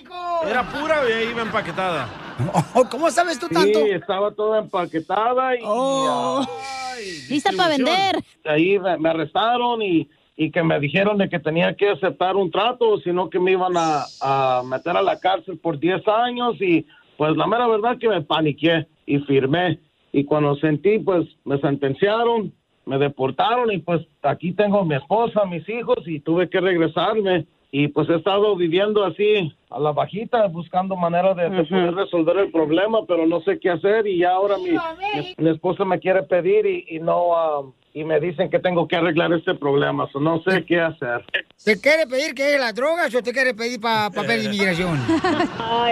¿Era 0.47 0.71
pura 0.71 1.01
o 1.01 1.09
ya 1.09 1.23
iba 1.23 1.41
empaquetada? 1.41 2.30
¿Cómo 2.91 3.11
sabes 3.11 3.39
tú 3.39 3.47
Sí, 3.51 3.73
estaba 3.91 4.33
toda 4.33 4.61
empaquetada 4.61 5.57
y... 5.57 5.61
Oh. 5.65 6.41
ah, 6.49 6.95
Lista 7.29 7.51
para 7.57 7.71
vender. 7.71 8.17
ahí 8.45 8.79
me, 8.79 8.97
me 8.99 9.09
arrestaron 9.09 9.83
y, 9.83 10.09
y 10.37 10.51
que 10.51 10.63
me 10.63 10.79
dijeron 10.81 11.19
de 11.19 11.29
que 11.29 11.39
tenía 11.39 11.75
que 11.75 11.91
aceptar 11.91 12.37
un 12.37 12.51
trato, 12.51 12.99
sino 13.01 13.31
que 13.31 13.39
me 13.39 13.53
iban 13.53 13.73
a, 13.77 14.05
a 14.21 14.63
meter 14.65 14.97
a 14.97 15.03
la 15.03 15.19
cárcel 15.19 15.59
por 15.59 15.79
10 15.79 16.07
años 16.09 16.61
y 16.61 16.87
pues 17.17 17.37
la 17.37 17.47
mera 17.47 17.67
verdad 17.67 17.99
que 17.99 18.09
me 18.09 18.23
paniqué 18.23 18.87
y 19.07 19.19
firmé. 19.21 19.79
Y 20.13 20.25
cuando 20.25 20.57
sentí, 20.57 20.99
pues 20.99 21.27
me 21.45 21.59
sentenciaron, 21.61 22.53
me 22.87 22.99
deportaron 22.99 23.71
y 23.71 23.79
pues 23.79 24.01
aquí 24.23 24.53
tengo 24.53 24.81
a 24.81 24.85
mi 24.85 24.95
esposa, 24.95 25.45
mis 25.45 25.69
hijos 25.69 25.99
y 26.07 26.21
tuve 26.21 26.49
que 26.49 26.61
regresarme. 26.61 27.47
Y 27.73 27.89
pues 27.89 28.09
he 28.09 28.17
estado 28.17 28.57
viviendo 28.57 29.05
así 29.05 29.53
a 29.71 29.79
la 29.79 29.93
bajita, 29.93 30.47
buscando 30.49 30.97
manera 30.97 31.35
de, 31.35 31.49
de 31.51 31.65
poder 31.65 31.95
resolver 31.95 32.37
el 32.39 32.51
problema, 32.51 32.99
pero 33.07 33.27
no 33.27 33.41
sé 33.43 33.61
qué 33.61 33.71
hacer 33.71 34.07
y 34.09 34.19
ya 34.19 34.31
ahora 34.33 34.57
mi, 34.59 34.71
mi, 34.71 35.35
mi 35.39 35.51
esposa 35.51 35.85
me 35.85 36.01
quiere 36.01 36.23
pedir 36.25 36.67
y, 36.67 36.85
y 36.97 36.99
no... 36.99 37.37
ah, 37.37 37.63
y 37.93 38.05
me 38.05 38.21
dicen 38.21 38.49
que 38.51 38.61
tengo 38.61 38.87
que 38.87 38.95
arreglar 38.95 39.33
este 39.33 39.53
problema, 39.57 40.09
so 40.13 40.21
no 40.21 40.41
sé 40.45 40.65
qué 40.65 40.81
hacer. 40.81 41.25
¿Te 41.65 41.81
quiere 41.81 42.07
pedir 42.07 42.35
que 42.37 42.57
las 42.57 42.73
drogas 42.73 43.13
o 43.13 43.21
te 43.21 43.33
quiere 43.33 43.53
pedir 43.53 43.81
para 43.81 44.11
papel 44.11 44.43
de 44.43 44.47
inmigración? 44.47 44.97
No, 45.59 45.87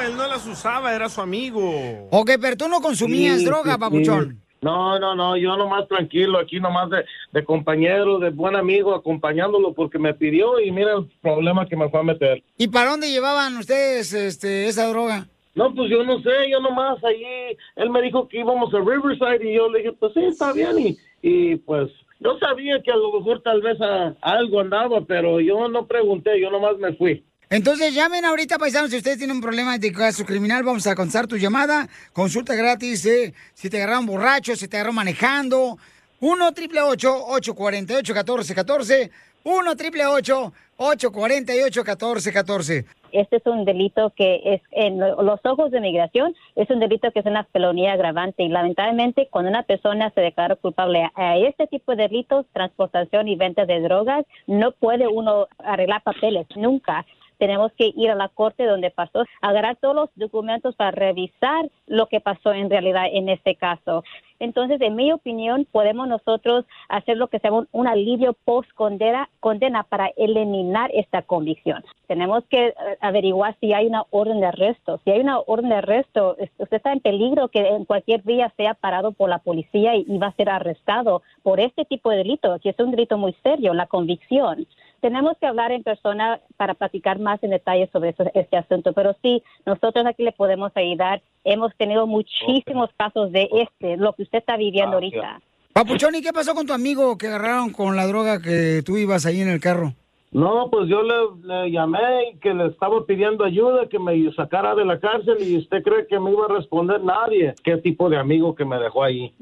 él 0.00 0.14
no 0.14 0.28
las 0.28 0.46
usaba, 0.46 0.94
era 0.94 1.08
su 1.08 1.22
amigo. 1.22 1.62
Ok, 2.10 2.32
pero 2.38 2.54
tú 2.56 2.68
no 2.68 2.82
consumías 2.82 3.38
Sí, 3.38 3.44
droga, 3.46 3.72
sí, 3.74 3.80
papuchón. 3.80 4.30
sí. 4.46 4.51
No, 4.62 4.96
no, 5.00 5.14
no, 5.16 5.36
yo 5.36 5.56
nomás 5.56 5.88
tranquilo, 5.88 6.38
aquí 6.38 6.60
nomás 6.60 6.88
de, 6.88 7.04
de 7.32 7.44
compañero, 7.44 8.18
de 8.20 8.30
buen 8.30 8.54
amigo, 8.54 8.94
acompañándolo 8.94 9.72
porque 9.74 9.98
me 9.98 10.14
pidió 10.14 10.60
y 10.60 10.70
mira 10.70 10.94
el 10.94 11.06
problema 11.20 11.66
que 11.66 11.76
me 11.76 11.88
fue 11.90 11.98
a 12.00 12.04
meter. 12.04 12.42
¿Y 12.56 12.68
para 12.68 12.90
dónde 12.92 13.10
llevaban 13.10 13.56
ustedes 13.56 14.12
este, 14.14 14.68
esa 14.68 14.86
droga? 14.88 15.26
No, 15.56 15.74
pues 15.74 15.90
yo 15.90 16.04
no 16.04 16.20
sé, 16.22 16.30
yo 16.48 16.60
nomás 16.60 17.02
allí, 17.04 17.56
él 17.76 17.90
me 17.90 18.00
dijo 18.02 18.28
que 18.28 18.38
íbamos 18.38 18.72
a 18.72 18.78
Riverside 18.78 19.50
y 19.50 19.54
yo 19.56 19.68
le 19.68 19.80
dije, 19.80 19.92
pues 19.92 20.12
sí, 20.14 20.24
está 20.24 20.52
bien 20.52 20.78
y, 20.78 20.96
y 21.22 21.56
pues 21.56 21.90
yo 22.20 22.38
sabía 22.38 22.80
que 22.82 22.92
a 22.92 22.96
lo 22.96 23.12
mejor 23.18 23.42
tal 23.42 23.60
vez 23.62 23.80
a- 23.80 24.14
algo 24.22 24.60
andaba, 24.60 25.00
pero 25.02 25.40
yo 25.40 25.66
no 25.68 25.86
pregunté, 25.86 26.40
yo 26.40 26.50
nomás 26.52 26.78
me 26.78 26.92
fui. 26.94 27.24
Entonces 27.52 27.94
llamen 27.94 28.24
ahorita, 28.24 28.56
paisanos, 28.58 28.90
si 28.90 28.96
ustedes 28.96 29.18
tienen 29.18 29.36
un 29.36 29.42
problema 29.42 29.76
de 29.76 29.92
caso 29.92 30.24
criminal, 30.24 30.62
vamos 30.62 30.86
a 30.86 30.94
contestar 30.94 31.26
tu 31.26 31.36
llamada. 31.36 31.86
Consulta 32.14 32.54
gratis, 32.54 33.04
eh, 33.04 33.34
si 33.52 33.68
te 33.68 33.76
agarraron 33.76 34.06
borracho, 34.06 34.56
si 34.56 34.68
te 34.68 34.78
agarraron 34.78 34.96
manejando. 34.96 35.76
1 36.20 36.46
888 36.48 37.26
848 37.26 38.14
1414 38.14 39.10
1 39.44 39.70
888 39.70 40.52
848 40.78 41.80
1414 41.84 42.86
Este 43.12 43.36
es 43.36 43.42
un 43.46 43.66
delito 43.66 44.14
que 44.16 44.40
es 44.54 44.62
en 44.70 44.98
lo- 44.98 45.20
los 45.20 45.40
ojos 45.44 45.70
de 45.72 45.80
migración, 45.80 46.34
es 46.56 46.70
un 46.70 46.80
delito 46.80 47.10
que 47.12 47.20
es 47.20 47.26
una 47.26 47.44
felonía 47.52 47.92
agravante 47.92 48.44
y 48.44 48.48
lamentablemente 48.48 49.28
cuando 49.30 49.50
una 49.50 49.64
persona 49.64 50.10
se 50.14 50.22
declara 50.22 50.56
culpable 50.56 51.06
a 51.16 51.36
este 51.36 51.66
tipo 51.66 51.94
de 51.96 52.04
delitos, 52.08 52.46
transportación 52.54 53.28
y 53.28 53.36
venta 53.36 53.66
de 53.66 53.80
drogas, 53.80 54.24
no 54.46 54.72
puede 54.72 55.06
uno 55.06 55.48
arreglar 55.58 56.02
papeles, 56.02 56.46
nunca. 56.56 57.04
Tenemos 57.42 57.72
que 57.72 57.92
ir 57.96 58.08
a 58.08 58.14
la 58.14 58.28
corte 58.28 58.64
donde 58.66 58.92
pasó, 58.92 59.24
agarrar 59.40 59.74
todos 59.74 59.96
los 59.96 60.10
documentos 60.14 60.76
para 60.76 60.92
revisar 60.92 61.68
lo 61.88 62.06
que 62.06 62.20
pasó 62.20 62.52
en 62.52 62.70
realidad 62.70 63.06
en 63.12 63.28
este 63.28 63.56
caso. 63.56 64.04
Entonces, 64.38 64.80
en 64.80 64.94
mi 64.94 65.10
opinión, 65.10 65.66
podemos 65.72 66.06
nosotros 66.06 66.64
hacer 66.88 67.16
lo 67.16 67.26
que 67.26 67.40
se 67.40 67.48
llama 67.48 67.66
un, 67.72 67.88
alivio 67.88 68.34
post 68.44 68.70
condena, 68.74 69.28
condena 69.40 69.82
para 69.82 70.12
eliminar 70.16 70.92
esta 70.94 71.22
convicción. 71.22 71.84
Tenemos 72.06 72.44
que 72.44 72.68
eh, 72.68 72.74
averiguar 73.00 73.56
si 73.58 73.72
hay 73.72 73.86
una 73.88 74.04
orden 74.10 74.38
de 74.38 74.46
arresto. 74.46 75.00
Si 75.04 75.10
hay 75.10 75.18
una 75.20 75.40
orden 75.40 75.70
de 75.70 75.76
arresto, 75.76 76.36
es- 76.38 76.50
usted 76.58 76.76
está 76.76 76.92
en 76.92 77.00
peligro 77.00 77.48
que 77.48 77.66
en 77.66 77.84
cualquier 77.84 78.22
día 78.22 78.52
sea 78.56 78.74
parado 78.74 79.10
por 79.10 79.28
la 79.28 79.38
policía 79.38 79.96
y, 79.96 80.04
y 80.08 80.18
va 80.18 80.28
a 80.28 80.36
ser 80.36 80.48
arrestado 80.48 81.22
por 81.42 81.58
este 81.58 81.84
tipo 81.86 82.10
de 82.10 82.18
delito, 82.18 82.56
que 82.60 82.68
es 82.70 82.78
un 82.78 82.92
delito 82.92 83.18
muy 83.18 83.34
serio, 83.42 83.74
la 83.74 83.86
convicción. 83.86 84.66
Tenemos 85.02 85.36
que 85.40 85.46
hablar 85.46 85.72
en 85.72 85.82
persona 85.82 86.40
para 86.56 86.74
platicar 86.74 87.18
más 87.18 87.42
en 87.42 87.50
detalle 87.50 87.90
sobre 87.92 88.10
eso- 88.10 88.24
este 88.34 88.56
asunto, 88.56 88.92
pero 88.92 89.14
sí, 89.20 89.42
nosotros 89.66 90.06
aquí 90.06 90.22
le 90.22 90.30
podemos 90.32 90.70
ayudar. 90.76 91.20
Hemos 91.44 91.74
tenido 91.76 92.06
muchísimos 92.06 92.88
casos 92.96 93.32
de 93.32 93.48
este, 93.52 93.96
lo 93.96 94.12
que 94.14 94.22
usted 94.22 94.38
está 94.38 94.56
viviendo 94.56 94.94
ahorita. 94.94 95.40
Papuchón, 95.72 96.14
¿y 96.14 96.22
qué 96.22 96.32
pasó 96.32 96.54
con 96.54 96.66
tu 96.66 96.72
amigo 96.72 97.18
que 97.18 97.26
agarraron 97.26 97.70
con 97.72 97.96
la 97.96 98.06
droga 98.06 98.40
que 98.40 98.82
tú 98.86 98.96
ibas 98.96 99.26
ahí 99.26 99.40
en 99.40 99.48
el 99.48 99.58
carro? 99.60 99.92
No, 100.30 100.68
pues 100.70 100.88
yo 100.88 101.02
le, 101.02 101.14
le 101.42 101.70
llamé 101.72 101.98
y 102.32 102.38
que 102.38 102.54
le 102.54 102.66
estaba 102.68 103.04
pidiendo 103.04 103.44
ayuda, 103.44 103.86
que 103.90 103.98
me 103.98 104.32
sacara 104.34 104.74
de 104.74 104.84
la 104.84 104.98
cárcel 105.00 105.36
y 105.40 105.58
usted 105.58 105.82
cree 105.82 106.06
que 106.06 106.18
me 106.20 106.30
iba 106.30 106.46
a 106.46 106.48
responder 106.48 107.02
nadie. 107.02 107.54
¿Qué 107.64 107.76
tipo 107.78 108.08
de 108.08 108.16
amigo 108.18 108.54
que 108.54 108.64
me 108.64 108.78
dejó 108.78 109.02
ahí? 109.02 109.34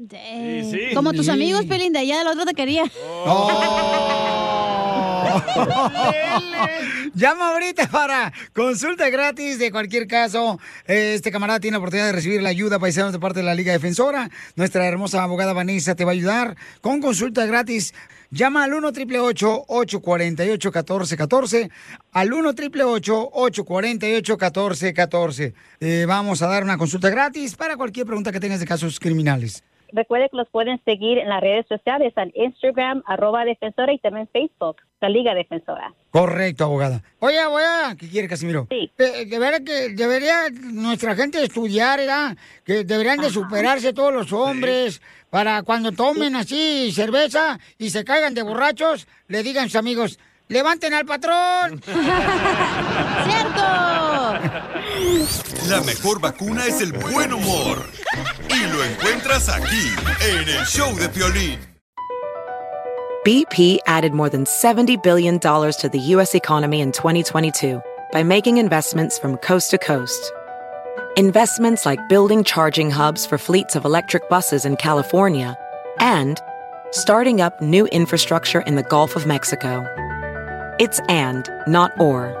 Como 0.95 1.13
tus 1.13 1.29
amigos, 1.29 1.65
Pelín, 1.65 1.93
de 1.93 1.99
allá 1.99 2.17
del 2.19 2.27
otro 2.27 2.45
te 2.45 2.53
quería. 2.55 2.83
Llama 7.13 7.49
ahorita 7.49 7.87
para 7.87 8.31
consulta 8.53 9.09
gratis 9.09 9.59
de 9.59 9.71
cualquier 9.71 10.07
caso. 10.07 10.59
Este 10.85 11.31
camarada 11.31 11.59
tiene 11.59 11.75
la 11.75 11.79
oportunidad 11.79 12.07
de 12.07 12.13
recibir 12.13 12.41
la 12.41 12.49
ayuda 12.49 12.79
paisanos 12.79 13.11
de 13.11 13.19
parte 13.19 13.39
de 13.39 13.45
la 13.45 13.55
Liga 13.55 13.73
Defensora. 13.73 14.29
Nuestra 14.55 14.87
hermosa 14.87 15.21
abogada 15.23 15.53
Vanessa 15.53 15.95
te 15.95 16.05
va 16.05 16.11
a 16.11 16.13
ayudar 16.13 16.55
con 16.81 17.01
consulta 17.01 17.45
gratis. 17.45 17.93
Llama 18.29 18.63
al 18.63 18.73
1 18.73 18.87
888 18.87 19.65
848 19.67 20.69
1414 20.69 21.69
al 22.13 22.33
1 22.33 22.49
888 22.49 23.29
848 23.33 24.37
1414 24.37 25.53
Eh, 25.81 26.05
Vamos 26.07 26.41
a 26.41 26.47
dar 26.47 26.63
una 26.63 26.77
consulta 26.77 27.09
gratis 27.09 27.55
para 27.55 27.75
cualquier 27.75 28.05
pregunta 28.05 28.31
que 28.31 28.39
tengas 28.39 28.61
de 28.61 28.65
casos 28.67 28.99
criminales. 28.99 29.63
Recuerde 29.93 30.29
que 30.29 30.37
los 30.37 30.47
pueden 30.49 30.81
seguir 30.85 31.17
en 31.17 31.29
las 31.29 31.41
redes 31.41 31.65
sociales, 31.67 32.13
en 32.15 32.31
Instagram, 32.35 33.03
arroba 33.05 33.45
defensora 33.45 33.93
y 33.93 33.99
también 33.99 34.27
Facebook, 34.31 34.77
la 34.99 35.09
Liga 35.09 35.33
Defensora. 35.33 35.93
Correcto, 36.11 36.65
abogada. 36.65 37.01
Oye, 37.19 37.39
abogada, 37.39 37.95
¿qué 37.95 38.07
quiere 38.09 38.27
Casimiro? 38.27 38.67
Sí. 38.69 38.91
De, 38.97 39.25
de 39.25 39.39
veras 39.39 39.61
que 39.61 39.89
debería 39.89 40.49
nuestra 40.51 41.15
gente 41.15 41.43
estudiar, 41.43 41.99
¿verdad? 41.99 42.37
Que 42.63 42.83
deberían 42.83 43.19
de 43.19 43.29
superarse 43.29 43.93
todos 43.93 44.13
los 44.13 44.31
hombres 44.33 45.01
para 45.29 45.63
cuando 45.63 45.91
tomen 45.91 46.35
así 46.35 46.91
cerveza 46.91 47.59
y 47.77 47.89
se 47.89 48.03
caigan 48.03 48.33
de 48.33 48.43
borrachos, 48.43 49.07
le 49.27 49.43
digan 49.43 49.65
a 49.65 49.67
sus 49.67 49.75
amigos, 49.77 50.19
levanten 50.47 50.93
al 50.93 51.05
patrón. 51.05 51.81
¡Cierto! 53.25 54.70
La 55.67 55.81
mejor 55.81 56.21
vacuna 56.21 56.65
es 56.67 56.79
el 56.81 56.93
buen 56.93 57.33
humor. 57.33 57.85
Y 58.49 58.65
lo 58.71 58.83
encuentras 58.83 59.49
aquí, 59.49 59.87
en 60.21 60.47
el 60.47 60.65
show 60.65 60.95
de 60.95 61.09
Piolín. 61.09 61.59
BP 63.25 63.79
added 63.87 64.13
more 64.13 64.29
than 64.29 64.45
$70 64.45 65.03
billion 65.03 65.37
to 65.39 65.89
the 65.91 65.99
U.S. 66.15 66.33
economy 66.33 66.79
in 66.79 66.91
2022 66.91 67.81
by 68.11 68.23
making 68.23 68.57
investments 68.57 69.19
from 69.19 69.37
coast 69.37 69.71
to 69.71 69.77
coast. 69.77 70.31
Investments 71.17 71.85
like 71.85 71.99
building 72.07 72.43
charging 72.43 72.89
hubs 72.89 73.25
for 73.25 73.37
fleets 73.37 73.75
of 73.75 73.83
electric 73.83 74.29
buses 74.29 74.65
in 74.65 74.77
California 74.77 75.57
and 75.99 76.39
starting 76.91 77.41
up 77.41 77.61
new 77.61 77.85
infrastructure 77.87 78.61
in 78.61 78.75
the 78.75 78.83
Gulf 78.83 79.17
of 79.17 79.27
Mexico. 79.27 79.85
It's 80.79 80.99
and, 81.09 81.49
not 81.67 81.91
or. 81.99 82.40